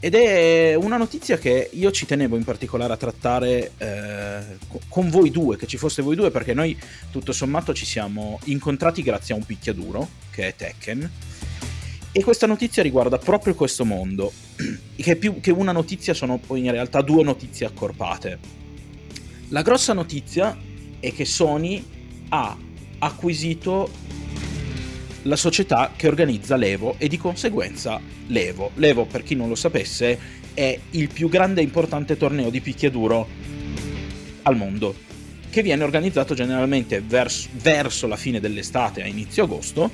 Ed 0.00 0.16
è 0.16 0.74
una 0.74 0.96
notizia 0.96 1.38
che 1.38 1.70
io 1.72 1.92
ci 1.92 2.06
tenevo 2.06 2.36
in 2.36 2.42
particolare 2.42 2.92
a 2.92 2.96
trattare 2.96 3.70
eh, 3.78 4.40
con 4.88 5.08
voi 5.10 5.30
due, 5.30 5.56
che 5.56 5.68
ci 5.68 5.76
foste 5.76 6.02
voi 6.02 6.16
due, 6.16 6.32
perché 6.32 6.54
noi 6.54 6.76
tutto 7.12 7.32
sommato 7.32 7.72
ci 7.72 7.84
siamo 7.84 8.40
incontrati 8.46 9.02
grazie 9.02 9.34
a 9.34 9.36
un 9.36 9.46
picchiaduro, 9.46 10.08
che 10.32 10.48
è 10.48 10.56
Tekken. 10.56 11.10
E 12.10 12.22
questa 12.24 12.48
notizia 12.48 12.82
riguarda 12.82 13.16
proprio 13.18 13.54
questo 13.54 13.84
mondo, 13.84 14.32
che 14.96 15.14
più 15.14 15.40
che 15.40 15.52
una 15.52 15.70
notizia 15.70 16.14
sono 16.14 16.38
poi 16.38 16.64
in 16.64 16.72
realtà 16.72 17.00
due 17.00 17.22
notizie 17.22 17.66
accorpate. 17.66 18.38
La 19.50 19.62
grossa 19.62 19.92
notizia 19.92 20.58
è 20.98 21.12
che 21.12 21.24
Sony 21.24 21.84
ha 22.30 22.56
acquisito 23.04 23.90
la 25.22 25.36
società 25.36 25.92
che 25.94 26.08
organizza 26.08 26.56
l'Evo 26.56 26.96
e 26.98 27.08
di 27.08 27.16
conseguenza 27.16 28.00
l'Evo. 28.28 28.70
L'Evo, 28.74 29.04
per 29.04 29.22
chi 29.22 29.34
non 29.34 29.48
lo 29.48 29.54
sapesse, 29.54 30.18
è 30.54 30.78
il 30.90 31.08
più 31.08 31.28
grande 31.28 31.60
e 31.60 31.64
importante 31.64 32.16
torneo 32.16 32.50
di 32.50 32.60
picchiaduro 32.60 33.28
al 34.42 34.56
mondo, 34.56 34.94
che 35.50 35.62
viene 35.62 35.84
organizzato 35.84 36.34
generalmente 36.34 37.00
verso, 37.00 37.48
verso 37.52 38.06
la 38.06 38.16
fine 38.16 38.40
dell'estate 38.40 39.02
a 39.02 39.06
inizio 39.06 39.44
agosto 39.44 39.90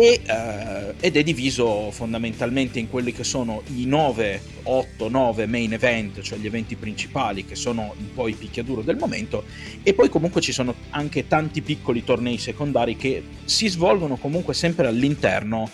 e, 0.00 0.20
uh, 0.24 0.94
ed 1.00 1.16
è 1.16 1.24
diviso 1.24 1.90
fondamentalmente 1.90 2.78
in 2.78 2.88
quelli 2.88 3.12
che 3.12 3.24
sono 3.24 3.64
i 3.74 3.84
9, 3.84 4.40
8, 4.62 5.08
9 5.08 5.46
main 5.46 5.72
event, 5.72 6.20
cioè 6.20 6.38
gli 6.38 6.46
eventi 6.46 6.76
principali 6.76 7.44
che 7.44 7.56
sono 7.56 7.94
un 7.98 8.14
po' 8.14 8.28
i 8.28 8.34
picchiaduro 8.34 8.82
del 8.82 8.96
momento 8.96 9.42
e 9.82 9.94
poi 9.94 10.08
comunque 10.08 10.40
ci 10.40 10.52
sono 10.52 10.72
anche 10.90 11.26
tanti 11.26 11.62
piccoli 11.62 12.04
tornei 12.04 12.38
secondari 12.38 12.96
che 12.96 13.24
si 13.44 13.66
svolgono 13.66 14.16
comunque 14.18 14.54
sempre 14.54 14.86
all'interno 14.86 15.68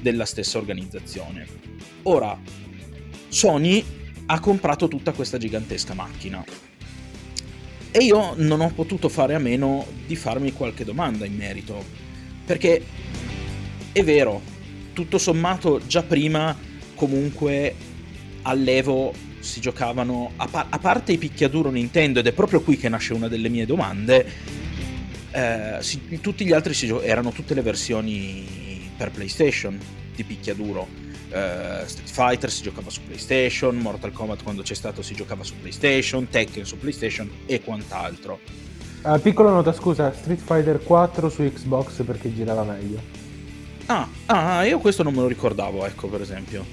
della 0.00 0.24
stessa 0.24 0.58
organizzazione. 0.58 1.46
Ora, 2.02 2.36
Sony 3.28 3.84
ha 4.26 4.40
comprato 4.40 4.88
tutta 4.88 5.12
questa 5.12 5.38
gigantesca 5.38 5.94
macchina 5.94 6.44
e 7.92 7.98
io 8.00 8.34
non 8.38 8.60
ho 8.60 8.72
potuto 8.74 9.08
fare 9.08 9.36
a 9.36 9.38
meno 9.38 9.86
di 10.04 10.16
farmi 10.16 10.52
qualche 10.52 10.84
domanda 10.84 11.24
in 11.24 11.36
merito 11.36 12.06
perché 12.46 12.80
è 13.96 14.04
vero, 14.04 14.42
tutto 14.92 15.16
sommato 15.16 15.80
già 15.86 16.02
prima 16.02 16.54
comunque 16.94 17.74
all'Evo 18.42 19.10
si 19.38 19.58
giocavano, 19.58 20.32
a, 20.36 20.46
par- 20.48 20.66
a, 20.68 20.78
parte 20.78 21.12
i 21.12 21.16
picchiaduro 21.16 21.70
Nintendo, 21.70 22.18
ed 22.18 22.26
è 22.26 22.32
proprio 22.32 22.60
qui 22.60 22.76
che 22.76 22.90
nasce 22.90 23.14
una 23.14 23.26
delle 23.26 23.48
mie 23.48 23.64
domande, 23.64 24.30
eh, 25.30 25.78
si, 25.80 26.20
tutti 26.20 26.44
gli 26.44 26.52
altri 26.52 26.74
gio- 26.74 27.00
erano 27.00 27.30
tutte 27.30 27.54
le 27.54 27.62
versioni 27.62 28.90
per 28.94 29.12
PlayStation 29.12 29.78
di 30.14 30.24
picchiaduro. 30.24 31.04
Uh, 31.28 31.86
Street 31.86 32.10
Fighter 32.10 32.50
si 32.50 32.62
giocava 32.62 32.90
su 32.90 33.00
PlayStation, 33.02 33.76
Mortal 33.76 34.12
Kombat 34.12 34.42
quando 34.42 34.60
c'è 34.60 34.74
stato 34.74 35.00
si 35.00 35.14
giocava 35.14 35.42
su 35.42 35.54
PlayStation, 35.58 36.28
Tekken 36.28 36.66
su 36.66 36.76
PlayStation 36.76 37.30
e 37.46 37.62
quant'altro. 37.62 38.40
Uh, 39.02 39.18
piccola 39.20 39.50
nota, 39.52 39.72
scusa, 39.72 40.12
Street 40.12 40.40
Fighter 40.40 40.82
4 40.82 41.30
su 41.30 41.42
Xbox 41.42 42.04
perché 42.04 42.32
girava 42.34 42.62
meglio. 42.62 43.15
Ah, 43.86 44.08
ah, 44.26 44.64
io 44.64 44.78
questo 44.78 45.02
non 45.02 45.14
me 45.14 45.20
lo 45.20 45.28
ricordavo, 45.28 45.86
ecco, 45.86 46.08
per 46.08 46.20
esempio. 46.20 46.64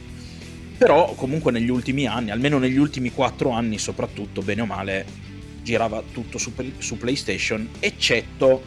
Però 0.78 1.14
comunque 1.14 1.52
negli 1.52 1.70
ultimi 1.70 2.08
anni, 2.08 2.32
almeno 2.32 2.58
negli 2.58 2.78
ultimi 2.78 3.12
4 3.12 3.52
anni 3.52 3.78
soprattutto, 3.78 4.42
bene 4.42 4.62
o 4.62 4.66
male, 4.66 5.06
girava 5.62 6.04
tutto 6.12 6.38
su, 6.38 6.52
su 6.80 6.98
PlayStation, 6.98 7.70
eccetto 7.80 8.62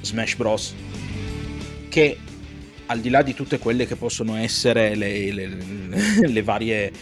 Smash 0.00 0.36
Bros. 0.36 0.74
Che 1.88 2.18
al 2.86 3.00
di 3.00 3.10
là 3.10 3.22
di 3.22 3.34
tutte 3.34 3.58
quelle 3.58 3.86
che 3.86 3.96
possono 3.96 4.36
essere 4.36 4.94
le, 4.94 5.32
le, 5.32 5.48
le 6.24 6.42
varie 6.42 6.92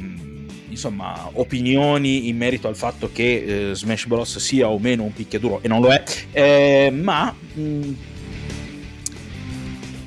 mm, 0.00 0.48
insomma, 0.68 1.30
opinioni 1.32 2.28
in 2.28 2.36
merito 2.36 2.68
al 2.68 2.76
fatto 2.76 3.10
che 3.10 3.70
eh, 3.70 3.74
Smash 3.74 4.06
Bros. 4.06 4.36
sia 4.36 4.68
o 4.68 4.78
meno 4.78 5.04
un 5.04 5.12
picchiaduro, 5.14 5.60
e 5.62 5.68
non 5.68 5.80
lo 5.80 5.90
è, 5.90 6.04
eh, 6.32 6.90
ma 6.92 7.34
mh, 7.54 7.60
mm, 7.60 7.92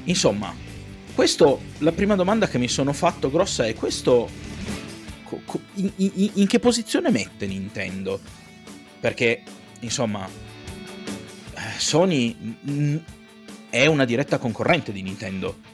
Insomma, 0.05 0.53
questo, 1.13 1.61
la 1.79 1.91
prima 1.91 2.15
domanda 2.15 2.47
che 2.47 2.57
mi 2.57 2.67
sono 2.67 2.93
fatto 2.93 3.29
grossa 3.29 3.65
è 3.65 3.73
questo 3.73 4.29
in, 5.75 5.91
in, 5.95 6.31
in 6.33 6.47
che 6.47 6.59
posizione 6.59 7.11
mette 7.11 7.45
Nintendo? 7.45 8.19
Perché, 8.99 9.43
insomma, 9.79 10.27
Sony 11.77 12.35
è 13.69 13.85
una 13.85 14.05
diretta 14.05 14.37
concorrente 14.37 14.91
di 14.91 15.01
Nintendo. 15.01 15.69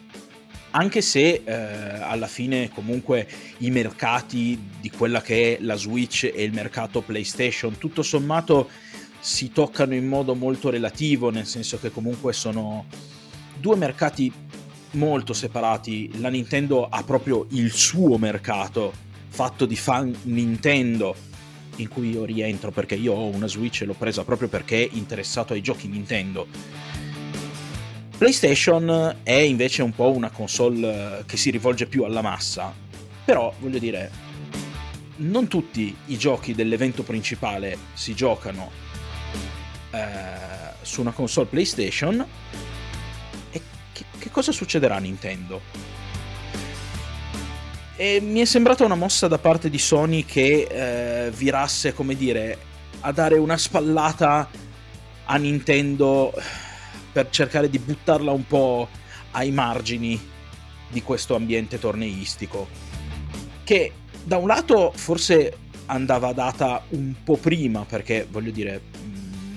Anche 0.71 1.01
se 1.01 1.41
eh, 1.43 1.53
alla 1.53 2.27
fine 2.27 2.69
comunque 2.69 3.27
i 3.59 3.71
mercati 3.71 4.59
di 4.79 4.91
quella 4.91 5.21
che 5.21 5.57
è 5.57 5.61
la 5.61 5.75
Switch 5.75 6.23
e 6.23 6.43
il 6.43 6.53
mercato 6.53 7.01
PlayStation, 7.01 7.77
tutto 7.77 8.03
sommato 8.03 8.69
si 9.19 9.51
toccano 9.51 9.95
in 9.95 10.07
modo 10.07 10.35
molto 10.35 10.69
relativo, 10.69 11.31
nel 11.31 11.47
senso 11.47 11.79
che 11.79 11.89
comunque 11.89 12.31
sono 12.33 12.85
due 13.59 13.75
mercati 13.75 14.31
molto 14.91 15.33
separati. 15.33 16.19
La 16.19 16.29
Nintendo 16.29 16.87
ha 16.87 17.03
proprio 17.03 17.45
il 17.49 17.71
suo 17.71 18.17
mercato 18.17 18.93
fatto 19.29 19.65
di 19.65 19.75
fan 19.75 20.15
Nintendo 20.23 21.15
in 21.77 21.87
cui 21.89 22.09
io 22.09 22.25
rientro 22.25 22.71
perché 22.71 22.95
io 22.95 23.13
ho 23.13 23.27
una 23.27 23.47
Switch 23.47 23.81
e 23.81 23.85
l'ho 23.85 23.93
presa 23.93 24.23
proprio 24.23 24.47
perché 24.47 24.87
interessato 24.91 25.53
ai 25.53 25.61
giochi 25.61 25.87
Nintendo. 25.87 26.47
PlayStation 28.17 29.17
è 29.21 29.31
invece 29.31 29.83
un 29.83 29.93
po' 29.93 30.09
una 30.09 30.31
console 30.31 31.23
che 31.27 31.37
si 31.37 31.51
rivolge 31.51 31.85
più 31.85 32.03
alla 32.03 32.21
massa, 32.21 32.73
però 33.23 33.53
voglio 33.59 33.77
dire, 33.77 34.09
non 35.17 35.47
tutti 35.47 35.95
i 36.07 36.17
giochi 36.17 36.55
dell'evento 36.55 37.03
principale 37.03 37.77
si 37.93 38.15
giocano 38.15 38.71
eh, 39.91 40.75
su 40.81 41.01
una 41.01 41.11
console 41.11 41.47
PlayStation 41.47 42.25
che 44.17 44.29
cosa 44.29 44.51
succederà 44.51 44.95
a 44.95 44.99
Nintendo? 44.99 45.61
E 47.95 48.21
mi 48.21 48.41
è 48.41 48.45
sembrata 48.45 48.85
una 48.85 48.95
mossa 48.95 49.27
da 49.27 49.39
parte 49.39 49.71
di 49.71 49.79
Sony 49.79 50.23
che 50.23 50.67
eh, 50.69 51.31
virasse, 51.31 51.93
come 51.93 52.15
dire, 52.15 52.57
a 53.01 53.11
dare 53.11 53.37
una 53.37 53.57
spallata 53.57 54.47
a 55.25 55.35
Nintendo 55.37 56.31
per 57.11 57.29
cercare 57.31 57.69
di 57.69 57.79
buttarla 57.79 58.31
un 58.31 58.45
po' 58.45 58.87
ai 59.31 59.51
margini 59.51 60.19
di 60.89 61.01
questo 61.01 61.35
ambiente 61.35 61.79
torneistico. 61.79 62.67
Che 63.63 63.91
da 64.23 64.37
un 64.37 64.47
lato 64.47 64.91
forse 64.95 65.57
andava 65.87 66.33
data 66.33 66.83
un 66.89 67.15
po' 67.23 67.37
prima, 67.37 67.83
perché 67.83 68.27
voglio 68.29 68.51
dire, 68.51 68.81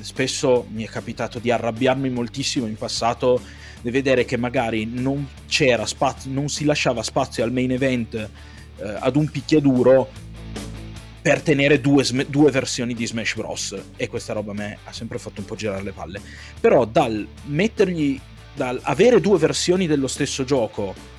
spesso 0.00 0.66
mi 0.70 0.84
è 0.84 0.88
capitato 0.88 1.38
di 1.38 1.50
arrabbiarmi 1.50 2.08
moltissimo 2.08 2.66
in 2.66 2.76
passato 2.76 3.40
vedere 3.82 4.24
che 4.24 4.36
magari 4.36 4.84
non 4.84 5.26
c'era 5.48 5.86
spazio, 5.86 6.30
non 6.30 6.48
si 6.48 6.64
lasciava 6.64 7.02
spazio 7.02 7.42
al 7.44 7.52
main 7.52 7.72
event 7.72 8.14
eh, 8.14 8.28
ad 8.98 9.16
un 9.16 9.28
picchiaduro 9.30 10.08
per 11.22 11.42
tenere 11.42 11.80
due, 11.80 12.04
due, 12.28 12.50
versioni 12.50 12.94
di 12.94 13.06
Smash 13.06 13.34
Bros. 13.34 13.76
E 13.96 14.08
questa 14.08 14.32
roba 14.32 14.52
a 14.52 14.54
me 14.54 14.78
ha 14.84 14.92
sempre 14.92 15.18
fatto 15.18 15.40
un 15.40 15.46
po' 15.46 15.54
girare 15.54 15.82
le 15.82 15.92
palle. 15.92 16.20
Però 16.60 16.84
dal 16.84 17.26
mettergli, 17.46 18.18
dal 18.54 18.80
avere 18.82 19.20
due 19.20 19.38
versioni 19.38 19.86
dello 19.86 20.06
stesso 20.06 20.44
gioco 20.44 21.18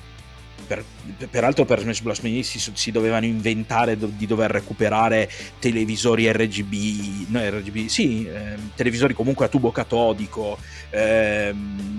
per, 0.66 0.84
peraltro 1.30 1.64
per 1.64 1.80
Smash 1.80 2.00
Bros. 2.00 2.20
Mini 2.20 2.42
si, 2.42 2.58
si, 2.58 2.90
dovevano 2.90 3.26
inventare 3.26 3.96
do, 3.96 4.06
di 4.06 4.26
dover 4.26 4.50
recuperare 4.50 5.30
televisori 5.58 6.30
RGB, 6.30 7.28
no 7.28 7.40
RGB, 7.40 7.86
sì, 7.86 8.26
eh, 8.26 8.56
televisori 8.74 9.14
comunque 9.14 9.46
a 9.46 9.48
tubo 9.48 9.70
catodico, 9.70 10.58
eh, 10.90 11.54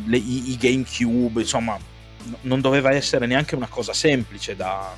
le, 0.06 0.18
i, 0.18 0.52
i, 0.52 0.58
GameCube, 0.58 1.42
insomma, 1.42 1.78
n- 1.78 2.36
non 2.42 2.62
doveva 2.62 2.92
essere 2.92 3.26
neanche 3.26 3.56
una 3.56 3.68
cosa 3.68 3.94
semplice 3.94 4.56
da, 4.56 4.94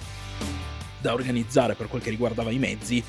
da 0.99 1.13
organizzare 1.13 1.75
per 1.75 1.87
quel 1.87 2.01
che 2.01 2.09
riguardava 2.09 2.51
i 2.51 2.59
mezzi. 2.59 3.03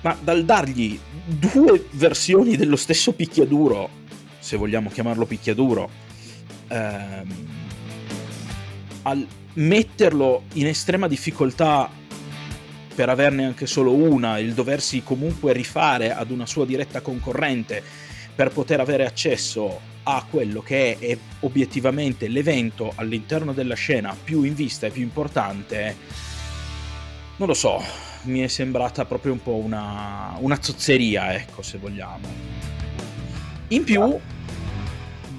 Ma 0.00 0.16
dal 0.20 0.44
dargli 0.44 0.98
due 1.24 1.86
versioni 1.92 2.56
dello 2.56 2.76
stesso 2.76 3.12
picchiaduro, 3.12 3.88
se 4.38 4.58
vogliamo 4.58 4.90
chiamarlo 4.90 5.24
picchiaduro, 5.24 5.88
ehm, 6.68 7.53
al 9.04 9.26
metterlo 9.54 10.44
in 10.54 10.66
estrema 10.66 11.08
difficoltà 11.08 11.88
per 12.94 13.08
averne 13.08 13.44
anche 13.44 13.66
solo 13.66 13.92
una, 13.92 14.38
il 14.38 14.54
doversi 14.54 15.02
comunque 15.02 15.52
rifare 15.52 16.14
ad 16.14 16.30
una 16.30 16.46
sua 16.46 16.64
diretta 16.64 17.00
concorrente 17.00 17.82
per 18.34 18.50
poter 18.50 18.80
avere 18.80 19.04
accesso 19.04 19.92
a 20.04 20.24
quello 20.28 20.60
che 20.60 20.98
è, 20.98 21.16
obiettivamente 21.40 22.28
l'evento 22.28 22.92
all'interno 22.94 23.52
della 23.52 23.74
scena 23.74 24.16
più 24.22 24.42
in 24.42 24.54
vista 24.54 24.86
e 24.86 24.90
più 24.90 25.02
importante, 25.02 25.96
non 27.36 27.48
lo 27.48 27.54
so, 27.54 27.82
mi 28.22 28.40
è 28.40 28.48
sembrata 28.48 29.04
proprio 29.04 29.32
un 29.32 29.42
po' 29.42 29.56
una, 29.56 30.36
una 30.38 30.58
zozzeria, 30.60 31.34
ecco, 31.34 31.62
se 31.62 31.78
vogliamo. 31.78 32.28
In 33.68 33.84
più, 33.84 34.18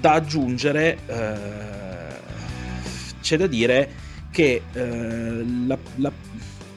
da 0.00 0.12
aggiungere... 0.12 0.98
Eh, 1.06 1.75
c'è 3.26 3.36
da 3.36 3.48
dire 3.48 3.90
che 4.30 4.62
eh, 4.72 5.44
la, 5.66 5.76
la, 5.96 6.12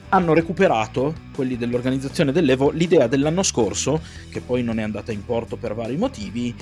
hanno 0.08 0.34
recuperato, 0.34 1.14
quelli 1.32 1.56
dell'organizzazione 1.56 2.32
dell'Evo, 2.32 2.70
l'idea 2.70 3.06
dell'anno 3.06 3.44
scorso, 3.44 4.02
che 4.30 4.40
poi 4.40 4.64
non 4.64 4.80
è 4.80 4.82
andata 4.82 5.12
in 5.12 5.24
porto 5.24 5.56
per 5.56 5.76
vari 5.76 5.96
motivi, 5.96 6.52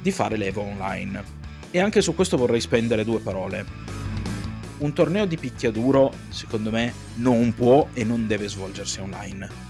di 0.00 0.10
fare 0.12 0.38
l'Evo 0.38 0.62
online. 0.62 1.22
E 1.70 1.78
anche 1.78 2.00
su 2.00 2.14
questo 2.14 2.38
vorrei 2.38 2.62
spendere 2.62 3.04
due 3.04 3.20
parole. 3.20 3.66
Un 4.78 4.94
torneo 4.94 5.26
di 5.26 5.36
picchiaduro, 5.36 6.10
secondo 6.30 6.70
me, 6.70 6.94
non 7.16 7.52
può 7.52 7.88
e 7.92 8.04
non 8.04 8.26
deve 8.26 8.48
svolgersi 8.48 9.00
online. 9.00 9.66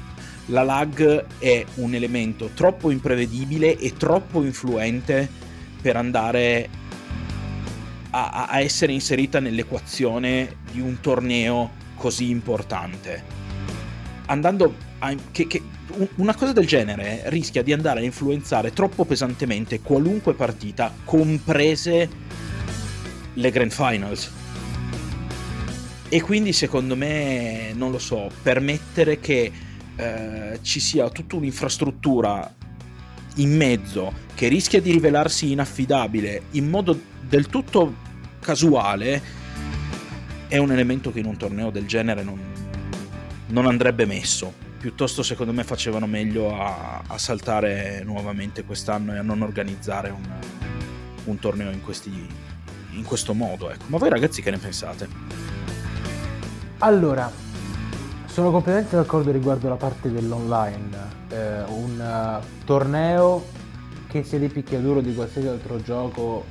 La 0.46 0.62
lag 0.62 1.26
è 1.38 1.64
un 1.74 1.94
elemento 1.94 2.50
troppo 2.54 2.92
imprevedibile 2.92 3.76
e 3.76 3.96
troppo 3.96 4.44
influente 4.44 5.28
per 5.82 5.96
andare 5.96 6.68
a, 8.11 8.46
a 8.46 8.61
essere 8.61 8.92
inserita 8.92 9.40
nell'equazione 9.40 10.56
di 10.72 10.80
un 10.80 11.00
torneo 11.00 11.70
così 11.94 12.30
importante. 12.30 13.36
Andando 14.26 14.74
a, 14.98 15.14
che, 15.30 15.46
che, 15.46 15.62
una 16.16 16.34
cosa 16.34 16.52
del 16.52 16.66
genere 16.66 17.22
rischia 17.26 17.62
di 17.62 17.72
andare 17.72 18.00
a 18.00 18.02
influenzare 18.02 18.72
troppo 18.72 19.04
pesantemente 19.04 19.80
qualunque 19.80 20.34
partita, 20.34 20.92
comprese 21.04 22.09
le 23.34 23.50
Grand 23.50 23.72
Finals. 23.72 24.32
E 26.09 26.22
quindi 26.22 26.52
secondo 26.52 26.96
me, 26.96 27.72
non 27.74 27.90
lo 27.90 27.98
so, 27.98 28.30
permettere 28.42 29.20
che 29.20 29.52
eh, 29.96 30.59
ci 30.62 30.80
sia 30.80 31.11
tutta 31.11 31.36
un'infrastruttura 31.36 32.54
in 33.36 33.56
mezzo 33.56 34.26
che 34.34 34.48
rischia 34.48 34.80
di 34.80 34.90
rivelarsi 34.90 35.50
inaffidabile 35.50 36.42
in 36.52 36.68
modo 36.68 36.98
del 37.29 37.47
tutto 37.47 37.95
casuale 38.41 39.22
è 40.49 40.57
un 40.57 40.72
elemento 40.72 41.12
che 41.12 41.18
in 41.18 41.26
un 41.26 41.37
torneo 41.37 41.70
del 41.70 41.87
genere 41.87 42.22
non, 42.22 42.41
non 43.49 43.66
andrebbe 43.66 44.07
messo 44.07 44.66
piuttosto 44.79 45.22
secondo 45.22 45.53
me 45.53 45.64
facevano 45.64 46.07
meglio 46.07 46.57
a, 46.59 47.03
a, 47.07 47.18
saltare 47.18 48.03
nuovamente 48.05 48.64
quest'anno 48.64 49.12
e 49.12 49.18
a 49.18 49.22
non 49.22 49.43
organizzare 49.43 50.09
un, 50.11 50.22
un 51.24 51.39
torneo 51.39 51.70
in, 51.70 51.83
questi, 51.83 52.26
in 52.93 53.03
questo 53.03 53.35
modo. 53.35 53.70
Ecco. 53.70 53.85
Ma 53.89 53.99
voi 53.99 54.09
ragazzi 54.09 54.41
che 54.41 54.53
ne 54.53 54.59
pensate? 54.59 55.09
Allora, 56.79 57.31
sono 58.26 58.53
completamente 58.53 58.95
d'accordo 58.95 59.33
riguardo 59.33 59.68
la 59.68 59.74
parte 59.74 60.12
dell'online. 60.12 61.16
Eh, 61.29 61.62
un 61.64 62.41
uh, 62.41 62.64
torneo 62.64 63.45
che 64.07 64.22
sia 64.22 64.39
di 64.39 64.49
picchiaduro 64.49 65.01
di 65.01 65.12
qualsiasi 65.12 65.49
altro 65.49 65.83
gioco 65.83 66.45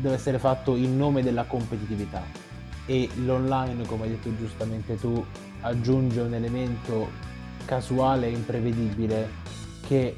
deve 0.00 0.14
essere 0.14 0.38
fatto 0.38 0.76
in 0.76 0.96
nome 0.96 1.22
della 1.22 1.44
competitività. 1.44 2.22
E 2.86 3.08
l'online, 3.24 3.86
come 3.86 4.04
hai 4.04 4.10
detto 4.10 4.34
giustamente 4.36 4.98
tu, 4.98 5.24
aggiunge 5.60 6.20
un 6.20 6.34
elemento 6.34 7.08
casuale 7.64 8.26
e 8.26 8.30
imprevedibile 8.30 9.28
che 9.86 10.16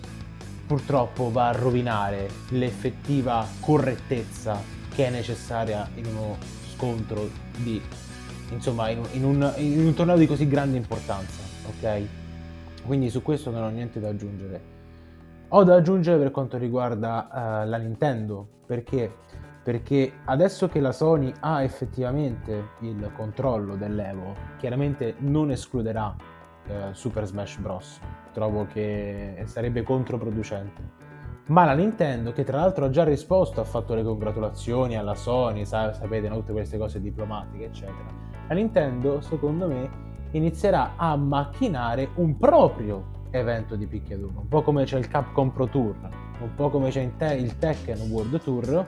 purtroppo 0.66 1.30
va 1.30 1.48
a 1.48 1.52
rovinare 1.52 2.28
l'effettiva 2.50 3.46
correttezza 3.60 4.60
che 4.94 5.06
è 5.06 5.10
necessaria 5.10 5.88
in 5.96 6.06
uno 6.06 6.36
scontro 6.74 7.28
di 7.56 7.80
insomma 8.50 8.88
in 8.90 8.98
un, 8.98 9.08
in 9.12 9.24
un, 9.24 9.52
in 9.56 9.86
un 9.86 9.94
torneo 9.94 10.16
di 10.16 10.26
così 10.26 10.46
grande 10.46 10.76
importanza 10.76 11.42
ok? 11.66 12.02
Quindi 12.84 13.10
su 13.10 13.22
questo 13.22 13.50
non 13.50 13.62
ho 13.62 13.68
niente 13.68 14.00
da 14.00 14.08
aggiungere. 14.08 14.70
Ho 15.48 15.64
da 15.64 15.76
aggiungere 15.76 16.18
per 16.18 16.30
quanto 16.30 16.56
riguarda 16.56 17.28
uh, 17.64 17.68
la 17.68 17.76
Nintendo 17.76 18.46
perché 18.66 19.14
perché 19.62 20.12
adesso 20.24 20.68
che 20.68 20.80
la 20.80 20.92
Sony 20.92 21.32
ha 21.40 21.62
effettivamente 21.62 22.70
il 22.80 23.10
controllo 23.14 23.76
dell'Evo, 23.76 24.34
chiaramente 24.58 25.14
non 25.18 25.50
escluderà 25.50 26.14
eh, 26.66 26.88
Super 26.92 27.26
Smash 27.26 27.58
Bros. 27.58 28.00
Trovo 28.32 28.66
che 28.66 29.42
sarebbe 29.46 29.82
controproducente. 29.82 31.00
Ma 31.46 31.64
la 31.64 31.74
Nintendo, 31.74 32.32
che 32.32 32.44
tra 32.44 32.58
l'altro 32.58 32.86
ha 32.86 32.90
già 32.90 33.04
risposto, 33.04 33.60
ha 33.60 33.64
fatto 33.64 33.94
le 33.94 34.02
congratulazioni 34.02 34.96
alla 34.96 35.14
Sony, 35.14 35.64
sapete, 35.64 36.28
no? 36.28 36.36
tutte 36.36 36.52
queste 36.52 36.78
cose 36.78 37.00
diplomatiche, 37.00 37.64
eccetera. 37.66 38.06
La 38.48 38.54
Nintendo, 38.54 39.20
secondo 39.20 39.66
me, 39.66 39.90
inizierà 40.32 40.92
a 40.96 41.16
macchinare 41.16 42.10
un 42.16 42.36
proprio 42.38 43.20
evento 43.30 43.76
di 43.76 43.86
picchiaduro, 43.86 44.40
un 44.40 44.48
po' 44.48 44.62
come 44.62 44.84
c'è 44.84 44.98
il 44.98 45.08
Capcom 45.08 45.50
Pro 45.50 45.66
Tour, 45.66 45.96
un 46.40 46.54
po' 46.54 46.70
come 46.70 46.90
c'è 46.90 47.02
il 47.32 47.58
Tekken 47.58 48.10
World 48.10 48.40
Tour, 48.42 48.86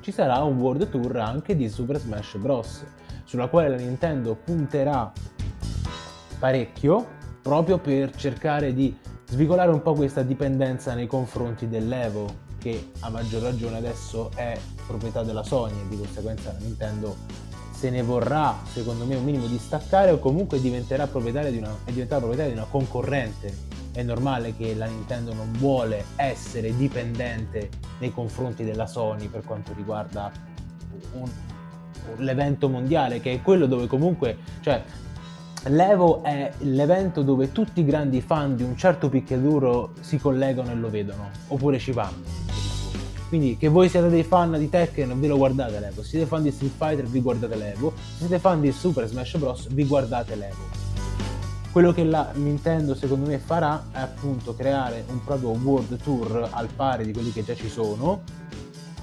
ci 0.00 0.12
sarà 0.12 0.42
un 0.42 0.58
World 0.58 0.88
Tour 0.88 1.16
anche 1.16 1.56
di 1.56 1.68
Super 1.68 1.98
Smash 1.98 2.36
Bros. 2.36 2.84
sulla 3.24 3.48
quale 3.48 3.68
la 3.68 3.76
Nintendo 3.76 4.34
punterà 4.34 5.12
parecchio 6.38 7.14
proprio 7.42 7.78
per 7.78 8.14
cercare 8.14 8.74
di 8.74 8.96
svigolare 9.28 9.70
un 9.70 9.82
po' 9.82 9.94
questa 9.94 10.22
dipendenza 10.22 10.94
nei 10.94 11.06
confronti 11.06 11.68
dell'Evo 11.68 12.44
che 12.58 12.90
a 13.00 13.10
maggior 13.10 13.42
ragione 13.42 13.76
adesso 13.76 14.30
è 14.34 14.58
proprietà 14.86 15.22
della 15.22 15.42
Sony 15.42 15.80
e 15.80 15.88
di 15.88 15.96
conseguenza 15.96 16.52
la 16.52 16.58
Nintendo 16.58 17.16
se 17.72 17.90
ne 17.90 18.02
vorrà 18.02 18.56
secondo 18.72 19.04
me 19.04 19.16
un 19.16 19.24
minimo 19.24 19.46
distaccare 19.46 20.10
o 20.10 20.18
comunque 20.18 20.60
diventerà 20.60 21.06
proprietaria 21.06 21.50
di 21.50 21.58
una, 21.58 21.74
proprietaria 21.84 22.46
di 22.46 22.52
una 22.52 22.66
concorrente 22.68 23.75
è 23.96 24.02
normale 24.02 24.54
che 24.54 24.74
la 24.74 24.84
Nintendo 24.84 25.32
non 25.32 25.50
vuole 25.52 26.04
essere 26.16 26.76
dipendente 26.76 27.70
nei 27.98 28.12
confronti 28.12 28.62
della 28.62 28.86
Sony 28.86 29.28
per 29.28 29.42
quanto 29.42 29.72
riguarda 29.74 30.30
un, 31.12 31.26
l'evento 32.18 32.68
mondiale, 32.68 33.22
che 33.22 33.32
è 33.32 33.40
quello 33.40 33.64
dove 33.64 33.86
comunque, 33.86 34.36
cioè, 34.60 34.82
l'Evo 35.68 36.22
è 36.22 36.52
l'evento 36.58 37.22
dove 37.22 37.52
tutti 37.52 37.80
i 37.80 37.84
grandi 37.86 38.20
fan 38.20 38.54
di 38.54 38.62
un 38.62 38.76
certo 38.76 39.08
picchiaduro 39.08 39.94
si 40.00 40.18
collegano 40.18 40.70
e 40.72 40.74
lo 40.74 40.90
vedono, 40.90 41.30
oppure 41.48 41.78
ci 41.78 41.92
vanno. 41.92 42.44
Quindi 43.28 43.56
che 43.56 43.68
voi 43.68 43.88
siate 43.88 44.10
dei 44.10 44.24
fan 44.24 44.58
di 44.58 44.68
Tekken 44.68 45.18
ve 45.18 45.26
lo 45.26 45.38
guardate 45.38 45.80
l'Evo, 45.80 46.02
siete 46.02 46.26
fan 46.26 46.42
di 46.42 46.50
Street 46.50 46.74
Fighter 46.76 47.06
vi 47.06 47.22
guardate 47.22 47.56
l'Evo, 47.56 47.94
siete 48.18 48.38
fan 48.38 48.60
di 48.60 48.70
Super 48.72 49.06
Smash 49.06 49.38
Bros 49.38 49.68
vi 49.72 49.86
guardate 49.86 50.36
l'Evo. 50.36 50.85
Quello 51.76 51.92
che 51.92 52.04
la 52.04 52.30
Nintendo 52.32 52.94
secondo 52.94 53.28
me 53.28 53.36
farà 53.36 53.88
è 53.92 53.98
appunto 53.98 54.54
creare 54.54 55.04
un 55.08 55.22
proprio 55.22 55.50
World 55.50 55.98
Tour 55.98 56.48
al 56.50 56.68
pari 56.74 57.04
di 57.04 57.12
quelli 57.12 57.30
che 57.32 57.44
già 57.44 57.54
ci 57.54 57.68
sono 57.68 58.22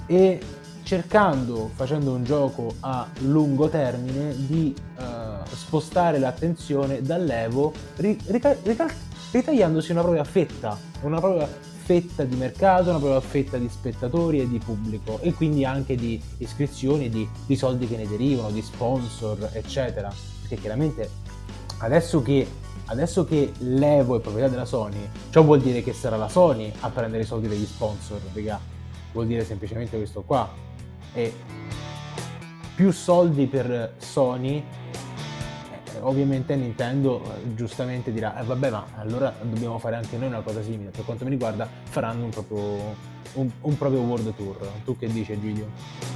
e 0.06 0.40
cercando, 0.82 1.70
facendo 1.72 2.14
un 2.14 2.24
gioco 2.24 2.74
a 2.80 3.06
lungo 3.20 3.68
termine, 3.68 4.34
di 4.34 4.74
uh, 4.96 5.02
spostare 5.54 6.18
l'attenzione 6.18 7.00
dall'Evo 7.00 7.72
ri- 7.98 8.18
rica- 8.26 8.56
ritagliandosi 9.30 9.92
una 9.92 10.02
propria 10.02 10.24
fetta, 10.24 10.76
una 11.02 11.20
propria 11.20 11.46
fetta 11.46 12.24
di 12.24 12.34
mercato, 12.34 12.90
una 12.90 12.98
propria 12.98 13.20
fetta 13.20 13.56
di 13.56 13.68
spettatori 13.68 14.40
e 14.40 14.48
di 14.48 14.58
pubblico 14.58 15.20
e 15.20 15.32
quindi 15.32 15.64
anche 15.64 15.94
di 15.94 16.20
iscrizioni, 16.38 17.08
di, 17.08 17.28
di 17.46 17.54
soldi 17.54 17.86
che 17.86 17.96
ne 17.96 18.08
derivano, 18.08 18.50
di 18.50 18.62
sponsor, 18.62 19.50
eccetera. 19.52 20.12
Perché 20.40 20.56
chiaramente 20.56 21.08
adesso 21.78 22.20
che 22.20 22.62
adesso 22.86 23.24
che 23.24 23.52
l'Evo 23.58 24.16
è 24.16 24.20
proprietà 24.20 24.48
della 24.48 24.64
Sony, 24.64 25.08
ciò 25.30 25.42
vuol 25.42 25.60
dire 25.60 25.82
che 25.82 25.92
sarà 25.92 26.16
la 26.16 26.28
Sony 26.28 26.72
a 26.80 26.90
prendere 26.90 27.22
i 27.22 27.26
soldi 27.26 27.48
degli 27.48 27.64
sponsor, 27.64 28.20
raga. 28.32 28.60
Vuol 29.12 29.26
dire 29.26 29.44
semplicemente 29.44 29.96
questo 29.96 30.22
qua. 30.22 30.50
E 31.12 31.32
più 32.74 32.90
soldi 32.90 33.46
per 33.46 33.94
Sony, 33.98 34.56
eh, 34.56 36.00
ovviamente 36.00 36.56
Nintendo 36.56 37.22
eh, 37.22 37.54
giustamente 37.54 38.12
dirà, 38.12 38.40
eh, 38.40 38.44
vabbè 38.44 38.70
ma 38.70 38.86
allora 38.96 39.32
dobbiamo 39.40 39.78
fare 39.78 39.96
anche 39.96 40.16
noi 40.16 40.28
una 40.28 40.40
cosa 40.40 40.62
simile. 40.62 40.90
Per 40.90 41.04
quanto 41.04 41.24
mi 41.24 41.30
riguarda 41.30 41.68
faranno 41.84 42.24
un 42.24 42.30
proprio, 42.30 42.58
un, 43.34 43.50
un 43.60 43.78
proprio 43.78 44.00
World 44.00 44.34
Tour. 44.34 44.56
Tu 44.84 44.98
che 44.98 45.06
dici 45.06 45.38
Giglio? 45.40 46.13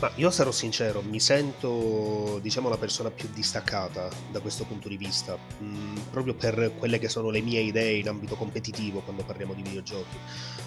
Ma 0.00 0.10
io 0.14 0.30
sarò 0.30 0.50
sincero, 0.50 1.02
mi 1.02 1.20
sento, 1.20 2.38
diciamo, 2.40 2.70
la 2.70 2.78
persona 2.78 3.10
più 3.10 3.28
distaccata 3.34 4.08
da 4.30 4.40
questo 4.40 4.64
punto 4.64 4.88
di 4.88 4.96
vista, 4.96 5.36
mh, 5.36 5.64
mm, 5.64 5.96
proprio 6.10 6.32
per 6.32 6.72
quelle 6.78 6.98
che 6.98 7.10
sono 7.10 7.28
le 7.28 7.42
mie 7.42 7.60
idee 7.60 7.98
in 7.98 8.08
ambito 8.08 8.34
competitivo 8.34 9.00
quando 9.00 9.24
parliamo 9.24 9.52
di 9.52 9.60
videogiochi. 9.60 10.16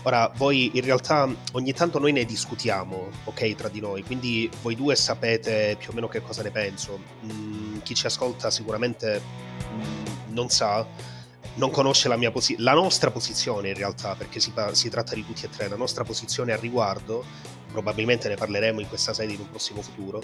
Ora, 0.04 0.32
voi 0.36 0.70
in 0.76 0.82
realtà 0.82 1.28
ogni 1.54 1.74
tanto 1.74 1.98
noi 1.98 2.12
ne 2.12 2.26
discutiamo, 2.26 3.10
ok, 3.24 3.56
tra 3.56 3.70
di 3.70 3.80
noi, 3.80 4.04
quindi 4.04 4.48
voi 4.62 4.76
due 4.76 4.96
sapete 4.96 5.78
più 5.80 5.90
o 5.90 5.94
meno 5.96 6.08
che 6.08 6.22
cosa 6.22 6.44
ne 6.44 6.52
penso. 6.52 7.00
Mh, 7.22 7.34
mm, 7.34 7.78
chi 7.82 7.96
ci 7.96 8.06
ascolta 8.06 8.52
sicuramente 8.52 9.20
mh, 9.20 9.76
mm, 9.76 10.34
non 10.34 10.50
sa, 10.50 10.86
non 11.56 11.72
conosce 11.72 12.08
la, 12.08 12.18
posi- 12.30 12.58
la, 12.60 12.74
nostra 12.74 13.10
posizione 13.10 13.70
in 13.70 13.76
realtà, 13.76 14.14
perché 14.14 14.40
si, 14.40 14.52
pa- 14.52 14.76
si 14.76 14.90
tratta 14.90 15.16
di 15.16 15.26
tutti 15.26 15.46
e 15.46 15.50
tre, 15.50 15.68
la 15.68 15.76
nostra 15.76 16.04
posizione 16.04 16.52
al 16.52 16.60
riguardo 16.60 17.26
probabilmente 17.74 18.30
ne 18.30 18.36
parleremo 18.36 18.80
in 18.80 18.88
questa 18.88 19.14
serie 19.14 19.34
in 19.34 19.42
un 19.42 19.50
prossimo 19.50 19.82
futuro, 19.82 20.22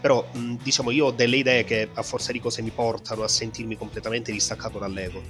però 0.00 0.24
mh, 0.32 0.54
diciamo 0.62 0.92
io 0.92 1.06
ho 1.06 1.10
delle 1.10 1.36
idee 1.36 1.64
che 1.64 1.88
a 1.92 2.02
forza 2.02 2.30
di 2.30 2.40
cose 2.40 2.62
mi 2.62 2.70
portano 2.70 3.24
a 3.24 3.28
sentirmi 3.28 3.76
completamente 3.76 4.30
distaccato 4.32 4.78
dall'ego. 4.78 5.20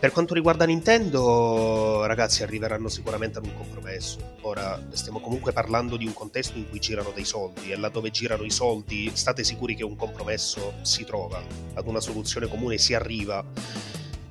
Per 0.00 0.12
quanto 0.12 0.32
riguarda 0.32 0.64
Nintendo, 0.64 2.06
ragazzi, 2.06 2.42
arriveranno 2.42 2.88
sicuramente 2.88 3.36
ad 3.36 3.44
un 3.44 3.54
compromesso. 3.54 4.36
Ora, 4.40 4.82
stiamo 4.92 5.20
comunque 5.20 5.52
parlando 5.52 5.98
di 5.98 6.06
un 6.06 6.14
contesto 6.14 6.56
in 6.56 6.70
cui 6.70 6.80
girano 6.80 7.12
dei 7.14 7.26
soldi 7.26 7.70
e 7.70 7.76
laddove 7.76 8.10
girano 8.10 8.44
i 8.44 8.50
soldi 8.50 9.10
state 9.12 9.44
sicuri 9.44 9.74
che 9.74 9.84
un 9.84 9.96
compromesso 9.96 10.72
si 10.80 11.04
trova, 11.04 11.42
ad 11.74 11.86
una 11.86 12.00
soluzione 12.00 12.48
comune 12.48 12.78
si 12.78 12.94
arriva. 12.94 13.44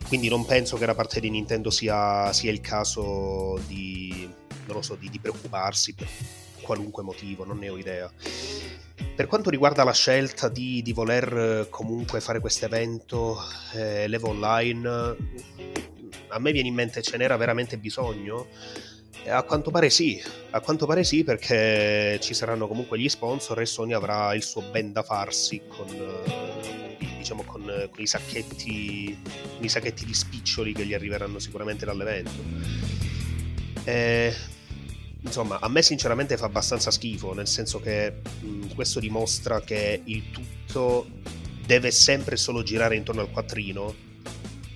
Quindi 0.07 0.27
non 0.27 0.43
penso 0.43 0.75
che 0.77 0.87
da 0.87 0.95
parte 0.95 1.19
di 1.19 1.29
Nintendo 1.29 1.69
sia, 1.69 2.33
sia 2.33 2.49
il 2.49 2.61
caso 2.61 3.59
di 3.67 4.27
non 4.73 4.83
so, 4.83 4.95
di, 4.95 5.09
di 5.09 5.19
preoccuparsi 5.19 5.93
per 5.93 6.07
qualunque 6.69 7.01
motivo, 7.01 7.45
non 7.45 7.57
ne 7.57 7.69
ho 7.69 7.77
idea. 7.79 8.11
Per 9.15 9.25
quanto 9.25 9.49
riguarda 9.49 9.83
la 9.83 9.91
scelta 9.91 10.49
di, 10.49 10.83
di 10.83 10.93
voler 10.93 11.65
comunque 11.71 12.21
fare 12.21 12.39
questo 12.39 12.65
evento 12.65 13.37
eh, 13.73 14.07
Levo 14.07 14.29
Online, 14.29 15.15
a 16.27 16.37
me 16.37 16.51
viene 16.51 16.67
in 16.67 16.75
mente 16.75 17.01
ce 17.01 17.17
n'era 17.17 17.37
veramente 17.37 17.79
bisogno? 17.79 18.45
A 19.27 19.41
quanto 19.41 19.71
pare 19.71 19.89
sì, 19.89 20.21
a 20.51 20.59
quanto 20.59 20.85
pare 20.85 21.03
sì 21.03 21.23
perché 21.23 22.19
ci 22.21 22.35
saranno 22.35 22.67
comunque 22.67 22.99
gli 22.99 23.09
sponsor 23.09 23.59
e 23.61 23.65
Sony 23.65 23.93
avrà 23.93 24.35
il 24.35 24.43
suo 24.43 24.61
ben 24.61 24.93
da 24.93 25.01
farsi 25.01 25.63
con, 25.67 25.87
diciamo, 27.17 27.43
con, 27.45 27.63
con, 27.63 28.03
i, 28.03 28.07
sacchetti, 28.07 29.19
con 29.55 29.65
i 29.65 29.69
sacchetti 29.69 30.05
di 30.05 30.13
spiccioli 30.13 30.73
che 30.73 30.85
gli 30.85 30.93
arriveranno 30.93 31.39
sicuramente 31.39 31.83
dall'evento. 31.83 32.43
E, 33.85 34.57
insomma, 35.21 35.59
a 35.59 35.67
me 35.67 35.81
sinceramente 35.81 36.37
fa 36.37 36.45
abbastanza 36.45 36.91
schifo, 36.91 37.33
nel 37.33 37.47
senso 37.47 37.79
che 37.79 38.21
mh, 38.39 38.73
questo 38.75 38.99
dimostra 38.99 39.61
che 39.61 40.01
il 40.03 40.31
tutto 40.31 41.07
deve 41.65 41.91
sempre 41.91 42.35
solo 42.35 42.63
girare 42.63 42.95
intorno 42.95 43.21
al 43.21 43.29
quattrino 43.29 44.07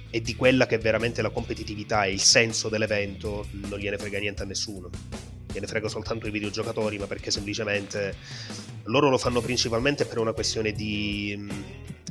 e 0.09 0.21
di 0.21 0.35
quella 0.35 0.67
che 0.67 0.75
è 0.75 0.79
veramente 0.79 1.23
la 1.23 1.31
competitività 1.31 2.03
e 2.03 2.11
il 2.11 2.19
senso 2.19 2.69
dell'evento 2.69 3.47
non 3.51 3.79
gliene 3.79 3.97
frega 3.97 4.19
niente 4.19 4.43
a 4.43 4.45
nessuno. 4.45 4.89
Gliene 5.51 5.65
frega 5.65 5.87
soltanto 5.87 6.25
ai 6.25 6.31
videogiocatori, 6.31 6.99
ma 6.99 7.07
perché 7.07 7.31
semplicemente 7.31 8.15
loro 8.83 9.09
lo 9.09 9.17
fanno 9.17 9.41
principalmente 9.41 10.05
per 10.05 10.19
una 10.19 10.33
questione 10.33 10.71
di, 10.71 11.47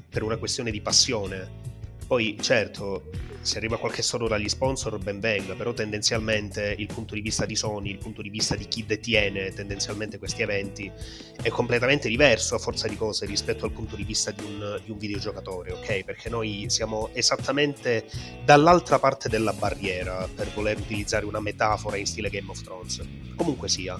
per 0.08 0.22
una 0.22 0.36
questione 0.36 0.70
di 0.70 0.80
passione 0.80 1.71
poi 2.12 2.36
certo, 2.42 3.08
se 3.40 3.56
arriva 3.56 3.78
qualche 3.78 4.02
soldo 4.02 4.28
dagli 4.28 4.46
sponsor 4.46 4.98
ben 4.98 5.18
venga, 5.18 5.54
però 5.54 5.72
tendenzialmente 5.72 6.74
il 6.76 6.86
punto 6.86 7.14
di 7.14 7.22
vista 7.22 7.46
di 7.46 7.56
Sony, 7.56 7.88
il 7.88 7.96
punto 7.96 8.20
di 8.20 8.28
vista 8.28 8.54
di 8.54 8.68
chi 8.68 8.84
detiene 8.84 9.50
tendenzialmente 9.54 10.18
questi 10.18 10.42
eventi 10.42 10.92
è 11.40 11.48
completamente 11.48 12.10
diverso 12.10 12.54
a 12.54 12.58
forza 12.58 12.86
di 12.86 12.98
cose 12.98 13.24
rispetto 13.24 13.64
al 13.64 13.72
punto 13.72 13.96
di 13.96 14.04
vista 14.04 14.30
di 14.30 14.44
un, 14.44 14.78
di 14.84 14.90
un 14.90 14.98
videogiocatore, 14.98 15.72
ok? 15.72 16.04
Perché 16.04 16.28
noi 16.28 16.66
siamo 16.68 17.08
esattamente 17.14 18.04
dall'altra 18.44 18.98
parte 18.98 19.30
della 19.30 19.54
barriera, 19.54 20.28
per 20.34 20.52
voler 20.52 20.78
utilizzare 20.78 21.24
una 21.24 21.40
metafora 21.40 21.96
in 21.96 22.04
stile 22.04 22.28
Game 22.28 22.50
of 22.50 22.60
Thrones. 22.60 23.00
Comunque 23.36 23.70
sia 23.70 23.98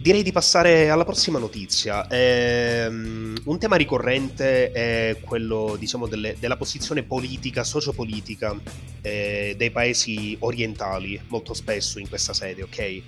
direi 0.00 0.22
di 0.22 0.32
passare 0.32 0.88
alla 0.88 1.04
prossima 1.04 1.38
notizia. 1.38 2.08
Ehm, 2.08 3.38
un 3.44 3.58
tema 3.58 3.76
ricorrente 3.76 4.72
è 4.72 5.20
quello, 5.22 5.76
diciamo, 5.78 6.06
delle, 6.06 6.36
della 6.38 6.56
posizione 6.56 7.02
politica, 7.02 7.64
sociopolitica 7.64 8.58
eh, 9.02 9.54
dei 9.56 9.70
paesi 9.70 10.36
orientali, 10.40 11.20
molto 11.28 11.52
spesso 11.52 11.98
in 11.98 12.08
questa 12.08 12.32
sede, 12.32 12.62
ok? 12.62 13.02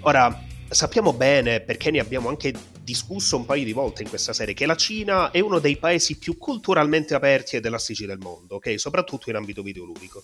Ora, 0.00 0.44
sappiamo 0.68 1.12
bene, 1.12 1.60
perché 1.60 1.90
ne 1.90 1.98
abbiamo 1.98 2.28
anche 2.28 2.54
discusso 2.82 3.36
un 3.36 3.44
paio 3.44 3.64
di 3.64 3.72
volte 3.72 4.02
in 4.02 4.08
questa 4.08 4.32
serie, 4.32 4.54
che 4.54 4.64
la 4.64 4.76
Cina 4.76 5.32
è 5.32 5.40
uno 5.40 5.58
dei 5.58 5.76
paesi 5.76 6.16
più 6.18 6.38
culturalmente 6.38 7.14
aperti 7.14 7.56
ed 7.56 7.64
elastici 7.64 8.06
del 8.06 8.18
mondo, 8.18 8.56
ok? 8.56 8.78
Soprattutto 8.78 9.28
in 9.28 9.36
ambito 9.36 9.62
videoludico. 9.62 10.22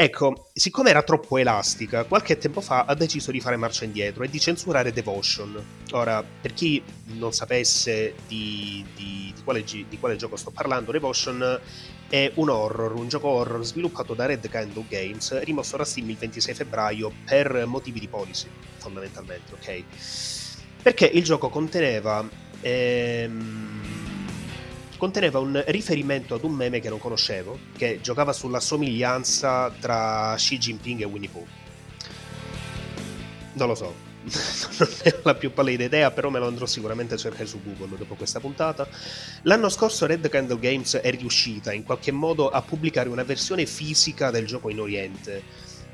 Ecco, 0.00 0.50
siccome 0.52 0.90
era 0.90 1.02
troppo 1.02 1.38
elastica, 1.38 2.04
qualche 2.04 2.38
tempo 2.38 2.60
fa 2.60 2.84
ha 2.84 2.94
deciso 2.94 3.32
di 3.32 3.40
fare 3.40 3.56
marcia 3.56 3.84
indietro 3.84 4.22
e 4.22 4.28
di 4.28 4.38
censurare 4.38 4.92
Devotion. 4.92 5.60
Ora, 5.90 6.22
per 6.22 6.54
chi 6.54 6.80
non 7.16 7.32
sapesse 7.32 8.14
di, 8.28 8.86
di, 8.94 9.32
di, 9.34 9.42
quale, 9.42 9.64
di 9.64 9.98
quale, 9.98 10.14
gioco 10.14 10.36
sto 10.36 10.52
parlando, 10.52 10.92
Devotion 10.92 11.60
è 12.08 12.30
un 12.36 12.48
horror, 12.48 12.94
un 12.94 13.08
gioco 13.08 13.26
horror 13.26 13.64
sviluppato 13.64 14.14
da 14.14 14.26
Red 14.26 14.48
Candle 14.48 14.84
Games, 14.88 15.42
rimosso 15.42 15.76
da 15.76 15.84
Steam 15.84 16.08
il 16.10 16.16
26 16.16 16.54
febbraio 16.54 17.10
per 17.24 17.66
motivi 17.66 17.98
di 17.98 18.06
policy, 18.06 18.46
fondamentalmente, 18.76 19.52
ok? 19.54 19.82
Perché 20.80 21.06
il 21.06 21.24
gioco 21.24 21.48
conteneva... 21.48 22.24
Ehm, 22.60 23.87
conteneva 24.98 25.38
un 25.38 25.62
riferimento 25.68 26.34
ad 26.34 26.44
un 26.44 26.52
meme 26.52 26.80
che 26.80 26.90
non 26.90 26.98
conoscevo, 26.98 27.58
che 27.76 28.00
giocava 28.02 28.32
sulla 28.32 28.60
somiglianza 28.60 29.70
tra 29.70 30.34
Xi 30.36 30.58
Jinping 30.58 31.00
e 31.00 31.04
Winnie 31.04 31.30
Pooh. 31.30 31.46
Non 33.54 33.68
lo 33.68 33.74
so, 33.74 33.94
non 34.78 34.88
ne 35.04 35.14
ho 35.14 35.20
la 35.22 35.34
più 35.36 35.52
pallida 35.52 35.84
idea, 35.84 36.10
però 36.10 36.28
me 36.28 36.40
lo 36.40 36.46
andrò 36.46 36.66
sicuramente 36.66 37.14
a 37.14 37.16
cercare 37.16 37.46
su 37.46 37.62
Google 37.62 37.96
dopo 37.96 38.16
questa 38.16 38.40
puntata. 38.40 38.88
L'anno 39.42 39.68
scorso 39.68 40.04
Red 40.04 40.28
Candle 40.28 40.58
Games 40.58 40.96
è 40.96 41.10
riuscita 41.10 41.72
in 41.72 41.84
qualche 41.84 42.10
modo 42.10 42.50
a 42.50 42.60
pubblicare 42.60 43.08
una 43.08 43.22
versione 43.22 43.66
fisica 43.66 44.30
del 44.30 44.46
gioco 44.46 44.68
in 44.68 44.80
Oriente, 44.80 45.42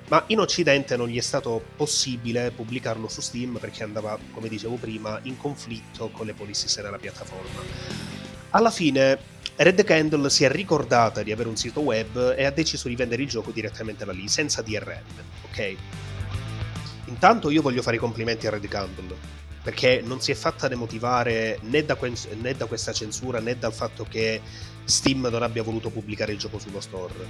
ma 0.09 0.25
in 0.29 0.41
Occidente 0.41 0.97
non 0.97 1.09
gli 1.09 1.19
è 1.19 1.23
stato 1.23 1.63
possibile 1.77 2.51
pubblicarlo 2.51 3.09
su 3.09 3.21
Steam 3.21 3.59
perché 3.59 3.83
andava, 3.83 4.19
come 4.33 4.49
dicevo 4.49 4.77
prima, 4.77 5.21
in 5.25 5.37
conflitto 5.37 6.09
con 6.09 6.27
le 6.27 6.33
policies 6.33 6.81
della 6.81 6.99
piattaforma. 6.99 8.33
Alla 8.55 8.71
fine 8.71 9.19
Red 9.57 9.83
Candle 9.83 10.31
si 10.31 10.45
è 10.45 10.49
ricordata 10.49 11.25
di 11.25 11.33
avere 11.33 11.49
un 11.49 11.57
sito 11.57 11.81
web 11.81 12.35
e 12.37 12.45
ha 12.45 12.53
deciso 12.53 12.87
di 12.87 12.95
vendere 12.95 13.23
il 13.23 13.29
gioco 13.29 13.51
direttamente 13.51 14.05
da 14.05 14.13
lì, 14.13 14.29
senza 14.29 14.63
DRM, 14.63 15.03
ok? 15.51 15.77
Intanto 17.07 17.51
io 17.51 17.63
voglio 17.63 17.83
fare 17.83 17.97
i 17.97 17.99
complimenti 17.99 18.47
a 18.47 18.51
Red 18.51 18.69
Candle, 18.69 19.17
perché 19.61 20.03
non 20.05 20.21
si 20.21 20.31
è 20.31 20.37
fatta 20.37 20.69
demotivare 20.69 21.59
né 21.63 21.85
da, 21.85 21.97
que- 21.97 22.13
né 22.41 22.55
da 22.55 22.67
questa 22.67 22.93
censura 22.93 23.41
né 23.41 23.59
dal 23.59 23.73
fatto 23.73 24.07
che 24.09 24.41
Steam 24.85 25.27
non 25.29 25.43
abbia 25.43 25.65
voluto 25.65 25.91
pubblicare 25.91 26.31
il 26.31 26.39
gioco 26.39 26.61
sullo 26.61 26.81
store. 26.81 27.27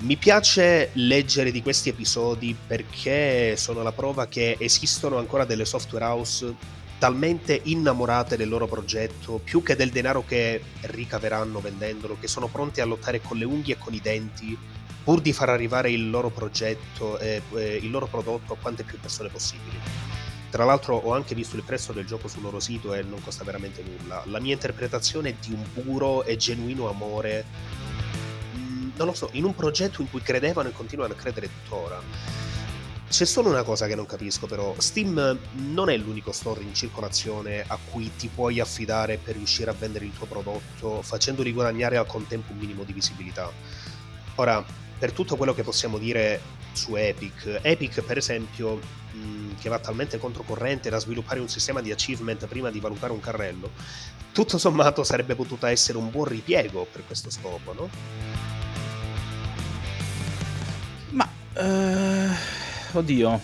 Mi 0.00 0.16
piace 0.16 0.90
leggere 0.94 1.50
di 1.50 1.62
questi 1.62 1.88
episodi 1.88 2.54
perché 2.66 3.56
sono 3.56 3.82
la 3.82 3.92
prova 3.92 4.26
che 4.26 4.56
esistono 4.58 5.16
ancora 5.16 5.46
delle 5.46 5.64
software 5.64 6.04
house 6.04 6.54
talmente 7.00 7.58
innamorate 7.64 8.36
del 8.36 8.50
loro 8.50 8.66
progetto, 8.66 9.40
più 9.42 9.62
che 9.62 9.74
del 9.74 9.88
denaro 9.88 10.22
che 10.22 10.62
ricaveranno 10.82 11.58
vendendolo, 11.58 12.18
che 12.20 12.28
sono 12.28 12.46
pronti 12.46 12.82
a 12.82 12.84
lottare 12.84 13.22
con 13.22 13.38
le 13.38 13.46
unghie 13.46 13.74
e 13.74 13.78
con 13.78 13.94
i 13.94 14.02
denti 14.02 14.56
pur 15.02 15.22
di 15.22 15.32
far 15.32 15.48
arrivare 15.48 15.90
il 15.90 16.10
loro 16.10 16.28
progetto 16.28 17.18
e 17.18 17.40
eh, 17.54 17.76
il 17.76 17.90
loro 17.90 18.06
prodotto 18.06 18.52
a 18.52 18.56
quante 18.60 18.82
più 18.82 19.00
persone 19.00 19.30
possibili. 19.30 19.78
Tra 20.50 20.64
l'altro 20.66 20.96
ho 20.96 21.14
anche 21.14 21.34
visto 21.34 21.56
il 21.56 21.62
prezzo 21.62 21.92
del 21.92 22.04
gioco 22.04 22.28
sul 22.28 22.42
loro 22.42 22.60
sito 22.60 22.92
e 22.92 23.02
non 23.02 23.22
costa 23.22 23.44
veramente 23.44 23.82
nulla. 23.82 24.22
La 24.26 24.38
mia 24.38 24.52
interpretazione 24.52 25.30
è 25.30 25.34
di 25.40 25.54
un 25.54 25.64
puro 25.72 26.22
e 26.24 26.36
genuino 26.36 26.86
amore, 26.86 27.46
mm, 28.58 28.90
non 28.96 29.06
lo 29.06 29.14
so, 29.14 29.30
in 29.32 29.44
un 29.44 29.54
progetto 29.54 30.02
in 30.02 30.10
cui 30.10 30.20
credevano 30.20 30.68
e 30.68 30.72
continuano 30.72 31.14
a 31.14 31.16
credere 31.16 31.48
tuttora 31.48 32.50
c'è 33.10 33.24
solo 33.24 33.48
una 33.48 33.64
cosa 33.64 33.88
che 33.88 33.96
non 33.96 34.06
capisco 34.06 34.46
però, 34.46 34.72
Steam 34.78 35.36
non 35.52 35.90
è 35.90 35.96
l'unico 35.96 36.30
store 36.30 36.62
in 36.62 36.72
circolazione 36.72 37.64
a 37.66 37.76
cui 37.90 38.08
ti 38.16 38.30
puoi 38.32 38.60
affidare 38.60 39.18
per 39.18 39.34
riuscire 39.34 39.68
a 39.68 39.74
vendere 39.76 40.04
il 40.04 40.12
tuo 40.16 40.26
prodotto 40.26 41.02
facendo 41.02 41.42
riguadagnare 41.42 41.96
al 41.96 42.06
contempo 42.06 42.52
un 42.52 42.58
minimo 42.58 42.84
di 42.84 42.92
visibilità. 42.92 43.50
Ora, 44.36 44.64
per 44.96 45.10
tutto 45.10 45.34
quello 45.34 45.52
che 45.54 45.64
possiamo 45.64 45.98
dire 45.98 46.40
su 46.72 46.94
Epic, 46.94 47.58
Epic 47.62 48.00
per 48.02 48.16
esempio, 48.16 48.78
che 49.58 49.68
va 49.68 49.80
talmente 49.80 50.18
controcorrente 50.18 50.88
da 50.88 51.00
sviluppare 51.00 51.40
un 51.40 51.48
sistema 51.48 51.80
di 51.80 51.90
achievement 51.90 52.46
prima 52.46 52.70
di 52.70 52.78
valutare 52.78 53.12
un 53.12 53.18
carrello, 53.18 53.72
tutto 54.30 54.56
sommato 54.56 55.02
sarebbe 55.02 55.34
potuta 55.34 55.68
essere 55.68 55.98
un 55.98 56.10
buon 56.10 56.26
ripiego 56.26 56.86
per 56.90 57.04
questo 57.04 57.28
scopo, 57.28 57.72
no? 57.72 57.90
Ma... 61.10 61.28
Uh 61.56 62.68
oddio. 62.98 63.40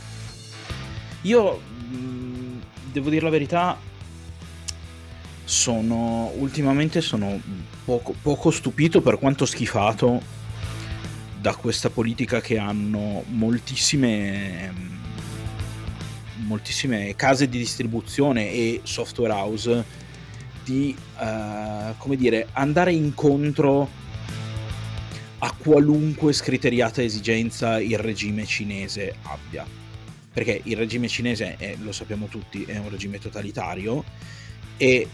Io 1.23 1.61
mm, 1.89 2.59
devo 2.93 3.11
dire 3.11 3.25
la 3.25 3.31
verità. 3.31 3.79
Sono 5.45 6.33
ultimamente 6.39 7.01
sono 7.01 7.41
poco, 7.85 8.15
poco 8.21 8.51
stupito 8.51 9.01
per 9.01 9.17
quanto 9.19 9.47
schifato 9.47 10.21
da 11.41 11.55
questa 11.55 11.89
politica 11.89 12.41
che 12.41 12.59
hanno 12.59 13.23
moltissime 13.29 14.95
moltissime 16.47 17.15
case 17.17 17.49
di 17.49 17.59
distribuzione 17.59 18.51
e 18.51 18.81
software 18.85 19.33
house 19.33 19.85
di 20.65 20.97
uh, 21.19 21.95
come 21.99 22.17
dire 22.17 22.49
andare 22.53 22.93
incontro 22.93 23.89
a 25.47 25.55
qualunque 25.57 26.33
scriteriata 26.33 27.03
esigenza 27.03 27.79
il 27.79 27.99
regime 27.99 28.45
cinese 28.45 29.15
abbia. 29.23 29.65
Perché 30.33 30.61
il 30.65 30.77
regime 30.77 31.07
cinese, 31.07 31.55
è, 31.57 31.77
lo 31.81 31.93
sappiamo 31.93 32.27
tutti, 32.27 32.65
è 32.65 32.77
un 32.79 32.91
regime 32.91 33.19
totalitario 33.19 34.03
e 34.77 35.07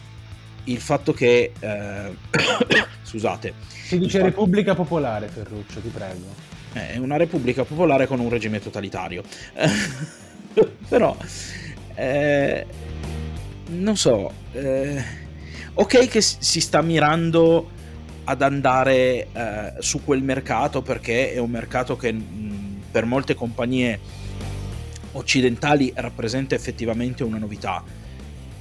il 0.65 0.81
fatto 0.81 1.13
che... 1.13 1.53
Eh, 1.59 2.17
scusate. 3.05 3.53
Si 3.85 3.99
dice 3.99 4.19
fatto, 4.19 4.31
Repubblica 4.31 4.75
Popolare, 4.75 5.29
Ferruccio, 5.29 5.81
ti 5.81 5.89
prego. 5.89 6.35
È 6.73 6.97
una 6.97 7.19
Repubblica 7.19 7.65
Popolare 7.65 8.07
con 8.07 8.19
un 8.19 8.31
regime 8.31 8.59
totalitario. 8.59 9.23
Però... 10.89 11.15
Eh, 11.95 12.67
non 13.67 13.97
so... 13.99 14.33
Eh, 14.53 15.05
ok 15.75 16.09
che 16.09 16.23
si 16.23 16.61
sta 16.61 16.81
mirando 16.81 17.81
ad 18.25 18.43
andare 18.43 19.29
eh, 19.33 19.73
su 19.79 20.05
quel 20.05 20.23
mercato 20.23 20.83
perché 20.83 21.33
è 21.33 21.39
un 21.39 21.51
mercato 21.51 21.97
che 21.97 22.13
mh, 22.13 22.83
per 22.91 23.05
molte 23.05 23.35
compagnie 23.35 23.99
occidentali 25.13 25.93
rappresenta 25.95 26.55
effettivamente 26.55 27.23
una 27.23 27.39
novità, 27.39 27.83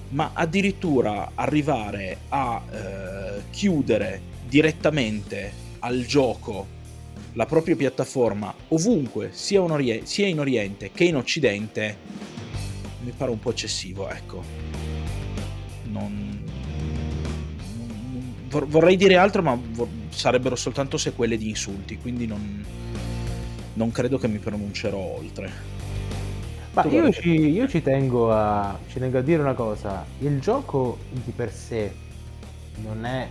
ma 0.09 0.31
addirittura 0.33 1.31
arrivare 1.35 2.17
a 2.29 2.61
eh, 2.69 3.41
chiudere 3.49 4.21
direttamente 4.47 5.53
al 5.79 6.05
gioco 6.05 6.79
la 7.33 7.45
propria 7.45 7.75
piattaforma 7.75 8.53
ovunque, 8.69 9.29
sia, 9.31 9.61
orie- 9.61 10.05
sia 10.05 10.27
in 10.27 10.39
Oriente 10.39 10.91
che 10.91 11.05
in 11.05 11.15
Occidente, 11.15 11.97
mi 13.03 13.11
pare 13.15 13.31
un 13.31 13.39
po' 13.39 13.51
eccessivo, 13.51 14.09
ecco. 14.09 14.43
Non, 15.85 16.30
non, 18.51 18.67
vorrei 18.67 18.97
dire 18.97 19.15
altro, 19.15 19.41
ma 19.41 19.57
vor- 19.71 19.87
sarebbero 20.09 20.55
soltanto 20.55 20.97
sequele 20.97 21.37
di 21.37 21.49
insulti, 21.49 21.97
quindi 21.97 22.27
non, 22.27 22.63
non 23.73 23.91
credo 23.91 24.17
che 24.17 24.27
mi 24.27 24.37
pronuncerò 24.37 24.97
oltre. 24.97 25.79
Ma 26.73 26.85
io 26.85 27.11
ci, 27.11 27.29
io 27.29 27.67
ci, 27.67 27.81
tengo 27.81 28.31
a, 28.31 28.77
ci 28.89 28.99
tengo 28.99 29.17
a 29.17 29.21
dire 29.21 29.41
una 29.41 29.53
cosa, 29.53 30.05
il 30.19 30.39
gioco 30.39 30.99
di 31.09 31.31
per 31.31 31.51
sé 31.51 31.93
non 32.81 33.05
è 33.05 33.27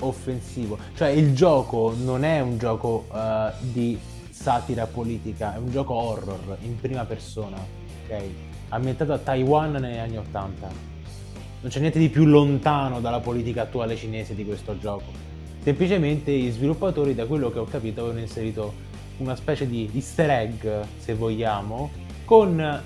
offensivo, 0.00 0.78
cioè 0.94 1.08
il 1.08 1.34
gioco 1.34 1.94
non 1.98 2.22
è 2.22 2.40
un 2.40 2.56
gioco 2.56 3.06
uh, 3.10 3.50
di 3.58 3.98
satira 4.30 4.86
politica, 4.86 5.54
è 5.54 5.58
un 5.58 5.70
gioco 5.70 5.94
horror 5.94 6.58
in 6.62 6.78
prima 6.80 7.04
persona, 7.04 7.56
ok? 7.56 8.22
Ambientato 8.68 9.12
a 9.12 9.18
Taiwan 9.18 9.72
negli 9.72 9.98
anni 9.98 10.18
80. 10.18 10.97
Non 11.60 11.70
c'è 11.70 11.80
niente 11.80 11.98
di 11.98 12.08
più 12.08 12.24
lontano 12.24 13.00
dalla 13.00 13.20
politica 13.20 13.62
attuale 13.62 13.96
cinese 13.96 14.34
di 14.34 14.44
questo 14.44 14.78
gioco. 14.78 15.10
Semplicemente 15.62 16.30
gli 16.32 16.50
sviluppatori, 16.50 17.14
da 17.14 17.26
quello 17.26 17.50
che 17.50 17.58
ho 17.58 17.64
capito, 17.64 18.00
avevano 18.00 18.20
inserito 18.20 18.86
una 19.18 19.34
specie 19.34 19.66
di 19.66 19.90
easter 19.92 20.30
egg, 20.30 20.66
se 20.98 21.14
vogliamo, 21.14 21.90
con 22.24 22.82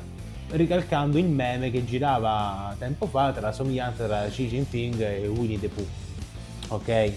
ricalcando 0.53 1.19
il 1.19 1.27
meme 1.27 1.71
che 1.71 1.85
girava 1.85 2.75
tempo 2.79 3.07
fa 3.07 3.33
tra 3.33 3.41
la 3.41 3.53
somiglianza 3.53 4.07
tra 4.07 4.27
Xi 4.27 4.49
Jinping 4.49 5.01
e 5.01 5.27
Winnie 5.27 5.61
the 5.61 5.69
Pooh. 5.69 5.87
Ok? 6.69 7.13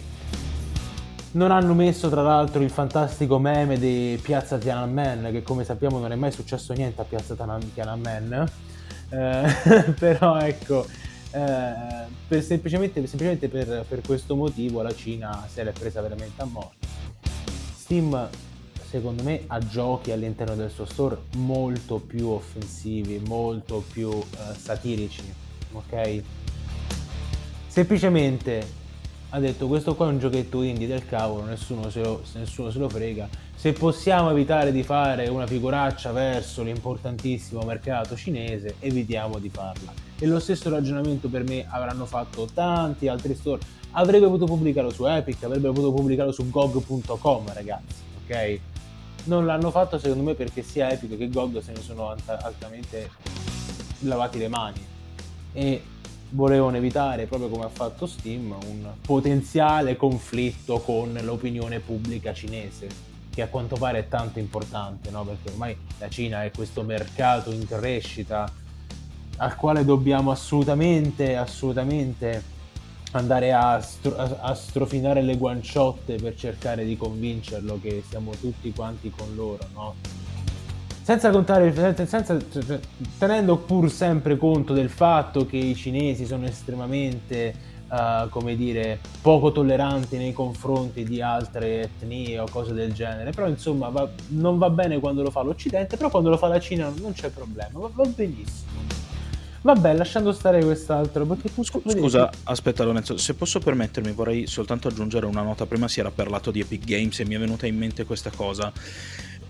Non 1.31 1.51
hanno 1.51 1.73
messo 1.73 2.09
tra 2.09 2.21
l'altro 2.21 2.61
il 2.61 2.69
fantastico 2.69 3.39
meme 3.39 3.77
di 3.77 4.19
Piazza 4.21 4.57
Tiananmen, 4.57 5.29
che 5.31 5.41
come 5.41 5.63
sappiamo 5.63 5.99
non 5.99 6.11
è 6.11 6.15
mai 6.15 6.31
successo 6.31 6.73
niente 6.73 7.01
a 7.01 7.03
Piazza 7.03 7.35
Tiananmen, 7.73 8.45
eh, 9.09 9.93
però 9.99 10.39
ecco, 10.39 10.85
eh, 11.35 12.07
per 12.27 12.41
semplicemente, 12.41 13.05
semplicemente 13.05 13.49
per, 13.49 13.85
per 13.87 14.01
questo 14.01 14.35
motivo 14.35 14.81
la 14.81 14.95
Cina 14.95 15.45
se 15.51 15.63
l'è 15.63 15.71
presa 15.71 16.01
veramente 16.01 16.41
a 16.41 16.45
morte. 16.45 16.87
Steam 17.75 18.29
secondo 18.89 19.23
me 19.23 19.43
ha 19.47 19.59
giochi 19.59 20.11
all'interno 20.11 20.55
del 20.55 20.71
suo 20.71 20.85
store 20.85 21.17
molto 21.35 21.99
più 21.99 22.27
offensivi, 22.29 23.21
molto 23.27 23.83
più 23.91 24.07
uh, 24.07 24.23
satirici, 24.55 25.23
ok? 25.73 26.23
Semplicemente 27.67 28.65
ha 29.35 29.39
detto 29.39 29.67
questo 29.67 29.95
qua 29.95 30.07
è 30.07 30.11
un 30.11 30.19
giochetto 30.19 30.61
indie 30.61 30.87
del 30.87 31.05
cavolo, 31.05 31.43
nessuno 31.43 31.89
se 31.89 32.01
lo, 32.01 32.23
nessuno 32.35 32.71
se 32.71 32.79
lo 32.79 32.87
frega. 32.87 33.27
Se 33.53 33.73
possiamo 33.73 34.29
evitare 34.29 34.71
di 34.71 34.81
fare 34.81 35.27
una 35.27 35.45
figuraccia 35.45 36.13
verso 36.13 36.63
l'importantissimo 36.63 37.61
mercato 37.63 38.15
cinese, 38.15 38.75
evitiamo 38.79 39.37
di 39.37 39.49
farla. 39.49 39.91
E 40.17 40.25
lo 40.25 40.39
stesso 40.39 40.69
ragionamento 40.69 41.27
per 41.27 41.43
me 41.43 41.65
avranno 41.69 42.05
fatto 42.05 42.47
tanti 42.53 43.09
altri 43.09 43.35
store. 43.35 43.59
Avrebbe 43.91 44.27
potuto 44.27 44.45
pubblicarlo 44.45 44.91
su 44.91 45.05
Epic, 45.05 45.43
avrebbe 45.43 45.67
potuto 45.67 45.91
pubblicarlo 45.91 46.31
su 46.31 46.49
GOG.com, 46.49 47.53
ragazzi, 47.53 47.95
ok? 48.23 48.59
non 49.25 49.47
l'hanno 49.47 49.71
fatto 49.71 49.97
secondo 49.97 50.23
me 50.23 50.35
perché 50.35 50.61
sia 50.61 50.91
Epic 50.91 51.17
che 51.17 51.29
GOG 51.29 51.59
se 51.59 51.71
ne 51.71 51.81
sono 51.81 52.15
altamente 52.27 53.09
lavati 54.01 54.37
le 54.37 54.47
mani 54.47 54.85
e 55.51 55.81
volevano 56.35 56.75
evitare, 56.75 57.25
proprio 57.25 57.49
come 57.49 57.63
ha 57.63 57.69
fatto 57.69 58.05
Steam, 58.05 58.55
un 58.67 58.91
potenziale 59.01 59.95
conflitto 59.95 60.79
con 60.79 61.17
l'opinione 61.21 61.79
pubblica 61.79 62.33
cinese, 62.33 62.87
che 63.33 63.41
a 63.41 63.47
quanto 63.47 63.77
pare 63.77 63.99
è 63.99 64.07
tanto 64.07 64.39
importante, 64.39 65.09
no? 65.09 65.23
perché 65.23 65.49
ormai 65.49 65.75
la 65.97 66.09
Cina 66.09 66.43
è 66.43 66.51
questo 66.51 66.83
mercato 66.83 67.51
in 67.51 67.65
crescita 67.65 68.51
al 69.37 69.55
quale 69.55 69.83
dobbiamo 69.83 70.31
assolutamente, 70.31 71.35
assolutamente 71.35 72.53
andare 73.11 73.53
a, 73.53 73.79
stro- 73.81 74.15
a, 74.17 74.53
strofinare 74.53 75.21
le 75.21 75.37
guanciotte 75.37 76.15
per 76.15 76.35
cercare 76.35 76.85
di 76.85 76.97
convincerlo 76.97 77.79
che 77.81 78.03
siamo 78.07 78.31
tutti 78.31 78.71
quanti 78.73 79.09
con 79.09 79.35
loro, 79.35 79.67
no? 79.73 79.95
Senza 81.05 81.29
contare, 81.29 81.71
senza, 82.07 82.35
cioè, 82.51 82.79
tenendo 83.19 83.57
pur 83.57 83.91
sempre 83.91 84.37
conto 84.37 84.73
del 84.73 84.89
fatto 84.89 85.45
che 85.45 85.55
i 85.55 85.75
cinesi 85.75 86.25
sono 86.25 86.47
estremamente, 86.47 87.53
uh, 87.91 88.27
come 88.29 88.55
dire, 88.55 88.97
poco 89.21 89.51
tolleranti 89.51 90.17
nei 90.17 90.33
confronti 90.33 91.03
di 91.03 91.21
altre 91.21 91.83
etnie 91.83 92.39
o 92.39 92.47
cose 92.49 92.73
del 92.73 92.91
genere, 92.91 93.29
però 93.29 93.47
insomma 93.47 93.89
va, 93.89 94.09
non 94.29 94.57
va 94.57 94.71
bene 94.71 94.99
quando 94.99 95.21
lo 95.21 95.29
fa 95.29 95.43
l'Occidente, 95.43 95.95
però 95.95 96.09
quando 96.09 96.31
lo 96.31 96.37
fa 96.37 96.47
la 96.47 96.59
Cina 96.59 96.91
non 96.99 97.13
c'è 97.13 97.29
problema, 97.29 97.77
va, 97.77 97.91
va 97.93 98.05
benissimo. 98.05 98.73
Vabbè, 99.65 99.95
lasciando 99.95 100.31
stare 100.31 100.63
quest'altro. 100.63 101.25
Perché 101.25 101.49
Scusa, 101.63 102.29
aspetta 102.43 102.83
Lorenzo, 102.83 103.17
se 103.17 103.33
posso 103.33 103.59
permettermi, 103.59 104.11
vorrei 104.11 104.45
soltanto 104.45 104.87
aggiungere 104.87 105.25
una 105.25 105.41
nota. 105.41 105.65
Prima 105.65 105.87
si 105.87 105.99
era 105.99 106.11
parlato 106.11 106.51
di 106.51 106.59
Epic 106.59 106.85
Games 106.85 107.19
e 107.19 107.25
mi 107.25 107.33
è 107.33 107.39
venuta 107.39 107.65
in 107.65 107.75
mente 107.75 108.05
questa 108.05 108.29
cosa. 108.29 108.71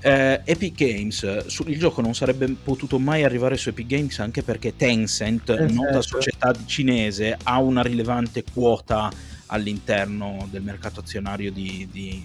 Eh, 0.06 0.42
Epic 0.44 0.76
Games, 0.76 1.48
su, 1.48 1.64
il 1.66 1.80
gioco 1.80 2.00
non 2.00 2.14
sarebbe 2.14 2.48
potuto 2.64 3.00
mai 3.00 3.24
arrivare 3.24 3.58
su 3.58 3.70
Epic 3.70 3.88
Games 3.88 4.20
anche 4.20 4.44
perché 4.44 4.76
Tencent, 4.76 5.50
esatto. 5.50 5.74
nota 5.74 6.00
società 6.04 6.54
cinese, 6.64 7.36
ha 7.42 7.60
una 7.60 7.82
rilevante 7.82 8.44
quota 8.54 9.12
all'interno 9.48 10.48
del 10.52 10.62
mercato 10.62 11.00
azionario 11.00 11.52
di, 11.52 11.88
di, 11.92 12.24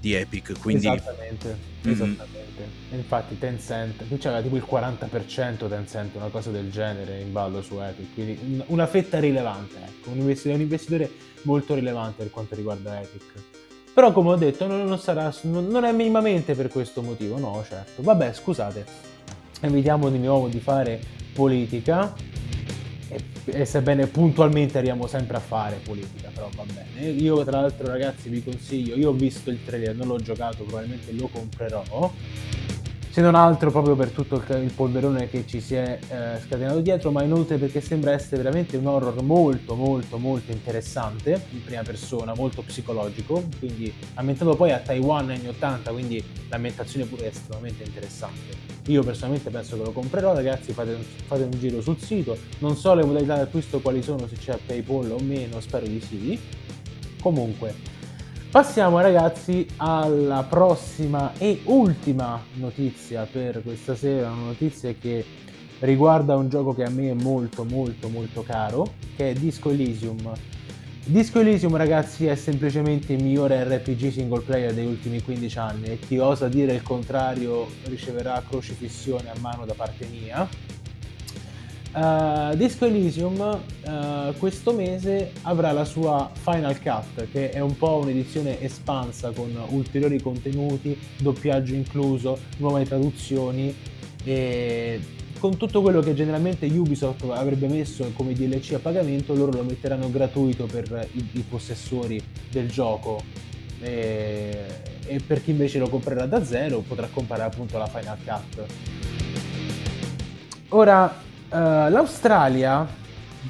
di 0.00 0.14
Epic. 0.14 0.58
Quindi... 0.60 0.86
Esattamente, 0.86 1.48
mm-hmm. 1.86 1.92
esattamente. 1.92 2.68
Infatti 2.92 3.38
Tencent, 3.38 4.08
qui 4.08 4.16
c'era 4.16 4.40
tipo 4.40 4.56
il 4.56 4.66
40% 4.66 5.68
Tencent, 5.68 6.14
una 6.14 6.28
cosa 6.28 6.50
del 6.50 6.70
genere 6.70 7.20
in 7.20 7.32
ballo 7.32 7.60
su 7.60 7.78
Epic, 7.78 8.14
quindi 8.14 8.62
una 8.68 8.86
fetta 8.86 9.20
rilevante, 9.20 9.76
ecco, 9.76 10.08
un 10.08 10.20
investitore 10.58 11.10
molto 11.42 11.74
rilevante 11.74 12.22
per 12.22 12.30
quanto 12.30 12.54
riguarda 12.54 12.98
Epic. 12.98 13.49
Però 13.92 14.12
come 14.12 14.30
ho 14.30 14.36
detto 14.36 14.66
non, 14.66 14.84
non, 14.84 14.98
sarà, 14.98 15.34
non, 15.42 15.84
è 15.84 15.92
minimamente 15.92 16.54
per 16.54 16.68
questo 16.68 17.02
motivo, 17.02 17.38
no 17.38 17.64
certo. 17.68 18.02
Vabbè 18.02 18.32
scusate, 18.32 18.84
evitiamo 19.60 20.08
di 20.10 20.18
nuovo 20.18 20.48
di 20.48 20.60
fare 20.60 21.00
politica, 21.32 22.14
e 23.52 23.64
sebbene 23.64 24.06
puntualmente 24.06 24.78
arriviamo 24.78 25.06
sempre 25.06 25.36
a 25.36 25.40
fare 25.40 25.80
politica, 25.82 26.30
però 26.32 26.48
va 26.54 26.64
bene. 26.64 27.08
Io 27.10 27.42
tra 27.44 27.60
l'altro 27.60 27.88
ragazzi 27.88 28.28
vi 28.28 28.42
consiglio, 28.42 28.94
io 28.94 29.10
ho 29.10 29.12
visto 29.12 29.50
il 29.50 29.64
trailer, 29.64 29.94
non 29.96 30.06
l'ho 30.06 30.18
giocato, 30.18 30.62
probabilmente 30.62 31.12
lo 31.12 31.28
comprerò. 31.28 32.12
Se 33.12 33.20
non 33.20 33.34
altro 33.34 33.72
proprio 33.72 33.96
per 33.96 34.10
tutto 34.10 34.36
il 34.36 34.70
polverone 34.72 35.28
che 35.28 35.44
ci 35.44 35.60
si 35.60 35.74
è 35.74 35.98
eh, 35.98 36.38
scatenato 36.46 36.78
dietro, 36.80 37.10
ma 37.10 37.24
inoltre 37.24 37.56
perché 37.56 37.80
sembra 37.80 38.12
essere 38.12 38.40
veramente 38.40 38.76
un 38.76 38.86
horror 38.86 39.20
molto 39.24 39.74
molto 39.74 40.16
molto 40.16 40.52
interessante, 40.52 41.44
in 41.50 41.64
prima 41.64 41.82
persona, 41.82 42.34
molto 42.36 42.62
psicologico, 42.62 43.42
quindi 43.58 43.92
ambientato 44.14 44.54
poi 44.54 44.70
a 44.70 44.78
Taiwan 44.78 45.26
negli 45.26 45.38
anni 45.38 45.48
80, 45.48 45.90
quindi 45.90 46.24
l'ambientazione 46.48 47.04
pure 47.06 47.24
è 47.24 47.26
estremamente 47.26 47.82
interessante. 47.82 48.56
Io 48.86 49.02
personalmente 49.02 49.50
penso 49.50 49.76
che 49.76 49.82
lo 49.82 49.90
comprerò, 49.90 50.32
ragazzi, 50.32 50.72
fate 50.72 50.96
fate 51.26 51.42
un 51.42 51.58
giro 51.58 51.80
sul 51.80 51.98
sito. 51.98 52.38
Non 52.58 52.76
so 52.76 52.94
le 52.94 53.04
modalità 53.04 53.34
di 53.34 53.40
acquisto 53.40 53.80
quali 53.80 54.04
sono, 54.04 54.28
se 54.28 54.36
c'è 54.36 54.56
PayPal 54.64 55.10
o 55.10 55.18
meno, 55.18 55.58
spero 55.58 55.84
di 55.84 56.00
sì. 56.00 56.38
Comunque, 57.20 57.74
passiamo 58.50 58.98
ragazzi 58.98 59.64
alla 59.76 60.42
prossima 60.42 61.34
e 61.38 61.60
ultima 61.64 62.42
notizia 62.54 63.24
per 63.30 63.62
questa 63.62 63.94
sera, 63.94 64.32
una 64.32 64.46
notizia 64.46 64.92
che 64.92 65.24
riguarda 65.78 66.34
un 66.34 66.48
gioco 66.48 66.74
che 66.74 66.82
a 66.82 66.90
me 66.90 67.10
è 67.10 67.14
molto 67.14 67.64
molto 67.64 68.08
molto 68.08 68.42
caro, 68.42 68.94
che 69.14 69.30
è 69.30 69.32
Disco 69.34 69.70
Elysium 69.70 70.32
Disco 71.04 71.40
Elysium 71.40 71.76
ragazzi 71.76 72.26
è 72.26 72.34
semplicemente 72.34 73.14
il 73.14 73.22
migliore 73.22 73.64
RPG 73.64 74.10
single 74.10 74.42
player 74.42 74.74
degli 74.74 74.86
ultimi 74.86 75.22
15 75.22 75.58
anni 75.58 75.84
e 75.86 75.98
chi 75.98 76.18
osa 76.18 76.46
dire 76.48 76.74
il 76.74 76.82
contrario 76.82 77.66
riceverà 77.84 78.42
crocifissione 78.46 79.30
a 79.30 79.34
mano 79.40 79.64
da 79.64 79.74
parte 79.74 80.06
mia. 80.06 80.46
Uh, 81.92 82.54
Disco 82.54 82.86
Elysium 82.86 83.40
uh, 83.40 84.32
questo 84.38 84.72
mese 84.72 85.32
avrà 85.42 85.72
la 85.72 85.84
sua 85.84 86.30
Final 86.32 86.80
Cut 86.80 87.28
che 87.32 87.50
è 87.50 87.58
un 87.58 87.76
po' 87.76 87.96
un'edizione 87.96 88.60
espansa 88.60 89.32
con 89.32 89.52
ulteriori 89.70 90.22
contenuti, 90.22 90.96
doppiaggio 91.18 91.74
incluso, 91.74 92.38
nuove 92.58 92.84
traduzioni 92.84 93.74
e 94.22 95.00
con 95.40 95.56
tutto 95.56 95.80
quello 95.80 96.00
che 96.00 96.14
generalmente 96.14 96.66
Ubisoft 96.66 97.24
avrebbe 97.30 97.66
messo 97.66 98.12
come 98.14 98.34
DLC 98.34 98.74
a 98.74 98.78
pagamento, 98.78 99.34
loro 99.34 99.50
lo 99.50 99.64
metteranno 99.64 100.10
gratuito 100.10 100.66
per 100.66 101.08
i, 101.12 101.28
i 101.32 101.40
possessori 101.48 102.22
del 102.50 102.68
gioco. 102.68 103.22
E, 103.80 104.66
e, 105.06 105.20
per 105.26 105.42
chi 105.42 105.52
invece 105.52 105.78
lo 105.78 105.88
comprerà 105.88 106.26
da 106.26 106.44
zero 106.44 106.80
potrà 106.80 107.08
comprare 107.10 107.42
appunto 107.42 107.78
la 107.78 107.86
Final 107.86 108.18
Cut. 108.22 108.66
Ora, 110.68 111.28
uh, 111.50 111.90
l'Australia, 111.90 112.86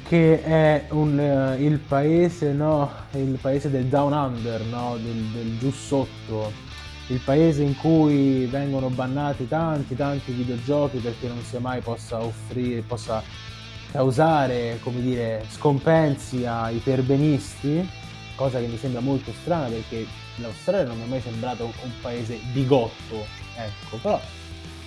che 0.07 0.43
è 0.43 0.85
un, 0.89 1.17
uh, 1.17 1.61
il 1.61 1.79
paese, 1.79 2.51
no? 2.51 2.89
Il 3.11 3.37
paese 3.41 3.69
del 3.69 3.85
down 3.85 4.13
under, 4.13 4.61
no? 4.61 4.97
Del, 5.01 5.21
del 5.33 5.57
giù 5.57 5.71
sotto, 5.71 6.51
il 7.07 7.19
paese 7.23 7.63
in 7.63 7.75
cui 7.75 8.45
vengono 8.45 8.89
bannati 8.89 9.47
tanti, 9.47 9.95
tanti 9.95 10.31
videogiochi 10.31 10.97
perché 10.99 11.27
non 11.27 11.41
sia 11.43 11.59
mai 11.59 11.81
possa 11.81 12.21
offrire, 12.21 12.81
possa 12.81 13.21
causare, 13.91 14.79
come 14.81 15.01
dire, 15.01 15.43
scompensi 15.49 16.45
ai 16.45 16.77
perbenisti, 16.77 17.87
cosa 18.35 18.59
che 18.59 18.67
mi 18.67 18.77
sembra 18.77 19.01
molto 19.01 19.33
strana 19.41 19.67
perché 19.67 20.05
l'Australia 20.37 20.87
non 20.87 20.97
mi 20.97 21.03
è 21.03 21.07
mai 21.07 21.21
sembrato 21.21 21.65
un 21.65 21.91
paese 22.01 22.39
bigotto, 22.53 23.25
ecco, 23.55 23.97
però 24.01 24.19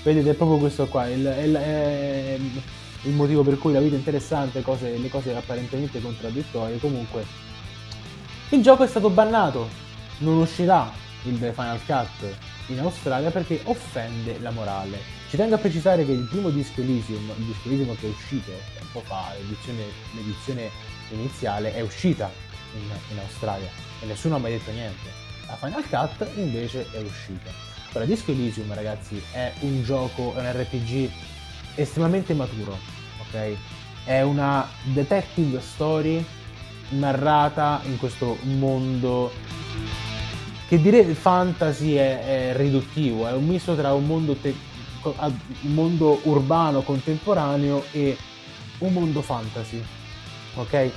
vedete 0.02 0.30
è 0.30 0.34
proprio 0.34 0.58
questo 0.58 0.86
qua, 0.86 1.06
il, 1.08 1.20
il, 1.20 1.54
è 1.54 2.38
il 3.04 3.14
motivo 3.14 3.42
per 3.42 3.58
cui 3.58 3.72
la 3.72 3.80
vita 3.80 3.94
è 3.94 3.98
interessante, 3.98 4.62
cose, 4.62 4.96
le 4.96 5.08
cose 5.08 5.34
apparentemente 5.34 6.00
contraddittorie, 6.00 6.78
comunque 6.78 7.24
il 8.50 8.62
gioco 8.62 8.84
è 8.84 8.86
stato 8.86 9.10
bannato, 9.10 9.68
non 10.18 10.38
uscirà 10.38 10.90
il 11.24 11.36
Final 11.36 11.80
Cut 11.84 12.36
in 12.68 12.78
Australia 12.80 13.30
perché 13.30 13.60
offende 13.64 14.38
la 14.40 14.50
morale. 14.50 14.98
Ci 15.28 15.36
tengo 15.36 15.56
a 15.56 15.58
precisare 15.58 16.04
che 16.04 16.12
il 16.12 16.28
primo 16.28 16.50
disco 16.50 16.80
Elysium, 16.80 17.32
il 17.36 17.44
disco 17.44 17.68
Elysium 17.68 17.96
che 17.96 18.06
è 18.06 18.10
uscito 18.10 18.52
tempo 18.78 19.00
fa, 19.00 19.32
l'edizione, 19.38 19.82
l'edizione 20.14 20.70
iniziale, 21.10 21.74
è 21.74 21.80
uscita 21.80 22.30
in, 22.74 22.88
in 23.10 23.18
Australia 23.18 23.68
e 24.00 24.06
nessuno 24.06 24.36
ha 24.36 24.38
mai 24.38 24.52
detto 24.52 24.70
niente. 24.70 25.22
La 25.46 25.56
Final 25.56 25.88
Cut 25.88 26.28
invece 26.36 26.86
è 26.92 27.00
uscita. 27.00 27.50
Ora, 27.92 28.04
Disco 28.04 28.30
Elysium, 28.30 28.72
ragazzi, 28.74 29.22
è 29.32 29.52
un 29.60 29.82
gioco, 29.82 30.34
è 30.34 30.40
un 30.40 30.52
RPG 30.52 31.10
estremamente 31.76 32.34
maturo, 32.34 32.78
È 34.04 34.20
una 34.20 34.68
detective 34.82 35.60
story 35.60 36.24
narrata 36.90 37.80
in 37.84 37.98
questo 37.98 38.36
mondo 38.42 39.32
che 40.68 40.80
dire 40.80 41.04
fantasy 41.14 41.94
è, 41.94 42.50
è 42.50 42.56
riduttivo, 42.56 43.26
è 43.26 43.32
un 43.32 43.46
misto 43.46 43.74
tra 43.76 43.92
un 43.92 44.06
mondo, 44.06 44.34
te- 44.34 44.56
un 45.02 45.74
mondo 45.74 46.20
urbano 46.24 46.80
contemporaneo 46.82 47.84
e 47.92 48.16
un 48.78 48.92
mondo 48.92 49.20
fantasy, 49.22 49.82
ok? 50.54 50.90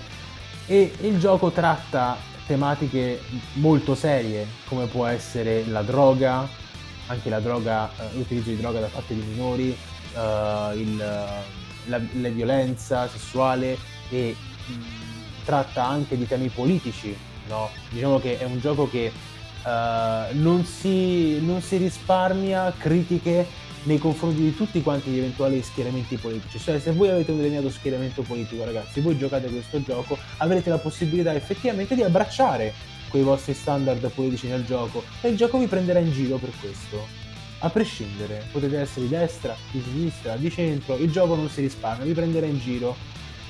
E 0.67 0.93
il 1.01 1.19
gioco 1.19 1.51
tratta 1.51 2.17
tematiche 2.45 3.21
molto 3.53 3.93
serie, 3.93 4.47
come 4.67 4.85
può 4.85 5.05
essere 5.05 5.65
la 5.67 5.81
droga, 5.81 6.47
anche 7.07 7.29
la 7.29 7.39
droga, 7.39 7.89
eh, 7.89 8.15
l'utilizzo 8.15 8.49
di 8.49 8.57
droga 8.57 8.79
da 8.79 8.87
parte 8.87 9.13
di 9.13 9.21
minori, 9.21 9.69
eh, 9.69 10.71
il, 10.75 11.43
la, 11.87 11.99
la, 12.21 12.29
violenza 12.29 13.07
sessuale 13.07 13.77
e 14.09 14.35
mh, 14.35 14.73
tratta 15.45 15.85
anche 15.85 16.17
di 16.17 16.27
temi 16.27 16.49
politici. 16.49 17.15
No? 17.47 17.69
Diciamo 17.89 18.19
che 18.19 18.37
è 18.37 18.43
un 18.43 18.59
gioco 18.59 18.89
che 18.89 19.05
eh, 19.65 20.33
non, 20.33 20.65
si, 20.65 21.39
non 21.41 21.61
si 21.61 21.77
risparmia 21.77 22.73
critiche 22.77 23.65
nei 23.83 23.97
confronti 23.97 24.41
di 24.41 24.55
tutti 24.55 24.81
quanti 24.81 25.09
gli 25.09 25.17
eventuali 25.17 25.61
schieramenti 25.61 26.17
politici. 26.17 26.59
Cioè, 26.59 26.79
se 26.79 26.91
voi 26.91 27.09
avete 27.09 27.31
un 27.31 27.37
delineato 27.37 27.69
schieramento 27.69 28.21
politico, 28.21 28.65
ragazzi, 28.65 28.99
voi 28.99 29.17
giocate 29.17 29.47
questo 29.47 29.81
gioco, 29.81 30.17
avrete 30.37 30.69
la 30.69 30.77
possibilità 30.77 31.33
effettivamente 31.33 31.95
di 31.95 32.03
abbracciare 32.03 32.73
quei 33.09 33.23
vostri 33.23 33.53
standard 33.53 34.05
politici 34.11 34.47
nel 34.47 34.65
gioco 34.65 35.03
e 35.21 35.29
il 35.29 35.37
gioco 35.37 35.57
vi 35.57 35.67
prenderà 35.67 35.99
in 35.99 36.11
giro 36.11 36.37
per 36.37 36.51
questo. 36.59 37.26
A 37.59 37.69
prescindere, 37.69 38.43
potete 38.51 38.77
essere 38.77 39.07
di 39.07 39.11
destra, 39.11 39.55
di 39.71 39.81
sinistra, 39.81 40.35
di 40.35 40.49
centro, 40.51 40.95
il 40.95 41.11
gioco 41.11 41.33
non 41.35 41.49
si 41.49 41.61
risparmia, 41.61 42.05
vi 42.05 42.13
prenderà 42.13 42.45
in 42.45 42.59
giro 42.59 42.95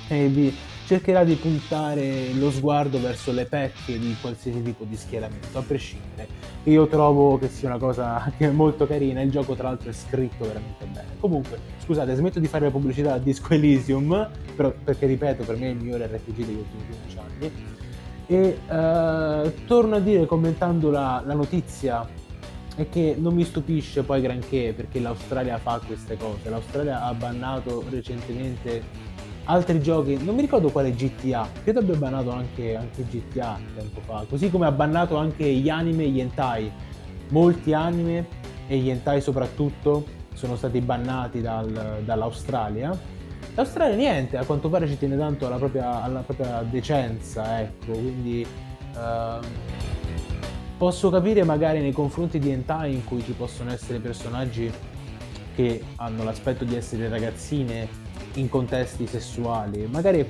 e 0.08 0.28
vi 0.28 0.56
cercherà 0.86 1.26
di 1.26 1.34
puntare 1.34 2.32
lo 2.32 2.50
sguardo 2.50 3.02
verso 3.02 3.34
le 3.34 3.44
pecche 3.44 4.00
di 4.00 4.16
qualsiasi 4.22 4.64
tipo 4.64 4.86
di 4.86 4.96
schieramento, 4.96 5.58
a 5.58 5.62
prescindere. 5.62 6.26
Io 6.64 6.88
trovo 6.88 7.38
che 7.38 7.50
sia 7.50 7.68
una 7.68 7.78
cosa 7.78 8.32
che 8.38 8.48
è 8.48 8.50
molto 8.50 8.88
carina, 8.88 9.20
il 9.20 9.30
gioco 9.30 9.56
tra 9.56 9.68
l'altro 9.68 9.90
è 9.90 9.94
scritto 9.94 10.46
veramente 10.46 10.86
bene. 10.86 11.18
Comunque, 11.20 11.60
scusate, 11.84 12.16
smetto 12.16 12.40
di 12.40 12.48
fare 12.48 12.64
la 12.64 12.72
pubblicità 12.72 13.16
a 13.16 13.18
Disco 13.18 13.54
Elysium, 13.54 14.30
però, 14.56 14.74
perché 14.82 15.06
ripeto, 15.06 15.44
per 15.44 15.58
me 15.58 15.68
è 15.68 15.70
il 15.72 15.76
migliore 15.76 16.06
RPG 16.06 16.46
degli 16.46 16.56
ultimi 16.56 16.86
15 16.86 17.18
anni. 17.18 17.52
E 18.30 18.58
uh, 18.68 19.66
torno 19.66 19.96
a 19.96 20.00
dire, 20.00 20.26
commentando 20.26 20.90
la, 20.90 21.22
la 21.26 21.34
notizia 21.34 22.08
è 22.78 22.88
che 22.90 23.16
non 23.18 23.34
mi 23.34 23.44
stupisce 23.44 24.04
poi 24.04 24.22
granché 24.22 24.72
perché 24.76 25.00
l'Australia 25.00 25.58
fa 25.58 25.82
queste 25.84 26.16
cose. 26.16 26.48
L'Australia 26.50 27.04
ha 27.04 27.14
bannato 27.14 27.84
recentemente 27.90 28.84
altri 29.46 29.82
giochi, 29.82 30.24
non 30.24 30.36
mi 30.36 30.42
ricordo 30.42 30.70
quale 30.70 30.92
GTA, 30.92 31.50
credo 31.64 31.80
abbia 31.80 31.96
bannato 31.96 32.30
anche, 32.30 32.76
anche 32.76 33.04
GTA 33.04 33.60
tempo 33.76 34.02
fa, 34.02 34.26
così 34.30 34.52
come 34.52 34.68
ha 34.68 34.72
bannato 34.72 35.16
anche 35.16 35.46
gli 35.46 35.70
anime 35.70 36.04
e 36.04 36.10
gli 36.10 36.20
hentai. 36.20 36.72
Molti 37.30 37.74
anime 37.74 38.26
e 38.68 38.78
gli 38.78 38.90
hentai 38.90 39.22
soprattutto 39.22 40.06
sono 40.34 40.56
stati 40.56 40.80
bannati 40.80 41.42
dal, 41.42 42.02
dall'Australia. 42.06 42.98
L'Australia 43.56 43.96
niente, 43.96 44.38
a 44.38 44.46
quanto 44.46 44.70
pare 44.70 44.88
ci 44.88 45.00
tiene 45.00 45.18
tanto 45.18 45.48
alla 45.48 45.58
propria, 45.58 46.04
alla 46.04 46.20
propria 46.20 46.62
decenza, 46.62 47.60
ecco, 47.60 47.92
quindi 47.94 48.46
uh, 48.94 49.44
posso 50.78 51.10
capire 51.10 51.44
magari 51.44 51.80
nei 51.80 51.92
confronti 51.92 52.38
di 52.40 52.52
hentai 52.52 52.94
in 52.94 53.04
cui 53.04 53.24
ci 53.24 53.32
possono 53.32 53.72
essere 53.72 54.00
personaggi 54.00 54.72
che 55.56 55.84
hanno 55.96 56.24
l'aspetto 56.24 56.64
di 56.64 56.76
essere 56.76 57.10
ragazzine 57.10 58.06
in 58.36 58.48
contesti 58.48 59.08
sessuali, 59.08 59.88
magari 59.88 60.24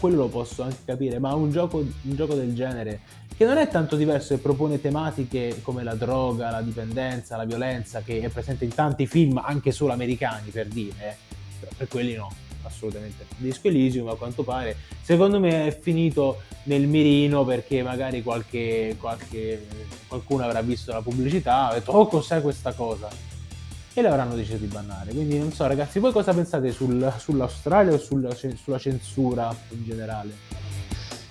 quello 0.00 0.22
lo 0.22 0.28
posso 0.28 0.64
anche 0.64 0.78
capire, 0.84 1.20
ma 1.20 1.32
un 1.34 1.52
gioco, 1.52 1.78
un 1.78 2.14
gioco 2.16 2.34
del 2.34 2.52
genere 2.54 3.00
che 3.36 3.44
non 3.44 3.56
è 3.56 3.68
tanto 3.68 3.94
diverso 3.94 4.34
e 4.34 4.38
propone 4.38 4.80
tematiche 4.80 5.60
come 5.62 5.84
la 5.84 5.94
droga, 5.94 6.50
la 6.50 6.62
dipendenza, 6.62 7.36
la 7.36 7.44
violenza, 7.44 8.00
che 8.00 8.20
è 8.20 8.28
presente 8.28 8.64
in 8.64 8.74
tanti 8.74 9.06
film, 9.06 9.40
anche 9.44 9.70
solo 9.70 9.92
americani 9.92 10.50
per 10.50 10.66
dire, 10.66 11.16
eh. 11.60 11.66
per 11.76 11.86
quelli 11.86 12.14
no, 12.14 12.32
assolutamente. 12.64 13.26
Disco 13.36 13.68
Elysium 13.68 14.08
a 14.08 14.16
quanto 14.16 14.42
pare, 14.42 14.76
secondo 15.00 15.38
me 15.38 15.66
è 15.66 15.78
finito 15.78 16.42
nel 16.64 16.86
mirino 16.86 17.44
perché 17.44 17.82
magari 17.82 18.22
qualche, 18.22 18.96
qualche, 18.98 19.66
qualcuno 20.08 20.44
avrà 20.44 20.60
visto 20.62 20.92
la 20.92 21.00
pubblicità 21.00 21.68
e 21.68 21.70
ha 21.70 21.78
detto 21.78 21.92
oh 21.92 22.06
cos'è 22.06 22.40
questa 22.40 22.72
cosa? 22.72 23.32
e 23.96 24.02
le 24.02 24.08
avranno 24.08 24.34
deciso 24.34 24.56
di 24.56 24.66
bannare. 24.66 25.12
Quindi 25.12 25.38
non 25.38 25.52
so 25.52 25.66
ragazzi, 25.66 26.00
voi 26.00 26.10
cosa 26.10 26.34
pensate 26.34 26.72
sul, 26.72 27.14
sull'Australia 27.16 27.94
o 27.94 27.98
sulla, 27.98 28.34
sulla, 28.34 28.78
censura 28.78 29.56
in 29.70 29.84
generale? 29.84 30.32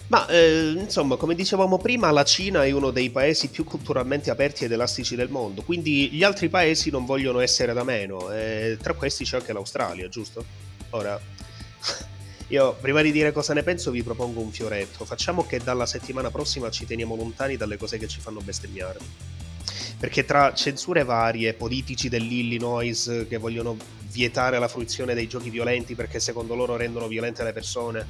Ma 0.07 0.25
eh, 0.27 0.73
insomma, 0.77 1.17
come 1.17 1.35
dicevamo 1.35 1.77
prima, 1.77 2.09
la 2.11 2.23
Cina 2.23 2.63
è 2.63 2.71
uno 2.71 2.91
dei 2.91 3.09
paesi 3.09 3.49
più 3.49 3.65
culturalmente 3.65 4.29
aperti 4.29 4.63
ed 4.63 4.71
elastici 4.71 5.15
del 5.15 5.29
mondo, 5.29 5.61
quindi 5.63 6.09
gli 6.09 6.23
altri 6.23 6.49
paesi 6.49 6.89
non 6.89 7.05
vogliono 7.05 7.39
essere 7.39 7.73
da 7.73 7.83
meno, 7.83 8.31
e 8.31 8.77
tra 8.81 8.93
questi 8.93 9.23
c'è 9.23 9.37
anche 9.37 9.53
l'Australia, 9.53 10.07
giusto? 10.07 10.62
Ora, 10.93 11.19
io 12.49 12.73
prima 12.79 13.01
di 13.01 13.11
dire 13.11 13.31
cosa 13.31 13.55
ne 13.55 13.63
penso 13.63 13.89
vi 13.89 14.03
propongo 14.03 14.41
un 14.41 14.51
fioretto, 14.51 15.05
facciamo 15.05 15.43
che 15.43 15.57
dalla 15.57 15.87
settimana 15.87 16.29
prossima 16.29 16.69
ci 16.69 16.85
teniamo 16.85 17.15
lontani 17.15 17.57
dalle 17.57 17.77
cose 17.77 17.97
che 17.97 18.07
ci 18.07 18.19
fanno 18.19 18.41
bestemmiare. 18.41 18.99
Perché 19.97 20.23
tra 20.23 20.53
censure 20.53 21.03
varie, 21.03 21.55
politici 21.55 22.09
dell'Illinois 22.09 23.25
che 23.27 23.37
vogliono 23.37 23.75
vietare 24.11 24.59
la 24.59 24.67
fruizione 24.67 25.15
dei 25.15 25.27
giochi 25.27 25.49
violenti 25.49 25.95
perché 25.95 26.19
secondo 26.19 26.53
loro 26.53 26.75
rendono 26.75 27.07
violente 27.07 27.43
le 27.43 27.53
persone, 27.53 28.05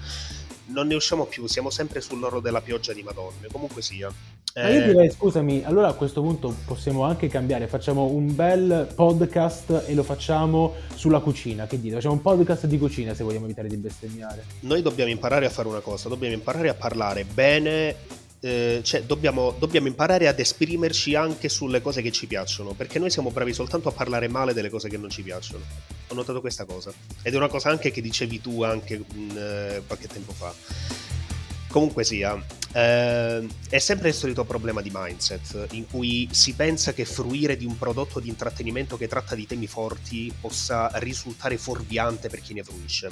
non 0.67 0.87
ne 0.87 0.95
usciamo 0.95 1.25
più, 1.25 1.47
siamo 1.47 1.69
sempre 1.69 2.01
sull'oro 2.01 2.39
della 2.39 2.61
pioggia 2.61 2.93
di 2.93 3.03
Madonna, 3.03 3.47
comunque 3.51 3.81
sia. 3.81 4.11
Ma 4.55 4.69
io 4.69 4.83
eh, 4.83 4.85
direi, 4.85 5.09
scusami, 5.09 5.63
allora 5.63 5.87
a 5.87 5.93
questo 5.93 6.21
punto 6.21 6.55
possiamo 6.65 7.03
anche 7.03 7.27
cambiare, 7.27 7.67
facciamo 7.67 8.05
un 8.05 8.35
bel 8.35 8.87
podcast 8.93 9.85
e 9.87 9.93
lo 9.95 10.03
facciamo 10.03 10.75
sulla 10.95 11.19
cucina, 11.19 11.65
che 11.65 11.79
dite? 11.79 11.95
Facciamo 11.95 12.13
un 12.13 12.21
podcast 12.21 12.67
di 12.67 12.77
cucina 12.77 13.13
se 13.13 13.23
vogliamo 13.23 13.45
evitare 13.45 13.67
di 13.67 13.77
bestemmiare. 13.77 14.45
Noi 14.61 14.81
dobbiamo 14.81 15.09
imparare 15.09 15.47
a 15.47 15.49
fare 15.49 15.67
una 15.67 15.79
cosa, 15.79 16.07
dobbiamo 16.07 16.35
imparare 16.35 16.69
a 16.69 16.75
parlare 16.75 17.25
bene 17.25 18.21
eh, 18.43 18.81
cioè, 18.83 19.03
dobbiamo, 19.03 19.55
dobbiamo, 19.57 19.87
imparare 19.87 20.27
ad 20.27 20.37
esprimerci 20.37 21.15
anche 21.15 21.47
sulle 21.47 21.81
cose 21.81 22.01
che 22.01 22.11
ci 22.11 22.27
piacciono, 22.27 22.73
perché 22.73 22.99
noi 22.99 23.09
siamo 23.09 23.31
bravi 23.31 23.53
soltanto 23.53 23.87
a 23.87 23.93
parlare 23.93 24.27
male 24.27 24.53
delle 24.53 24.69
cose 24.69 24.89
che 24.89 24.97
non 24.97 25.09
ci 25.09 25.21
piacciono. 25.21 25.63
Ho 26.09 26.13
notato 26.13 26.41
questa 26.41 26.65
cosa. 26.65 26.91
Ed 27.21 27.33
è 27.33 27.37
una 27.37 27.47
cosa 27.47 27.69
anche 27.69 27.89
che 27.91 28.01
dicevi 28.01 28.41
tu 28.41 28.61
anche 28.61 28.99
mm, 28.99 29.29
eh, 29.37 29.81
qualche 29.87 30.07
tempo 30.07 30.33
fa. 30.33 30.53
Comunque 31.69 32.03
sia, 32.03 32.35
eh, 32.73 33.47
è 33.69 33.79
sempre 33.79 34.09
il 34.09 34.13
solito 34.13 34.43
problema 34.43 34.81
di 34.81 34.91
mindset, 34.93 35.67
in 35.71 35.87
cui 35.87 36.27
si 36.29 36.53
pensa 36.53 36.91
che 36.91 37.05
fruire 37.05 37.55
di 37.55 37.65
un 37.65 37.77
prodotto 37.77 38.19
di 38.19 38.27
intrattenimento 38.27 38.97
che 38.97 39.07
tratta 39.07 39.35
di 39.35 39.47
temi 39.47 39.67
forti 39.67 40.31
possa 40.39 40.91
risultare 40.95 41.57
fuorviante 41.57 42.27
per 42.27 42.41
chi 42.41 42.53
ne 42.53 42.63
fruisce. 42.63 43.09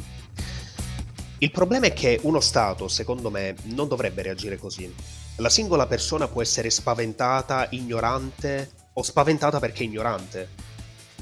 Il 1.38 1.52
problema 1.52 1.86
è 1.86 1.94
che 1.94 2.20
uno 2.24 2.42
Stato, 2.42 2.90
secondo 2.90 3.32
me, 3.32 3.56
non 3.64 3.88
dovrebbe 3.88 4.22
reagire 4.22 4.58
così 4.58 4.94
la 5.38 5.50
singola 5.50 5.88
persona 5.88 6.28
può 6.28 6.42
essere 6.42 6.70
spaventata, 6.70 7.68
ignorante 7.72 8.72
o 8.94 9.04
spaventata 9.04 9.60
perché 9.60 9.84
ignorante. 9.84 10.70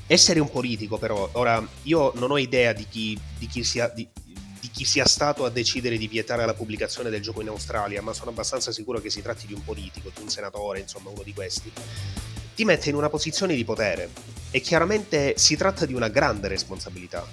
essere 0.07 0.39
un 0.39 0.49
politico, 0.49 0.97
però, 0.97 1.29
ora 1.33 1.63
io 1.83 2.11
non 2.15 2.31
ho 2.31 2.37
idea 2.39 2.73
di 2.73 2.87
chi, 2.89 3.19
di 3.37 3.47
chi 3.47 3.63
sia. 3.63 3.87
Di, 3.89 4.07
di 4.59 4.69
chi 4.71 4.83
sia 4.83 5.05
stato 5.05 5.45
a 5.45 5.49
decidere 5.49 5.97
di 5.97 6.07
vietare 6.07 6.45
la 6.45 6.53
pubblicazione 6.53 7.09
del 7.09 7.21
gioco 7.21 7.41
in 7.41 7.47
Australia, 7.47 8.01
ma 8.01 8.11
sono 8.11 8.31
abbastanza 8.31 8.73
sicuro 8.73 8.99
che 8.99 9.09
si 9.09 9.21
tratti 9.21 9.47
di 9.47 9.53
un 9.53 9.63
politico, 9.63 10.11
di 10.13 10.21
un 10.21 10.29
senatore, 10.29 10.79
insomma, 10.79 11.09
uno 11.09 11.23
di 11.23 11.33
questi. 11.33 11.71
Ti 12.55 12.65
mette 12.65 12.89
in 12.89 12.95
una 12.95 13.09
posizione 13.09 13.55
di 13.55 13.63
potere 13.63 14.09
e 14.51 14.59
chiaramente 14.59 15.35
si 15.37 15.55
tratta 15.55 15.85
di 15.85 15.93
una 15.93 16.09
grande 16.09 16.49
responsabilità. 16.49 17.25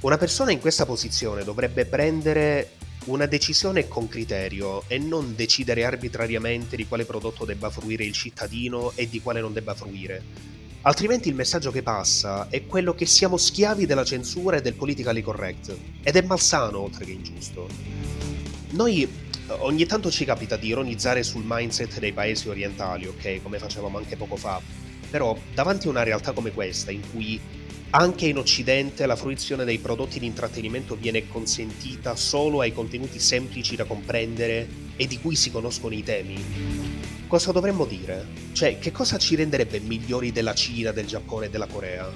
Una 0.00 0.16
persona 0.16 0.50
in 0.50 0.60
questa 0.60 0.86
posizione 0.86 1.44
dovrebbe 1.44 1.84
prendere 1.84 2.72
una 3.04 3.26
decisione 3.26 3.88
con 3.88 4.08
criterio 4.08 4.84
e 4.88 4.98
non 4.98 5.34
decidere 5.34 5.84
arbitrariamente 5.84 6.76
di 6.76 6.86
quale 6.86 7.04
prodotto 7.04 7.44
debba 7.44 7.70
fruire 7.70 8.04
il 8.04 8.12
cittadino 8.12 8.92
e 8.94 9.08
di 9.08 9.20
quale 9.20 9.40
non 9.40 9.52
debba 9.52 9.74
fruire 9.74 10.52
Altrimenti 10.86 11.30
il 11.30 11.34
messaggio 11.34 11.70
che 11.70 11.82
passa 11.82 12.48
è 12.50 12.66
quello 12.66 12.94
che 12.94 13.06
siamo 13.06 13.38
schiavi 13.38 13.86
della 13.86 14.04
censura 14.04 14.58
e 14.58 14.60
del 14.60 14.74
politically 14.74 15.22
correct. 15.22 15.74
Ed 16.02 16.14
è 16.14 16.20
malsano 16.20 16.80
oltre 16.80 17.06
che 17.06 17.12
ingiusto. 17.12 17.68
Noi 18.72 19.10
ogni 19.60 19.86
tanto 19.86 20.10
ci 20.10 20.26
capita 20.26 20.56
di 20.56 20.68
ironizzare 20.68 21.22
sul 21.22 21.42
mindset 21.46 21.98
dei 22.00 22.12
paesi 22.12 22.50
orientali, 22.50 23.06
ok, 23.06 23.42
come 23.42 23.58
facevamo 23.58 23.96
anche 23.96 24.16
poco 24.16 24.36
fa. 24.36 24.60
Però 25.08 25.34
davanti 25.54 25.86
a 25.86 25.90
una 25.90 26.02
realtà 26.02 26.32
come 26.32 26.52
questa, 26.52 26.90
in 26.90 27.00
cui 27.10 27.40
anche 27.94 28.26
in 28.26 28.38
Occidente 28.38 29.06
la 29.06 29.14
fruizione 29.14 29.64
dei 29.64 29.78
prodotti 29.78 30.18
di 30.18 30.26
intrattenimento 30.26 30.96
viene 30.96 31.28
consentita 31.28 32.16
solo 32.16 32.60
ai 32.60 32.72
contenuti 32.72 33.20
semplici 33.20 33.76
da 33.76 33.84
comprendere 33.84 34.66
e 34.96 35.06
di 35.06 35.20
cui 35.20 35.36
si 35.36 35.52
conoscono 35.52 35.94
i 35.94 36.02
temi, 36.02 36.44
cosa 37.28 37.52
dovremmo 37.52 37.84
dire? 37.84 38.26
Cioè, 38.52 38.80
che 38.80 38.90
cosa 38.90 39.16
ci 39.16 39.36
renderebbe 39.36 39.78
migliori 39.78 40.32
della 40.32 40.54
Cina, 40.54 40.90
del 40.90 41.06
Giappone 41.06 41.46
e 41.46 41.50
della 41.50 41.66
Corea? 41.66 42.10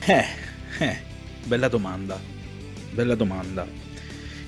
Eh, 0.00 0.26
eh, 0.80 0.98
bella 1.44 1.68
domanda. 1.68 2.20
Bella 2.90 3.14
domanda. 3.14 3.83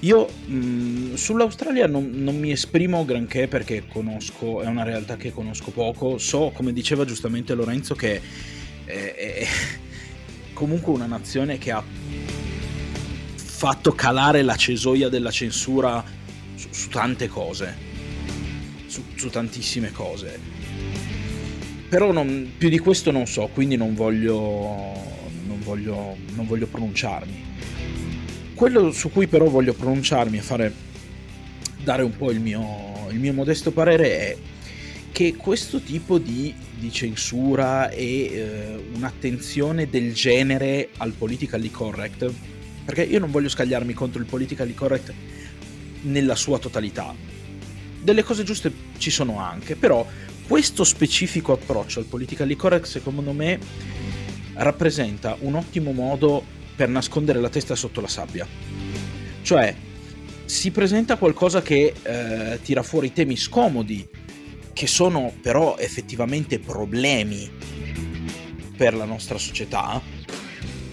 Io 0.00 0.28
mh, 0.46 0.54
mm, 0.54 1.14
sull'Australia 1.14 1.86
non, 1.86 2.10
non, 2.12 2.38
mi 2.38 2.50
esprimo 2.50 3.04
granché 3.04 3.48
perché 3.48 3.86
conosco, 3.86 4.60
è 4.60 4.66
una 4.66 4.82
realtà 4.82 5.16
che 5.16 5.32
conosco 5.32 5.70
poco. 5.70 6.18
So, 6.18 6.52
come 6.54 6.72
diceva 6.72 7.04
giustamente 7.04 7.54
Lorenzo, 7.54 7.94
che 7.94 8.20
è, 8.84 9.14
è 9.14 9.46
comunque 10.52 10.92
una 10.92 11.06
nazione 11.06 11.58
che 11.58 11.70
ha 11.70 11.82
fatto 13.56 13.92
calare 13.92 14.42
la 14.42 14.54
cesoia 14.54 15.08
della 15.08 15.30
censura 15.30 16.04
su, 16.54 16.68
su 16.70 16.88
tante 16.90 17.26
cose, 17.26 17.74
su, 18.86 19.02
su, 19.14 19.30
tantissime 19.30 19.92
cose. 19.92 20.38
Però 21.88 22.12
non, 22.12 22.52
più 22.58 22.68
di 22.68 22.78
questo 22.78 23.10
non 23.10 23.26
so, 23.26 23.48
quindi 23.52 23.76
non 23.76 23.94
voglio, 23.94 24.92
non 25.46 25.58
voglio, 25.62 26.16
non 26.34 26.46
voglio 26.46 26.66
pronunciarmi. 26.66 27.45
Quello 28.56 28.90
su 28.90 29.10
cui 29.10 29.26
però 29.26 29.50
voglio 29.50 29.74
pronunciarmi 29.74 30.38
e 30.38 30.40
fare, 30.40 30.72
dare 31.84 32.02
un 32.02 32.16
po' 32.16 32.30
il 32.30 32.40
mio, 32.40 33.06
il 33.10 33.18
mio 33.18 33.34
modesto 33.34 33.70
parere 33.70 34.18
è 34.18 34.36
che 35.12 35.36
questo 35.36 35.80
tipo 35.80 36.16
di, 36.16 36.54
di 36.74 36.90
censura 36.90 37.90
e 37.90 38.32
eh, 38.32 38.84
un'attenzione 38.94 39.90
del 39.90 40.14
genere 40.14 40.88
al 40.96 41.12
politically 41.12 41.70
correct, 41.70 42.32
perché 42.82 43.02
io 43.02 43.18
non 43.18 43.30
voglio 43.30 43.50
scagliarmi 43.50 43.92
contro 43.92 44.20
il 44.20 44.26
politically 44.26 44.72
correct 44.72 45.12
nella 46.04 46.34
sua 46.34 46.58
totalità. 46.58 47.14
Delle 48.00 48.22
cose 48.22 48.42
giuste 48.42 48.72
ci 48.96 49.10
sono 49.10 49.38
anche, 49.38 49.76
però 49.76 50.06
questo 50.48 50.82
specifico 50.82 51.52
approccio 51.52 51.98
al 51.98 52.06
politically 52.06 52.56
correct 52.56 52.86
secondo 52.86 53.32
me 53.32 53.58
rappresenta 54.54 55.36
un 55.40 55.56
ottimo 55.56 55.92
modo 55.92 56.42
per 56.76 56.88
nascondere 56.88 57.40
la 57.40 57.48
testa 57.48 57.74
sotto 57.74 58.00
la 58.00 58.08
sabbia. 58.08 58.46
Cioè, 59.42 59.74
si 60.44 60.70
presenta 60.70 61.16
qualcosa 61.16 61.62
che 61.62 61.94
eh, 62.02 62.60
tira 62.62 62.82
fuori 62.82 63.12
temi 63.12 63.36
scomodi, 63.36 64.06
che 64.72 64.86
sono 64.86 65.32
però 65.40 65.76
effettivamente 65.78 66.58
problemi 66.58 67.50
per 68.76 68.94
la 68.94 69.06
nostra 69.06 69.38
società, 69.38 70.00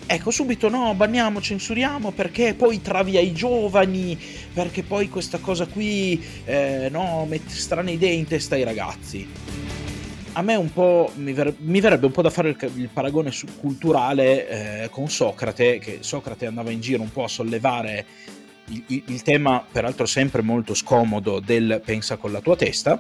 Ecco, 0.05 0.31
subito 0.31 0.69
no, 0.69 0.93
banniamo, 0.93 1.41
censuriamo 1.41 2.11
perché 2.11 2.53
poi 2.53 2.81
travia 2.81 3.19
i 3.19 3.34
giovani, 3.34 4.19
perché 4.53 4.84
poi 4.84 5.10
questa 5.10 5.39
cosa 5.39 5.65
qui, 5.65 6.23
eh, 6.45 6.88
no, 6.91 7.26
mette 7.27 7.55
strane 7.55 7.93
idee 7.93 8.11
in 8.11 8.27
testa 8.27 8.53
ai 8.55 8.64
ragazzi. 8.64 9.27
A 10.35 10.41
me 10.41 10.55
un 10.55 10.73
po', 10.73 11.11
mi, 11.18 11.31
ver- 11.31 11.57
mi 11.60 11.80
verrebbe 11.80 12.07
un 12.07 12.11
po' 12.11 12.23
da 12.23 12.31
fare 12.31 12.49
il, 12.49 12.72
il 12.76 12.89
paragone 12.91 13.31
su- 13.31 13.45
culturale 13.60 14.84
eh, 14.84 14.89
con 14.89 15.07
Socrate, 15.07 15.77
che 15.77 15.99
Socrate 16.01 16.47
andava 16.47 16.72
in 16.72 16.81
giro 16.81 17.03
un 17.03 17.11
po' 17.11 17.23
a 17.23 17.27
sollevare 17.27 18.05
il, 18.69 18.84
il, 18.88 19.03
il 19.07 19.22
tema, 19.22 19.64
peraltro 19.69 20.07
sempre 20.07 20.41
molto 20.41 20.73
scomodo, 20.73 21.39
del 21.39 21.81
pensa 21.85 22.18
con 22.18 22.31
la 22.31 22.41
tua 22.41 22.55
testa, 22.55 22.99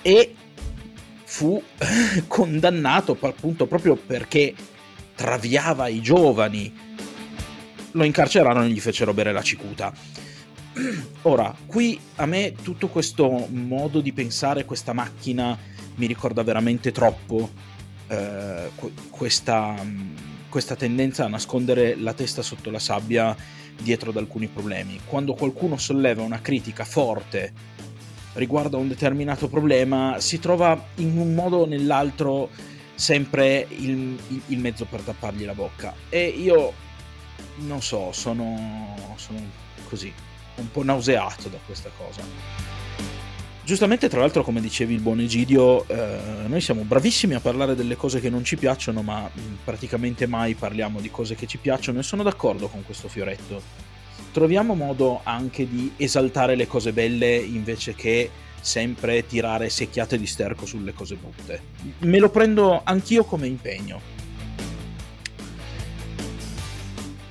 e 0.00 0.34
fu 1.24 1.62
condannato 2.26 3.18
appunto 3.20 3.66
proprio 3.66 3.94
perché 3.94 4.54
traviava 5.14 5.88
i 5.88 6.00
giovani. 6.00 6.72
Lo 7.90 8.04
incarcerarono 8.04 8.64
e 8.64 8.70
gli 8.70 8.80
fecero 8.80 9.12
bere 9.12 9.30
la 9.30 9.42
cicuta. 9.42 9.92
Ora, 11.22 11.54
qui 11.66 12.00
a 12.16 12.24
me 12.24 12.54
tutto 12.62 12.88
questo 12.88 13.46
modo 13.50 14.00
di 14.00 14.12
pensare, 14.14 14.64
questa 14.64 14.94
macchina, 14.94 15.56
mi 15.96 16.06
ricorda 16.06 16.42
veramente 16.42 16.92
troppo 16.92 17.50
eh, 18.08 18.70
questa, 19.10 19.74
questa 20.48 20.76
tendenza 20.76 21.24
a 21.24 21.28
nascondere 21.28 21.96
la 21.96 22.12
testa 22.12 22.42
sotto 22.42 22.70
la 22.70 22.78
sabbia 22.78 23.36
dietro 23.80 24.10
ad 24.10 24.16
alcuni 24.16 24.48
problemi. 24.48 25.00
Quando 25.04 25.34
qualcuno 25.34 25.76
solleva 25.76 26.22
una 26.22 26.40
critica 26.40 26.84
forte 26.84 27.52
riguardo 28.34 28.76
a 28.76 28.80
un 28.80 28.88
determinato 28.88 29.48
problema, 29.48 30.16
si 30.18 30.38
trova 30.38 30.88
in 30.96 31.16
un 31.18 31.34
modo 31.34 31.58
o 31.58 31.66
nell'altro 31.66 32.50
sempre 32.94 33.66
il, 33.70 34.18
il, 34.46 34.58
mezzo 34.58 34.84
per 34.84 35.00
tappargli 35.00 35.44
la 35.44 35.54
bocca. 35.54 35.94
E 36.08 36.26
io 36.26 36.72
non 37.56 37.82
so, 37.82 38.12
sono, 38.12 39.14
sono 39.16 39.40
così, 39.88 40.12
un 40.56 40.70
po' 40.70 40.82
nauseato 40.82 41.48
da 41.48 41.58
questa 41.64 41.90
cosa. 41.96 42.22
Giustamente, 43.64 44.10
tra 44.10 44.20
l'altro, 44.20 44.44
come 44.44 44.60
dicevi 44.60 44.92
il 44.92 45.00
buon 45.00 45.20
Egidio, 45.20 45.88
eh, 45.88 46.18
noi 46.46 46.60
siamo 46.60 46.82
bravissimi 46.82 47.32
a 47.32 47.40
parlare 47.40 47.74
delle 47.74 47.96
cose 47.96 48.20
che 48.20 48.28
non 48.28 48.44
ci 48.44 48.58
piacciono, 48.58 49.00
ma 49.00 49.30
praticamente 49.64 50.26
mai 50.26 50.54
parliamo 50.54 51.00
di 51.00 51.10
cose 51.10 51.34
che 51.34 51.46
ci 51.46 51.56
piacciono 51.56 51.98
e 51.98 52.02
sono 52.02 52.22
d'accordo 52.22 52.68
con 52.68 52.84
questo 52.84 53.08
fioretto. 53.08 53.62
Troviamo 54.32 54.74
modo 54.74 55.20
anche 55.22 55.66
di 55.66 55.92
esaltare 55.96 56.56
le 56.56 56.66
cose 56.66 56.92
belle 56.92 57.36
invece 57.36 57.94
che 57.94 58.30
sempre 58.60 59.26
tirare 59.26 59.70
secchiate 59.70 60.18
di 60.18 60.26
sterco 60.26 60.66
sulle 60.66 60.92
cose 60.92 61.14
brutte. 61.14 61.62
Me 62.00 62.18
lo 62.18 62.28
prendo 62.28 62.82
anch'io 62.84 63.24
come 63.24 63.46
impegno. 63.46 63.98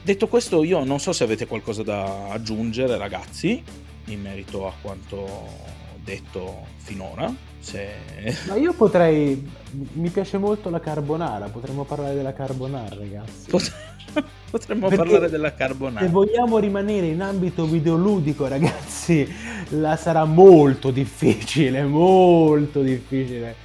Detto 0.02 0.28
questo, 0.28 0.64
io 0.64 0.84
non 0.84 1.00
so 1.00 1.14
se 1.14 1.24
avete 1.24 1.46
qualcosa 1.46 1.84
da 1.84 2.30
aggiungere, 2.30 2.98
ragazzi, 2.98 3.64
in 4.06 4.20
merito 4.20 4.66
a 4.68 4.74
quanto 4.82 5.73
detto 6.04 6.66
finora. 6.78 7.34
Se... 7.60 7.88
Ma 8.48 8.56
io 8.56 8.74
potrei. 8.74 9.50
Mi 9.94 10.10
piace 10.10 10.38
molto 10.38 10.70
la 10.70 10.80
carbonara, 10.80 11.48
potremmo 11.48 11.84
parlare 11.84 12.14
della 12.14 12.34
carbonara, 12.34 12.96
ragazzi. 12.96 13.50
Pot- 13.50 13.92
Potremmo 14.54 14.88
Perché 14.88 15.04
parlare 15.04 15.30
della 15.30 15.56
carbonara. 15.56 16.06
Se 16.06 16.12
vogliamo 16.12 16.60
rimanere 16.60 17.08
in 17.08 17.22
ambito 17.22 17.66
videoludico, 17.66 18.48
ragazzi, 18.48 19.28
la 19.70 19.96
sarà 19.96 20.26
molto 20.26 20.92
difficile, 20.92 21.84
molto 21.84 22.82
difficile 22.82 23.56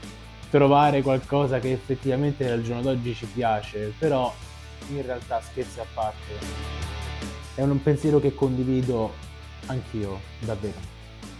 trovare 0.50 1.02
qualcosa 1.02 1.58
che 1.58 1.72
effettivamente 1.72 2.50
al 2.50 2.62
giorno 2.62 2.80
d'oggi 2.80 3.14
ci 3.14 3.26
piace, 3.26 3.92
però 3.98 4.32
in 4.90 5.02
realtà 5.02 5.42
scherzi 5.42 5.80
a 5.80 5.86
parte 5.92 6.32
è 7.54 7.62
un 7.62 7.82
pensiero 7.82 8.18
che 8.18 8.34
condivido 8.34 9.12
anch'io, 9.66 10.20
davvero. 10.40 10.96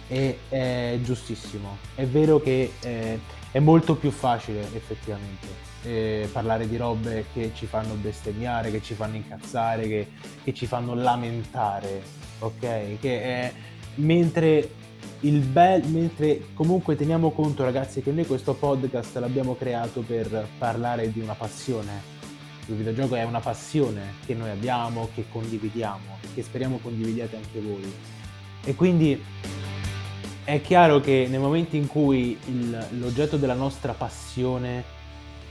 E 0.09 0.39
è 0.49 0.97
giustissimo. 1.03 1.77
È 1.95 2.05
vero 2.05 2.41
che 2.41 2.73
eh, 2.81 3.19
è 3.51 3.59
molto 3.59 3.95
più 3.95 4.11
facile 4.11 4.61
effettivamente 4.73 5.47
eh, 5.83 6.27
parlare 6.31 6.67
di 6.67 6.77
robe 6.77 7.25
che 7.33 7.51
ci 7.53 7.65
fanno 7.65 7.93
bestemmiare, 7.93 8.71
che 8.71 8.81
ci 8.81 8.93
fanno 8.93 9.15
incazzare, 9.15 9.87
che, 9.87 10.07
che 10.43 10.53
ci 10.53 10.65
fanno 10.65 10.93
lamentare, 10.93 12.01
ok? 12.39 12.99
Che 12.99 13.21
è, 13.21 13.53
mentre 13.95 14.77
il 15.21 15.39
bel, 15.39 15.85
mentre 15.87 16.47
comunque 16.53 16.95
teniamo 16.95 17.31
conto 17.31 17.63
ragazzi 17.63 18.01
che 18.01 18.11
noi 18.11 18.25
questo 18.25 18.53
podcast 18.53 19.17
l'abbiamo 19.17 19.55
creato 19.55 20.01
per 20.01 20.47
parlare 20.57 21.11
di 21.11 21.19
una 21.19 21.33
passione. 21.33 22.17
Il 22.67 22.75
videogioco 22.75 23.15
è 23.15 23.23
una 23.23 23.39
passione 23.39 24.13
che 24.25 24.35
noi 24.35 24.49
abbiamo, 24.49 25.09
che 25.15 25.25
condividiamo, 25.29 26.19
che 26.33 26.43
speriamo 26.43 26.77
condividiate 26.77 27.35
anche 27.35 27.59
voi. 27.59 27.91
E 28.63 28.75
quindi 28.75 29.21
è 30.49 30.61
chiaro 30.61 30.99
che 30.99 31.27
nel 31.29 31.39
momento 31.39 31.75
in 31.75 31.85
cui 31.85 32.35
il, 32.45 32.87
l'oggetto 32.97 33.37
della 33.37 33.53
nostra 33.53 33.93
passione 33.93 34.83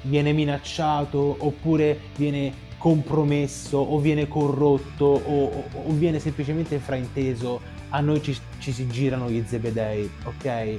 viene 0.02 0.32
minacciato 0.32 1.36
oppure 1.38 2.00
viene 2.16 2.66
compromesso 2.78 3.78
o 3.78 4.00
viene 4.00 4.26
corrotto 4.26 5.04
o, 5.04 5.44
o, 5.44 5.64
o 5.72 5.92
viene 5.92 6.18
semplicemente 6.18 6.80
frainteso, 6.80 7.60
a 7.90 8.00
noi 8.00 8.20
ci, 8.20 8.36
ci 8.58 8.72
si 8.72 8.88
girano 8.88 9.30
gli 9.30 9.40
zebedei, 9.46 10.10
ok? 10.24 10.74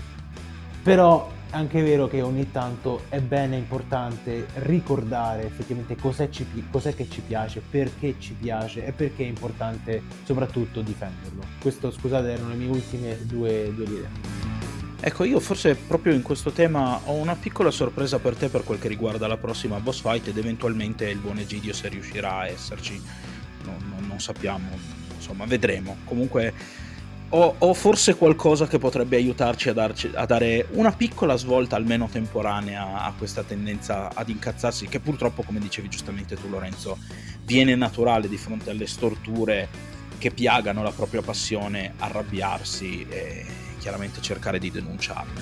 Però 0.84 1.30
anche 1.52 1.82
vero 1.82 2.08
che 2.08 2.22
ogni 2.22 2.52
tanto 2.52 3.04
è 3.10 3.20
bene, 3.20 3.56
è 3.56 3.60
importante 3.60 4.48
ricordare 4.56 5.46
effettivamente 5.46 5.96
cos'è, 5.96 6.30
ci, 6.30 6.46
cos'è, 6.70 6.94
che 6.94 7.10
ci 7.10 7.22
piace, 7.22 7.62
perché 7.68 8.16
ci 8.20 8.34
piace 8.34 8.86
e 8.86 8.92
perché 8.92 9.24
è 9.24 9.28
importante 9.28 10.04
soprattutto 10.24 10.82
difenderlo. 10.82 11.42
Questo, 11.60 11.92
scusate, 11.92 12.32
erano 12.32 12.50
le 12.50 12.56
mie 12.56 12.70
ultime 12.70 13.18
due, 13.26 13.72
due 13.74 13.86
idee. 13.86 14.58
Ecco, 15.02 15.24
io 15.24 15.40
forse 15.40 15.76
proprio 15.76 16.14
in 16.14 16.22
questo 16.22 16.52
tema 16.52 17.00
ho 17.06 17.14
una 17.14 17.36
piccola 17.36 17.72
sorpresa 17.72 18.20
per 18.20 18.36
te 18.36 18.50
per 18.50 18.64
quel 18.64 18.80
che 18.80 18.90
riguarda 18.90 19.28
la 19.28 19.38
prossima 19.38 19.80
boss 19.80 20.02
fight 20.02 20.28
ed 20.28 20.38
eventualmente 20.38 21.08
il 21.08 21.20
buon 21.20 21.40
Egidio 21.40 21.72
se 21.72 21.88
riuscirà 21.88 22.40
a 22.40 22.48
esserci. 22.48 23.02
No, 23.64 23.78
no, 23.88 24.06
non 24.06 24.20
sappiamo, 24.20 24.68
insomma, 25.16 25.46
vedremo. 25.46 25.98
Comunque 26.04 26.54
ho, 27.30 27.56
ho, 27.58 27.74
forse 27.74 28.16
qualcosa 28.16 28.68
che 28.68 28.80
potrebbe 28.80 29.16
aiutarci 29.16 29.70
a, 29.70 29.74
darci, 29.74 30.12
a, 30.14 30.26
dare 30.26 30.68
una 30.72 30.92
piccola 30.92 31.36
svolta, 31.36 31.76
almeno 31.76 32.08
temporanea, 32.12 33.04
a 33.04 33.14
questa 33.18 33.44
tendenza 33.44 34.12
ad 34.14 34.30
incazzarsi, 34.30 34.88
che 34.88 35.00
purtroppo, 35.00 35.44
come 35.44 35.60
dicevi 35.60 35.90
giustamente 35.90 36.36
tu 36.36 36.50
Lorenzo, 36.50 36.98
viene 37.46 37.76
naturale 37.76 38.28
di 38.28 38.38
fronte 38.38 38.72
alle 38.72 38.88
storture 38.88 39.68
che 40.18 40.32
piagano 40.32 40.82
la 40.82 40.92
propria 40.92 41.22
passione, 41.22 41.94
arrabbiarsi 41.98 43.06
e 43.08 43.46
chiaramente 43.80 44.22
cercare 44.22 44.60
di 44.60 44.72
denunciarle. 44.72 45.42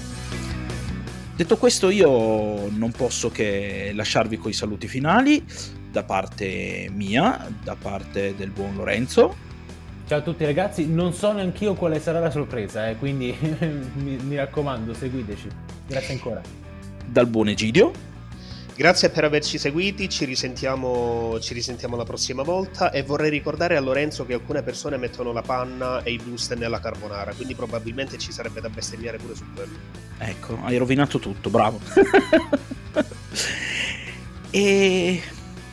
Detto 1.35 1.57
questo, 1.57 1.89
io 1.89 2.69
non 2.69 2.91
posso 2.91 3.29
che 3.29 3.91
lasciarvi 3.93 4.37
con 4.37 4.49
i 4.49 4.53
saluti 4.53 4.87
finali 4.87 5.45
da 5.91 6.03
parte 6.03 6.89
mia, 6.91 7.47
da 7.63 7.75
parte 7.75 8.35
del 8.35 8.49
buon 8.49 8.75
Lorenzo. 8.75 9.46
Ciao 10.07 10.19
a 10.19 10.21
tutti 10.21 10.45
ragazzi, 10.45 10.87
non 10.87 11.11
so 11.11 11.33
neanche 11.33 11.65
io 11.65 11.73
quale 11.73 11.99
sarà 11.99 12.21
la 12.21 12.31
sorpresa, 12.31 12.87
eh, 12.87 12.95
quindi 12.95 13.35
mi, 13.95 14.15
mi 14.15 14.37
raccomando, 14.37 14.93
seguiteci. 14.93 15.49
Grazie 15.85 16.13
ancora. 16.13 16.41
Dal 17.05 17.27
buon 17.27 17.49
Egidio. 17.49 17.91
Grazie 18.73 19.09
per 19.09 19.25
averci 19.25 19.57
seguiti, 19.57 20.07
ci 20.07 20.23
risentiamo, 20.23 21.37
ci 21.41 21.53
risentiamo 21.53 21.97
la 21.97 22.05
prossima 22.05 22.43
volta 22.43 22.91
e 22.91 23.03
vorrei 23.03 23.29
ricordare 23.29 23.75
a 23.75 23.81
Lorenzo 23.81 24.25
che 24.25 24.35
alcune 24.35 24.61
persone 24.61 24.95
mettono 24.95 25.33
la 25.33 25.41
panna 25.41 26.01
e 26.03 26.13
i 26.13 26.19
booster 26.23 26.57
nella 26.57 26.79
carbonara, 26.79 27.33
quindi 27.33 27.53
probabilmente 27.53 28.17
ci 28.17 28.31
sarebbe 28.31 28.61
da 28.61 28.69
bestemmiare 28.69 29.17
pure 29.17 29.35
su 29.35 29.43
quello. 29.53 29.75
Ecco, 30.19 30.57
hai 30.63 30.77
rovinato 30.77 31.19
tutto, 31.19 31.49
bravo. 31.49 31.81
e 34.51 35.21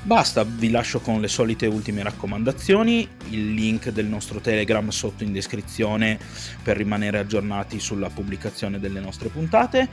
basta, 0.05 0.45
vi 0.45 0.71
lascio 0.71 1.01
con 1.01 1.21
le 1.21 1.29
solite 1.29 1.67
ultime 1.67 2.03
raccomandazioni, 2.03 3.09
il 3.31 3.55
link 3.55 3.89
del 3.89 4.07
nostro 4.07 4.41
Telegram 4.41 4.87
sotto 4.91 5.25
in 5.25 5.33
descrizione 5.33 6.19
per 6.63 6.77
rimanere 6.77 7.19
aggiornati 7.19 7.81
sulla 7.81 8.11
pubblicazione 8.11 8.79
delle 8.79 9.01
nostre 9.01 9.29
puntate. 9.31 9.89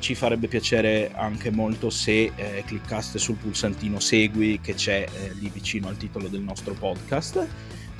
Ci 0.00 0.14
farebbe 0.14 0.48
piacere 0.48 1.12
anche 1.14 1.50
molto 1.50 1.88
se 1.88 2.32
eh, 2.34 2.62
cliccaste 2.66 3.18
sul 3.18 3.36
pulsantino 3.36 4.00
segui 4.00 4.60
che 4.60 4.74
c'è 4.74 5.06
eh, 5.10 5.32
lì 5.34 5.48
vicino 5.50 5.88
al 5.88 5.96
titolo 5.96 6.28
del 6.28 6.42
nostro 6.42 6.74
podcast. 6.74 7.46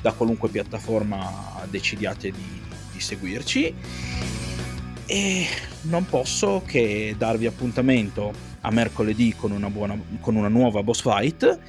Da 0.02 0.12
qualunque 0.12 0.50
piattaforma 0.50 1.62
decidiate 1.70 2.30
di, 2.30 2.60
di 2.92 3.00
seguirci. 3.00 3.74
E 5.06 5.46
non 5.82 6.04
posso 6.04 6.62
che 6.66 7.14
darvi 7.16 7.46
appuntamento 7.46 8.53
a 8.66 8.70
mercoledì 8.70 9.34
con 9.36 9.52
una, 9.52 9.68
buona, 9.70 9.98
con 10.20 10.36
una 10.36 10.48
nuova 10.48 10.82
boss 10.82 11.02
fight 11.02 11.60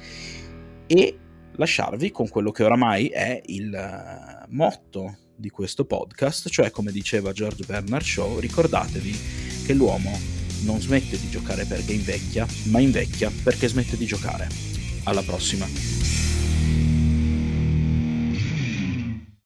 e 0.86 1.18
lasciarvi 1.52 2.10
con 2.10 2.28
quello 2.28 2.50
che 2.50 2.64
oramai 2.64 3.08
è 3.08 3.40
il 3.46 3.74
eh, 3.74 4.46
motto 4.48 5.16
di 5.36 5.50
questo 5.50 5.84
podcast, 5.84 6.48
cioè 6.48 6.70
come 6.70 6.90
diceva 6.90 7.32
George 7.32 7.64
Bernard 7.66 8.04
Shaw, 8.04 8.38
ricordatevi 8.38 9.18
che 9.66 9.74
l'uomo 9.74 10.18
non 10.62 10.80
smette 10.80 11.18
di 11.20 11.28
giocare 11.28 11.66
perché 11.66 11.92
invecchia, 11.92 12.46
ma 12.64 12.80
invecchia 12.80 13.30
perché 13.42 13.68
smette 13.68 13.96
di 13.96 14.06
giocare. 14.06 14.48
Alla 15.04 15.22
prossima! 15.22 15.66